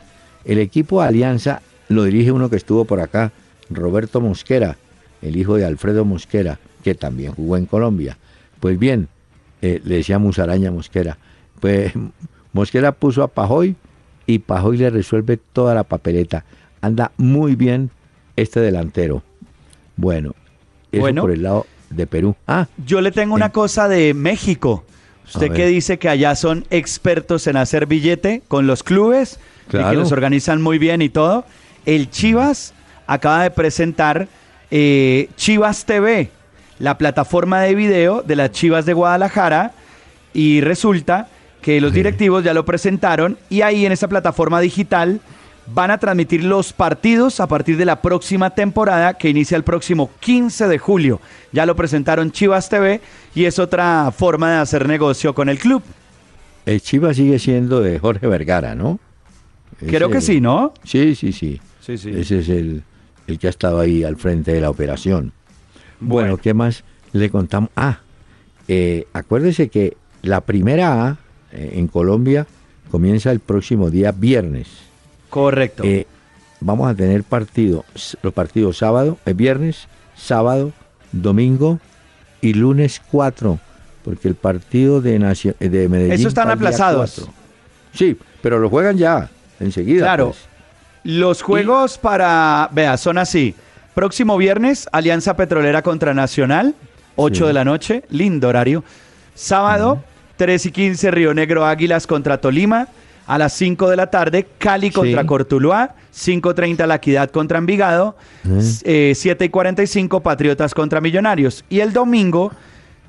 El 0.45 0.59
equipo 0.59 1.03
de 1.03 1.09
Alianza 1.09 1.62
lo 1.89 2.05
dirige 2.05 2.33
uno 2.33 2.51
que 2.51 2.57
estuvo 2.57 2.85
por 2.85 3.01
acá, 3.01 3.33
Roberto 3.68 4.20
Mosquera, 4.20 4.76
el 5.22 5.37
hijo 5.37 5.57
de 5.57 5.64
Alfredo 5.64 6.05
Mosquera, 6.05 6.59
que 6.83 6.95
también 6.95 7.33
jugó 7.33 7.57
en 7.57 7.66
Colombia. 7.66 8.16
Pues 8.59 8.78
bien, 8.78 9.09
eh, 9.62 9.80
le 9.84 9.96
decía 9.96 10.18
Musaraña 10.18 10.70
Mosquera, 10.70 11.18
pues 11.61 11.92
Mosquera 12.52 12.92
puso 12.92 13.22
a 13.22 13.28
Pajoy 13.28 13.76
y 14.26 14.38
Pajoy 14.40 14.78
le 14.78 14.90
resuelve 14.90 15.36
toda 15.36 15.74
la 15.74 15.84
papeleta. 15.84 16.44
Anda 16.80 17.12
muy 17.16 17.56
bien 17.56 17.90
este 18.36 18.61
delantero. 18.61 19.22
Bueno, 19.96 20.34
eso 20.92 21.00
Bueno. 21.02 21.22
por 21.22 21.30
el 21.30 21.42
lado 21.42 21.66
de 21.90 22.06
Perú. 22.06 22.36
Ah, 22.46 22.66
Yo 22.86 23.00
le 23.00 23.11
tengo 23.12 23.34
una 23.34 23.50
cosa 23.50 23.88
de 23.88 24.14
México. 24.14 24.84
Usted 25.26 25.52
que 25.52 25.66
dice 25.66 25.98
que 25.98 26.08
allá 26.08 26.34
son 26.34 26.64
expertos 26.70 27.46
en 27.46 27.56
hacer 27.56 27.86
billete 27.86 28.42
con 28.48 28.66
los 28.66 28.82
clubes 28.82 29.38
y 29.68 29.70
que 29.72 29.94
los 29.94 30.11
organizan 30.11 30.61
muy 30.61 30.78
bien 30.78 31.02
y 31.02 31.08
todo. 31.08 31.44
El 31.86 32.11
Chivas 32.11 32.74
acaba 33.06 33.44
de 33.44 33.50
presentar 33.52 34.26
eh, 34.72 35.28
Chivas 35.36 35.84
TV, 35.84 36.30
la 36.81 36.99
plataforma 36.99 37.61
de 37.61 37.76
video 37.76 38.22
de 38.22 38.35
las 38.35 38.51
Chivas 38.51 38.87
de 38.87 38.95
Guadalajara, 38.95 39.72
y 40.33 40.61
resulta 40.61 41.28
que 41.62 41.81
los 41.81 41.93
directivos 41.93 42.43
ya 42.43 42.55
lo 42.55 42.64
presentaron 42.64 43.37
y 43.49 43.61
ahí 43.61 43.85
en 43.85 43.93
esa 43.93 44.09
plataforma 44.09 44.61
digital 44.61 45.20
van 45.72 45.91
a 45.91 45.99
transmitir 45.99 46.43
los 46.43 46.72
partidos 46.72 47.39
a 47.39 47.47
partir 47.47 47.76
de 47.76 47.85
la 47.85 48.01
próxima 48.01 48.51
temporada 48.51 49.14
que 49.14 49.28
inicia 49.28 49.57
el 49.57 49.62
próximo 49.62 50.11
15 50.20 50.68
de 50.68 50.78
julio. 50.78 51.20
Ya 51.53 51.66
lo 51.66 51.76
presentaron 51.76 52.33
Chivas 52.33 52.68
TV 52.68 53.01
y 53.35 53.45
es 53.45 53.59
otra 53.59 54.11
forma 54.16 54.53
de 54.53 54.57
hacer 54.59 54.89
negocio 54.89 55.35
con 55.35 55.49
el 55.49 55.59
club. 55.59 55.83
El 56.66 56.81
Chivas 56.81 57.16
sigue 57.16 57.39
siendo 57.39 57.81
de 57.81 57.99
Jorge 57.99 58.26
Vergara, 58.26 58.74
¿no? 58.74 58.99
Creo 59.78 60.11
que 60.11 60.20
sí, 60.20 60.41
¿no? 60.41 60.72
Sí, 60.85 61.14
sí, 61.14 61.33
sí. 61.33 61.61
Sí, 61.81 61.97
sí. 61.99 62.11
Ese 62.11 62.41
es 62.41 62.49
el, 62.49 62.83
el 63.26 63.39
que 63.39 63.47
ha 63.47 63.51
estado 63.51 63.81
ahí 63.81 64.03
al 64.05 64.16
frente 64.16 64.53
de 64.53 64.61
la 64.61 64.70
operación. 64.70 65.33
Bueno, 66.01 66.36
¿qué 66.36 66.55
más 66.55 66.84
le 67.12 67.30
contamos? 67.30 67.70
Ah, 67.76 68.01
eh, 68.68 69.07
acuérdese 69.12 69.68
que 69.68 69.96
la 70.22 70.40
primera 70.42 71.07
A 71.07 71.18
eh, 71.53 71.72
en 71.74 71.86
Colombia 71.88 72.46
comienza 72.90 73.30
el 73.30 73.40
próximo 73.40 73.90
día 73.90 74.12
viernes. 74.12 74.68
Correcto. 75.28 75.84
Eh, 75.84 76.07
vamos 76.61 76.90
a 76.90 76.94
tener 76.94 77.22
partido, 77.24 77.84
los 78.22 78.32
partidos 78.32 78.78
sábado, 78.78 79.18
el 79.24 79.34
viernes, 79.34 79.88
sábado, 80.16 80.72
domingo 81.12 81.78
y 82.40 82.55
lunes 82.55 83.01
4, 83.11 83.59
porque 84.05 84.28
el 84.28 84.34
partido 84.34 85.01
de, 85.01 85.18
de 85.59 85.88
Medellín... 85.88 86.12
Eso 86.12 86.28
están 86.28 86.51
aplazados. 86.51 87.28
Sí, 87.92 88.16
pero 88.42 88.59
lo 88.59 88.68
juegan 88.70 88.96
ya, 88.96 89.30
enseguida. 89.59 90.05
Claro. 90.05 90.26
Pues. 90.28 90.51
Los 91.03 91.42
juegos 91.42 91.96
para, 91.96 92.68
vea, 92.72 92.96
son 92.96 93.18
así. 93.18 93.55
Próximo 93.95 94.36
viernes, 94.36 94.88
Alianza 94.93 95.36
Petrolera 95.36 95.82
contra 95.82 96.14
Nacional, 96.14 96.74
8 97.16 97.47
de 97.49 97.53
la 97.53 97.64
noche, 97.64 98.05
lindo 98.09 98.49
horario. 98.49 98.84
Sábado, 99.34 100.03
3 100.36 100.66
y 100.66 100.70
15, 100.70 101.11
Río 101.11 101.34
Negro 101.34 101.66
Águilas 101.66 102.07
contra 102.07 102.41
Tolima. 102.41 102.88
A 103.26 103.38
las 103.38 103.53
5 103.53 103.88
de 103.91 103.97
la 103.97 104.09
tarde, 104.09 104.47
Cali 104.59 104.91
contra 104.91 105.24
Cortuluá. 105.24 105.95
5.30 106.14 106.86
La 106.86 106.97
Equidad 106.97 107.30
contra 107.30 107.59
Envigado. 107.59 108.16
7 108.43 109.45
y 109.45 109.49
45, 109.49 110.20
Patriotas 110.20 110.74
contra 110.74 111.01
Millonarios. 111.01 111.64
Y 111.68 111.80
el 111.80 111.93
domingo, 111.93 112.53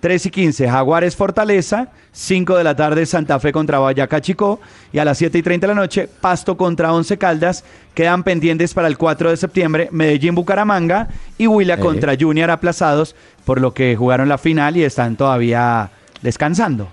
3 0.02 0.26
y 0.26 0.30
15, 0.32 0.70
Jaguares 0.70 1.16
Fortaleza. 1.16 1.90
5 2.14 2.58
de 2.58 2.64
la 2.66 2.76
tarde, 2.76 3.06
Santa 3.06 3.40
Fe 3.40 3.54
contra 3.54 3.80
Boyacá 3.80 4.20
Chicó. 4.20 4.60
Y 4.92 4.98
a 4.98 5.06
las 5.06 5.18
7 5.20 5.38
y 5.38 5.42
30 5.42 5.68
de 5.68 5.74
la 5.74 5.80
noche, 5.80 6.10
Pasto 6.20 6.58
contra 6.58 6.92
Once 6.92 7.18
Caldas. 7.18 7.64
Quedan 7.94 8.24
pendientes 8.24 8.74
para 8.74 8.88
el 8.88 8.98
4 8.98 9.30
de 9.30 9.38
septiembre, 9.38 9.88
Medellín 9.92 10.36
Bucaramanga 10.36 11.08
y 11.38 11.48
Huila 11.48 11.78
contra 11.78 12.16
Junior 12.20 12.50
aplazados, 12.52 13.16
por 13.46 13.62
lo 13.62 13.74
que 13.74 13.96
jugaron 13.96 14.28
la 14.28 14.38
final 14.38 14.76
y 14.76 14.84
están 14.84 15.16
todavía 15.16 15.92
descansando. 16.22 16.90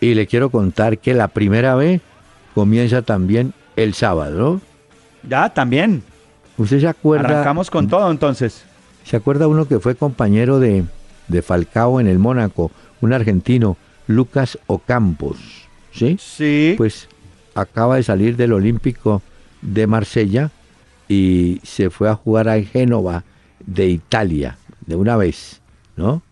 Y 0.00 0.14
le 0.14 0.26
quiero 0.26 0.50
contar 0.50 0.98
que 0.98 1.14
la 1.14 1.28
primera 1.28 1.74
vez 1.74 2.00
comienza 2.54 3.02
también 3.02 3.54
el 3.76 3.94
sábado, 3.94 4.38
¿no? 4.38 4.60
Ya, 5.28 5.48
también. 5.48 6.02
¿Usted 6.56 6.80
se 6.80 6.88
acuerda? 6.88 7.28
Arrancamos 7.28 7.70
con 7.70 7.88
todo 7.88 8.10
entonces. 8.10 8.64
¿Se 9.04 9.16
acuerda 9.16 9.48
uno 9.48 9.66
que 9.66 9.78
fue 9.78 9.94
compañero 9.94 10.58
de, 10.60 10.84
de 11.28 11.42
Falcao 11.42 12.00
en 12.00 12.06
el 12.06 12.18
Mónaco, 12.18 12.70
un 13.00 13.12
argentino, 13.12 13.76
Lucas 14.06 14.58
Ocampos? 14.66 15.38
¿Sí? 15.92 16.16
Sí. 16.20 16.74
Pues 16.76 17.08
acaba 17.54 17.96
de 17.96 18.02
salir 18.02 18.36
del 18.36 18.52
Olímpico 18.52 19.22
de 19.62 19.86
Marsella 19.86 20.50
y 21.08 21.60
se 21.62 21.90
fue 21.90 22.08
a 22.08 22.14
jugar 22.14 22.48
a 22.48 22.60
Génova 22.62 23.24
de 23.64 23.88
Italia, 23.88 24.56
de 24.86 24.96
una 24.96 25.16
vez, 25.16 25.60
¿no? 25.96 26.22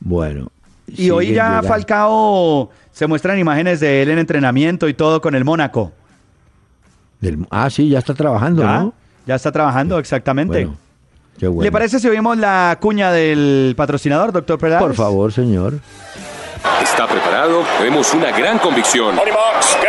Bueno. 0.00 0.50
Y 0.86 1.10
hoy 1.10 1.28
ya 1.28 1.48
llegando. 1.48 1.68
Falcao 1.68 2.70
se 2.92 3.06
muestran 3.06 3.38
imágenes 3.38 3.80
de 3.80 4.02
él 4.02 4.10
en 4.10 4.18
entrenamiento 4.18 4.88
y 4.88 4.94
todo 4.94 5.20
con 5.20 5.34
el 5.34 5.44
Mónaco. 5.44 5.92
Del, 7.20 7.46
ah, 7.50 7.70
sí, 7.70 7.88
ya 7.88 7.98
está 7.98 8.14
trabajando, 8.14 8.62
¿Ya? 8.62 8.80
¿no? 8.80 8.94
Ya 9.26 9.34
está 9.34 9.52
trabajando, 9.52 9.98
exactamente. 9.98 10.64
Bueno, 10.64 10.78
qué 11.38 11.48
bueno. 11.48 11.62
¿Le 11.64 11.72
parece 11.72 11.98
si 11.98 12.08
oímos 12.08 12.36
la 12.36 12.76
cuña 12.80 13.10
del 13.12 13.74
patrocinador, 13.76 14.32
doctor 14.32 14.58
Peláez? 14.58 14.80
Por 14.80 14.94
favor, 14.94 15.32
señor. 15.32 15.74
¿Está 16.82 17.06
preparado? 17.06 17.62
Vemos 17.80 18.12
una 18.12 18.30
gran 18.30 18.58
convicción. 18.58 19.18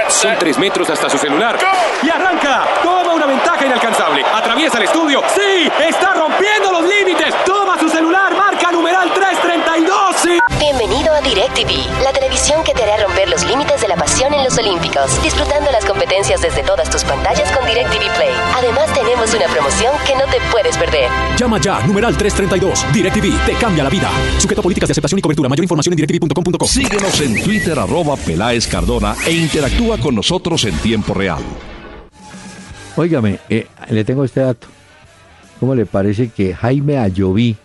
Son 0.07 0.35
tres 0.39 0.57
metros 0.57 0.89
hasta 0.89 1.09
su 1.09 1.17
celular. 1.17 1.57
Y 2.03 2.09
arranca. 2.09 2.63
Toma 2.83 3.13
una 3.13 3.25
ventaja 3.25 3.65
inalcanzable. 3.65 4.23
Atraviesa 4.23 4.77
el 4.77 4.83
estudio. 4.85 5.21
¡Sí! 5.35 5.69
¡Está 5.87 6.13
rompiendo 6.13 6.71
los 6.71 6.83
límites! 6.83 7.33
Toma 7.45 7.77
su 7.77 7.89
celular. 7.89 8.33
Marca 8.35 8.71
numeral 8.71 9.11
332. 9.13 10.10
Bienvenido 10.59 11.11
a 11.13 11.21
DirecTV, 11.21 12.03
la 12.03 12.13
televisión 12.13 12.63
que 12.63 12.73
te 12.73 12.83
hará 12.83 13.03
romper 13.03 13.27
los 13.27 13.45
límites 13.45 13.81
de 13.81 13.87
la 13.87 13.95
pasión 13.95 14.33
en 14.33 14.43
los 14.43 14.57
Olímpicos, 14.57 15.21
disfrutando 15.23 15.69
las 15.71 15.83
competencias 15.83 16.41
desde 16.41 16.63
todas 16.63 16.89
tus 16.89 17.03
pantallas 17.03 17.51
con 17.51 17.65
DirecTV 17.65 17.99
Play. 18.15 18.33
Además, 18.55 18.93
tenemos 18.93 19.33
una 19.33 19.47
promoción 19.47 19.91
que 20.07 20.15
no 20.15 20.23
te 20.31 20.37
puedes 20.51 20.77
perder. 20.77 21.09
Llama 21.37 21.59
ya, 21.59 21.85
numeral 21.85 22.15
332. 22.15 22.93
DirecTV 22.93 23.45
te 23.45 23.53
cambia 23.55 23.83
la 23.83 23.89
vida. 23.89 24.09
Sujeto 24.37 24.61
a 24.61 24.63
políticas 24.63 24.87
de 24.87 24.91
aceptación 24.93 25.19
y 25.19 25.21
cobertura. 25.21 25.49
Mayor 25.49 25.65
información 25.65 25.93
en 25.93 25.97
directv.com.co. 25.97 26.65
Síguenos 26.65 27.19
en 27.21 27.43
Twitter, 27.43 27.77
arroba 27.77 28.15
Peláez 28.15 28.67
Cardona, 28.67 29.15
e 29.25 29.33
interactúa 29.33 29.97
con 29.97 30.15
nosotros 30.15 30.63
en 30.63 30.77
tiempo 30.77 31.13
real. 31.13 31.41
Óigame, 32.95 33.39
eh, 33.49 33.67
le 33.89 34.03
tengo 34.05 34.23
este 34.23 34.41
dato. 34.41 34.67
¿Cómo 35.59 35.75
le 35.75 35.85
parece 35.85 36.29
que 36.29 36.55
Jaime 36.55 36.97
Ayoví, 36.97 37.55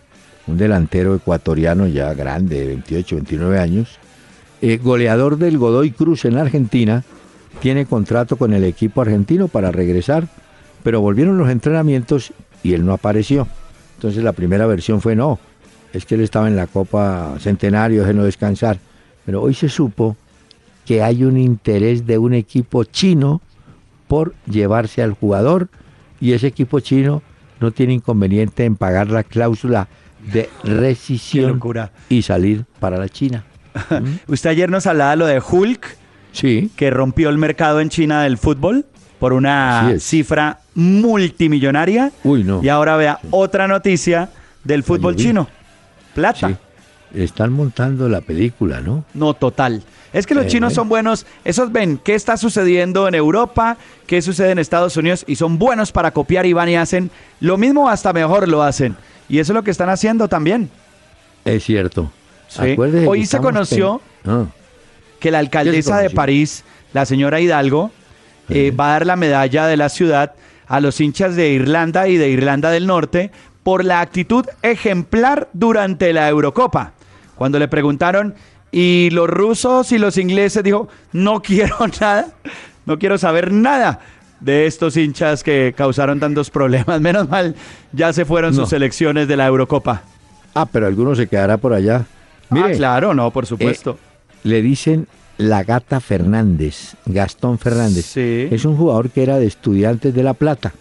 un 0.46 0.56
delantero 0.56 1.14
ecuatoriano 1.14 1.86
ya 1.86 2.14
grande, 2.14 2.60
de 2.60 2.66
28, 2.66 3.16
29 3.16 3.58
años, 3.58 3.98
eh, 4.62 4.78
goleador 4.78 5.38
del 5.38 5.58
Godoy 5.58 5.90
Cruz 5.90 6.24
en 6.24 6.36
Argentina, 6.38 7.04
tiene 7.60 7.86
contrato 7.86 8.36
con 8.36 8.52
el 8.52 8.64
equipo 8.64 9.00
argentino 9.00 9.48
para 9.48 9.72
regresar, 9.72 10.28
pero 10.82 11.00
volvieron 11.00 11.38
los 11.38 11.50
entrenamientos 11.50 12.32
y 12.62 12.74
él 12.74 12.84
no 12.84 12.92
apareció. 12.92 13.48
Entonces 13.96 14.22
la 14.22 14.32
primera 14.32 14.66
versión 14.66 15.00
fue 15.00 15.16
no, 15.16 15.38
es 15.92 16.04
que 16.04 16.14
él 16.14 16.20
estaba 16.20 16.48
en 16.48 16.56
la 16.56 16.66
Copa 16.66 17.34
Centenario, 17.38 18.10
no 18.12 18.24
descansar. 18.24 18.78
Pero 19.24 19.42
hoy 19.42 19.54
se 19.54 19.68
supo 19.68 20.16
que 20.84 21.02
hay 21.02 21.24
un 21.24 21.36
interés 21.36 22.06
de 22.06 22.18
un 22.18 22.34
equipo 22.34 22.84
chino 22.84 23.40
por 24.06 24.34
llevarse 24.48 25.02
al 25.02 25.12
jugador 25.12 25.68
y 26.20 26.32
ese 26.32 26.46
equipo 26.46 26.80
chino 26.80 27.22
no 27.60 27.72
tiene 27.72 27.94
inconveniente 27.94 28.64
en 28.64 28.76
pagar 28.76 29.08
la 29.10 29.24
cláusula 29.24 29.88
de 30.26 30.50
rescisión 30.64 31.60
y 32.08 32.22
salir 32.22 32.64
para 32.80 32.98
la 32.98 33.08
China. 33.08 33.44
Usted 34.26 34.50
ayer 34.50 34.70
nos 34.70 34.86
hablaba 34.86 35.10
de 35.12 35.16
lo 35.16 35.26
de 35.26 35.40
Hulk, 35.40 35.96
sí. 36.32 36.70
que 36.76 36.90
rompió 36.90 37.28
el 37.28 37.38
mercado 37.38 37.80
en 37.80 37.88
China 37.88 38.22
del 38.22 38.38
fútbol 38.38 38.84
por 39.18 39.32
una 39.32 39.94
cifra 39.98 40.60
multimillonaria. 40.74 42.12
Uy, 42.24 42.44
no. 42.44 42.62
Y 42.62 42.68
ahora 42.68 42.96
vea 42.96 43.18
otra 43.30 43.66
noticia 43.68 44.28
del 44.64 44.82
fútbol 44.82 45.16
chino. 45.16 45.48
Plata. 46.14 46.48
Sí. 46.48 46.56
Están 47.14 47.52
montando 47.52 48.08
la 48.08 48.20
película, 48.20 48.80
¿no? 48.80 49.04
No, 49.14 49.32
total. 49.34 49.82
Es 50.12 50.26
que 50.26 50.34
los 50.34 50.44
Eh, 50.46 50.48
chinos 50.48 50.74
son 50.74 50.88
buenos. 50.88 51.26
Esos 51.44 51.72
ven 51.72 51.98
qué 52.02 52.14
está 52.14 52.36
sucediendo 52.36 53.06
en 53.08 53.14
Europa, 53.14 53.76
qué 54.06 54.20
sucede 54.22 54.50
en 54.50 54.58
Estados 54.58 54.96
Unidos 54.96 55.24
y 55.26 55.36
son 55.36 55.58
buenos 55.58 55.92
para 55.92 56.10
copiar 56.10 56.46
y 56.46 56.52
van 56.52 56.68
y 56.68 56.76
hacen 56.76 57.10
lo 57.40 57.56
mismo, 57.56 57.88
hasta 57.88 58.12
mejor 58.12 58.48
lo 58.48 58.62
hacen. 58.62 58.96
Y 59.28 59.38
eso 59.38 59.52
es 59.52 59.54
lo 59.54 59.62
que 59.64 59.70
están 59.70 59.88
haciendo 59.88 60.28
también. 60.28 60.70
Es 61.44 61.64
cierto. 61.64 62.10
Sí. 62.48 62.76
Hoy 63.06 63.26
se 63.26 63.38
conoció 63.38 64.00
Ah, 64.24 64.46
que 65.20 65.30
la 65.30 65.38
alcaldesa 65.38 65.98
de? 65.98 66.10
París, 66.10 66.64
la 66.92 67.06
señora 67.06 67.40
Hidalgo, 67.40 67.90
eh, 68.48 68.70
va 68.70 68.88
a 68.88 68.92
dar 68.92 69.06
la 69.06 69.16
medalla 69.16 69.66
de 69.66 69.76
la 69.76 69.88
ciudad 69.88 70.34
a 70.66 70.80
los 70.80 71.00
hinchas 71.00 71.36
de 71.36 71.50
Irlanda 71.50 72.08
y 72.08 72.16
de 72.16 72.28
Irlanda 72.28 72.70
del 72.70 72.86
Norte 72.86 73.30
por 73.62 73.84
la 73.84 74.00
actitud 74.00 74.46
ejemplar 74.62 75.48
durante 75.52 76.12
la 76.12 76.28
Eurocopa. 76.28 76.92
Cuando 77.36 77.58
le 77.58 77.68
preguntaron, 77.68 78.34
¿y 78.72 79.10
los 79.10 79.28
rusos 79.28 79.92
y 79.92 79.98
los 79.98 80.18
ingleses? 80.18 80.62
Dijo, 80.62 80.88
no 81.12 81.42
quiero 81.42 81.76
nada, 82.00 82.28
no 82.84 82.98
quiero 82.98 83.18
saber 83.18 83.52
nada 83.52 84.00
de 84.40 84.66
estos 84.66 84.96
hinchas 84.96 85.42
que 85.42 85.74
causaron 85.76 86.20
tantos 86.20 86.50
problemas. 86.50 87.00
Menos 87.00 87.28
mal, 87.28 87.54
ya 87.92 88.12
se 88.12 88.24
fueron 88.24 88.54
No. 88.54 88.62
sus 88.62 88.70
selecciones 88.70 89.28
de 89.28 89.36
la 89.36 89.46
Eurocopa. 89.46 90.02
Ah, 90.54 90.66
pero 90.66 90.86
alguno 90.86 91.14
se 91.14 91.26
quedará 91.26 91.56
por 91.58 91.72
allá. 91.72 92.06
Mire, 92.50 92.72
ah, 92.74 92.76
claro, 92.76 93.14
no, 93.14 93.30
por 93.30 93.46
supuesto. 93.46 93.98
le 94.44 94.62
dicen 94.62 95.06
la 95.38 95.64
gata 95.64 96.00
Fernández, 96.00 96.94
Gastón 97.04 97.58
Fernández. 97.58 98.06
Sí. 98.06 98.48
Es 98.50 98.64
un 98.64 98.76
jugador 98.76 99.10
que 99.10 99.22
era 99.22 99.38
de 99.38 99.46
Estudiantes 99.46 100.14
de 100.14 100.22
La 100.22 100.32
Plata. 100.34 100.72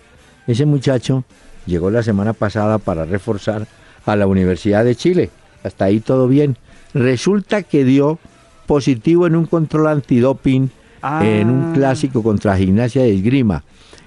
Ese 0.48 0.66
muchacho 0.66 1.24
llegó 1.66 1.90
la 1.90 2.04
semana 2.04 2.34
pasada 2.34 2.78
para 2.78 3.04
reforzar 3.06 3.68
a 4.06 4.16
la 4.16 4.28
Universidad 4.28 4.86
de 4.86 4.96
Chile. 4.96 5.30
Hasta 5.64 5.86
ahí 5.86 6.00
todo 6.00 6.28
bien. 6.28 6.58
Resulta 6.94 7.64
que 7.64 7.84
dio 7.84 8.20
positivo 8.68 9.28
en 9.28 9.36
un 9.36 9.46
control 9.48 9.88
antidoping 9.88 10.70
Ah. 11.08 11.24
en 11.24 11.52
un 11.52 11.74
clásico 11.76 12.24
contra 12.24 12.58
gimnasia 12.58 13.04
de 13.04 13.14
esgrima. 13.14 13.64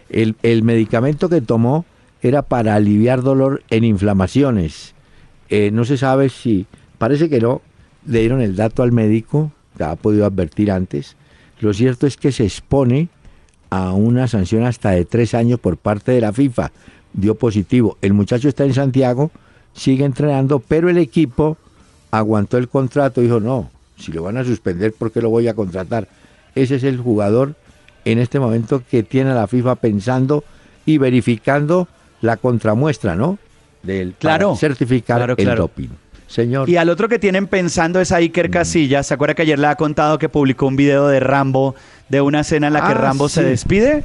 El, 0.09 0.35
el 0.43 0.65
medicamento 0.65 1.29
que 1.29 1.41
tomó 1.41 1.85
era 2.23 2.43
para 2.43 2.75
aliviar 2.75 3.23
dolor 3.23 3.63
en 3.71 3.85
inflamaciones. 3.85 4.95
Eh, 5.49 5.71
no 5.73 5.85
se 5.85 5.97
sabe 5.97 6.29
si, 6.29 6.67
parece 6.99 7.29
que 7.29 7.41
no, 7.41 7.63
le 8.05 8.19
dieron 8.19 8.41
el 8.41 8.57
dato 8.57 8.83
al 8.83 8.91
médico, 8.91 9.53
que 9.77 9.85
ha 9.85 9.95
podido 9.95 10.27
advertir 10.27 10.73
antes, 10.73 11.15
Lo 11.61 11.73
cierto 11.73 12.09
es 12.09 12.17
que 12.17 12.33
se 12.33 12.45
expone 12.45 13.09
a 13.71 13.93
una 13.93 14.27
sanción 14.27 14.65
hasta 14.65 14.91
de 14.91 15.05
tres 15.05 15.35
años 15.35 15.61
por 15.61 15.77
parte 15.77 16.11
de 16.11 16.21
la 16.21 16.33
FIFA. 16.33 16.73
Dio 17.13 17.37
positivo. 17.37 17.97
El 18.03 18.13
muchacho 18.13 18.49
está 18.49 18.65
en 18.65 18.75
Santiago, 18.75 19.31
sigue 19.73 20.05
entrenando, 20.05 20.59
pero 20.59 20.89
el 20.89 20.99
equipo 20.99 21.57
aguantó 22.11 22.59
el 22.59 22.69
contrato. 22.69 23.21
Dijo, 23.21 23.39
no, 23.39 23.71
si 23.97 24.11
lo 24.11 24.25
van 24.25 24.37
a 24.37 24.45
suspender, 24.45 24.93
¿por 24.93 25.13
qué 25.13 25.21
lo 25.21 25.31
voy 25.31 25.47
a 25.47 25.55
contratar? 25.55 26.09
Ese 26.59 26.75
es 26.75 26.83
el 26.83 26.99
jugador 26.99 27.55
en 28.05 28.19
este 28.19 28.41
momento 28.41 28.83
que 28.91 29.05
tiene 29.05 29.31
a 29.31 29.35
la 29.35 29.47
FIFA 29.47 29.77
pensando 29.77 30.43
y 30.85 30.99
verificando 30.99 31.87
la 32.21 32.37
contramuestra, 32.37 33.15
¿no? 33.15 33.39
Del 33.85 34.15
claro, 34.15 34.57
certificar 34.57 35.35
el 35.37 35.55
doping. 35.55 35.89
Señor. 36.27 36.69
Y 36.69 36.77
al 36.77 36.91
otro 36.91 37.09
que 37.09 37.21
tienen 37.21 37.47
pensando 37.47 38.01
es 38.01 38.11
a 38.11 38.17
Iker 38.17 38.49
mm. 38.49 38.53
Casillas. 38.53 39.07
¿Se 39.07 39.15
acuerda 39.15 39.35
que 39.35 39.43
ayer 39.43 39.59
le 39.59 39.69
ha 39.69 39.77
contado 39.77 40.19
que 40.19 40.29
publicó 40.29 40.67
un 40.67 40.75
video 40.75 41.07
de 41.07 41.21
Rambo, 41.21 41.77
de 42.09 42.21
una 42.21 42.41
escena 42.41 42.67
en 42.67 42.73
la 42.73 42.81
que 42.81 42.93
ah, 42.93 42.95
Rambo 42.95 43.29
se 43.29 43.45
despide? 43.45 44.03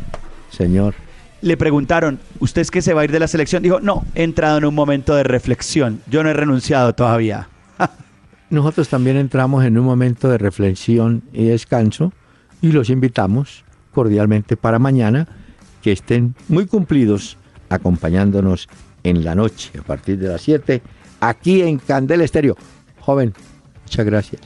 Señor. 0.52 0.94
Le 1.42 1.58
preguntaron, 1.58 2.20
¿usted 2.40 2.62
es 2.62 2.72
que 2.72 2.82
se 2.82 2.94
va 2.94 3.02
a 3.02 3.04
ir 3.04 3.12
de 3.12 3.20
la 3.20 3.28
selección? 3.28 3.64
Dijo, 3.64 3.80
no, 3.82 4.06
he 4.14 4.24
entrado 4.24 4.60
en 4.60 4.66
un 4.66 4.76
momento 4.76 5.16
de 5.16 5.24
reflexión. 5.24 6.02
Yo 6.08 6.24
no 6.24 6.30
he 6.30 6.34
renunciado 6.34 6.94
todavía. 6.94 7.50
Nosotros 8.52 8.88
también 8.88 9.18
entramos 9.18 9.66
en 9.66 9.78
un 9.78 9.84
momento 9.86 10.30
de 10.30 10.38
reflexión 10.38 11.24
y 11.34 11.46
descanso 11.46 12.14
y 12.64 12.72
los 12.72 12.90
invitamos 12.90 13.66
cordialmente 13.92 14.58
para 14.58 14.80
mañana 14.80 15.28
que 15.84 15.92
estén 15.92 16.34
muy 16.48 16.66
cumplidos 16.66 17.38
acompañándonos 17.70 18.70
en 19.04 19.24
la 19.26 19.36
noche 19.36 19.72
a 19.78 19.84
partir 19.84 20.18
de 20.18 20.30
las 20.30 20.42
7 20.42 20.82
aquí 21.20 21.62
en 21.62 21.78
Candel 21.78 22.22
Estéreo. 22.22 22.56
Joven, 23.02 23.34
muchas 23.84 24.06
gracias. 24.06 24.42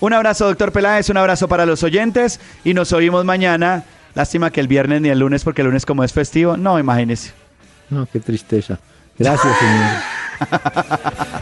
Un 0.00 0.14
abrazo, 0.14 0.46
doctor 0.46 0.72
Peláez, 0.72 1.10
un 1.10 1.18
abrazo 1.18 1.46
para 1.46 1.66
los 1.66 1.82
oyentes 1.82 2.40
y 2.64 2.72
nos 2.72 2.92
oímos 2.92 3.26
mañana. 3.26 3.84
Lástima 4.14 4.50
que 4.50 4.60
el 4.60 4.66
viernes 4.66 5.02
ni 5.02 5.10
el 5.10 5.18
lunes, 5.18 5.44
porque 5.44 5.60
el 5.60 5.68
lunes 5.68 5.84
como 5.84 6.04
es 6.04 6.12
festivo, 6.12 6.56
no, 6.56 6.78
imagínese. 6.78 7.32
No, 7.90 8.06
qué 8.10 8.18
tristeza. 8.18 8.80
Gracias, 9.18 9.54
señor. 9.58 11.32